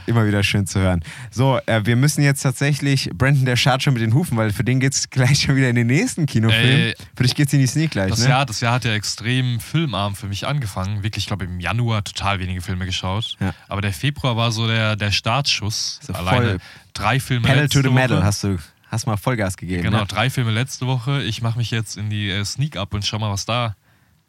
[0.08, 1.04] Immer wieder schön zu hören.
[1.30, 4.64] So, äh, wir müssen jetzt tatsächlich, Brandon, der schart schon mit den Hufen, weil für
[4.64, 6.64] den geht es gleich schon wieder in den nächsten Kinofilm.
[6.80, 8.30] Ey, für dich geht's in die Sneak gleich, Das ne?
[8.30, 11.02] Jahr, das Jahr hat ja extrem filmarm für mich angefangen.
[11.02, 13.36] Wirklich, ich glaube, im Januar total wenige Filme geschaut.
[13.38, 13.54] Ja.
[13.68, 16.00] Aber der Februar war so der, der Startschuss.
[16.02, 16.58] So Alleine voll
[16.94, 18.58] drei Filme Pedal to the Metal hast du
[18.90, 19.82] hast mal Vollgas gegeben.
[19.82, 20.06] Genau, Ne?
[20.06, 21.22] drei Filme letzte Woche.
[21.22, 23.76] Ich mache mich jetzt in die äh, Sneak up und schau mal, was da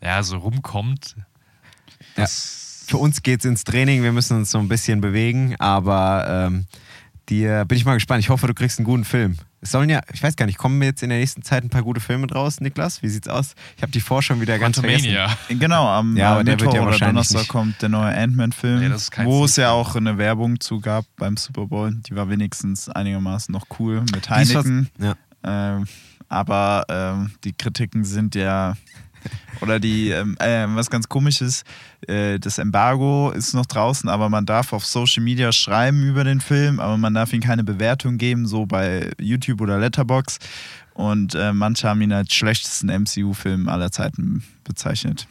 [0.03, 1.15] ja, so rumkommt.
[2.18, 2.26] Ja.
[2.90, 6.66] Für uns geht's ins Training, wir müssen uns so ein bisschen bewegen, aber ähm,
[7.30, 8.22] dir bin ich mal gespannt.
[8.24, 9.36] Ich hoffe, du kriegst einen guten Film.
[9.61, 11.84] Es sollen ja, ich weiß gar nicht, kommen jetzt in der nächsten Zeit ein paar
[11.84, 13.03] gute Filme draus, Niklas?
[13.03, 13.53] Wie sieht's aus?
[13.78, 15.16] Ich habe die Vorschau wieder ganz vergessen.
[15.49, 18.80] Genau, am Ja, aber der wird Mittwoch ja oder Donnerstag nicht- kommt der neue Ant-Man-Film,
[18.80, 18.95] Nee,
[19.26, 21.94] wo es ja auch eine Werbung zu gab beim Super Bowl.
[22.10, 24.90] Die war wenigstens einigermaßen noch cool mit ist was- Heineken.
[24.98, 25.16] Ja.
[25.44, 25.86] Ähm,
[26.28, 28.74] aber ähm, die Kritiken sind ja.
[29.61, 31.65] Oder die, ähm, äh, was ganz komisch ist,
[32.07, 36.39] äh, das Embargo ist noch draußen, aber man darf auf Social Media schreiben über den
[36.39, 40.39] Film, aber man darf ihm keine Bewertung geben, so bei YouTube oder Letterbox.
[40.93, 45.27] Und äh, manche haben ihn als schlechtesten MCU-Film aller Zeiten bezeichnet.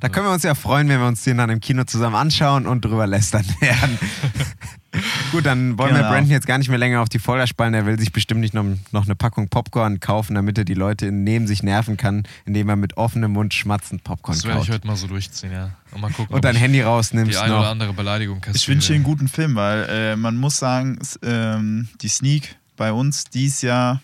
[0.00, 2.66] Da können wir uns ja freuen, wenn wir uns den dann im Kino zusammen anschauen
[2.66, 3.98] und drüber lästern werden.
[5.32, 6.10] Gut, dann wollen wir Genau.
[6.10, 7.74] Brandon jetzt gar nicht mehr länger auf die Folter spannen.
[7.74, 11.12] Er will sich bestimmt nicht noch, noch eine Packung Popcorn kaufen, damit er die Leute
[11.12, 14.86] neben sich nerven kann, indem er mit offenem Mund schmatzend Popcorn Das werde ich heute
[14.86, 15.70] mal so durchziehen, ja.
[15.92, 17.70] Und mal gucken, Und dein Handy die rausnimmst eine oder noch.
[17.70, 18.56] andere Beleidigung kassiere.
[18.56, 22.92] Ich wünsche dir einen guten Film, weil äh, man muss sagen, ähm, die Sneak bei
[22.92, 24.00] uns dies Jahr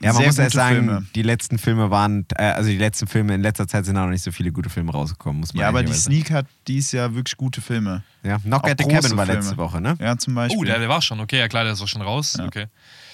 [0.00, 1.06] Ja, man sehr muss erst sagen, Filme.
[1.14, 4.10] die letzten Filme waren, äh, also die letzten Filme in letzter Zeit sind auch noch
[4.10, 7.14] nicht so viele gute Filme rausgekommen, muss man Ja, aber die Sneak hat dies Jahr
[7.14, 8.02] wirklich gute Filme.
[8.22, 9.40] Ja, Knock auch at the Cabin war Filme.
[9.40, 9.96] letzte Woche, ne?
[9.98, 10.60] Ja, zum Beispiel.
[10.60, 11.18] Oh, der, der war schon.
[11.20, 12.34] Okay, ja klar, der ist auch schon raus.
[12.38, 12.44] Ja.
[12.44, 12.66] Okay.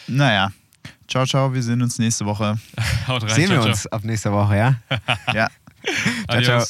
[0.08, 0.50] Naja.
[1.06, 2.58] Ciao, ciao, wir sehen uns nächste Woche.
[3.06, 3.30] Haut rein.
[3.30, 4.74] Sehen ciao, wir uns ab nächster Woche, ja?
[5.32, 5.48] Ja.
[6.28, 6.42] Ciao.
[6.42, 6.64] ciao.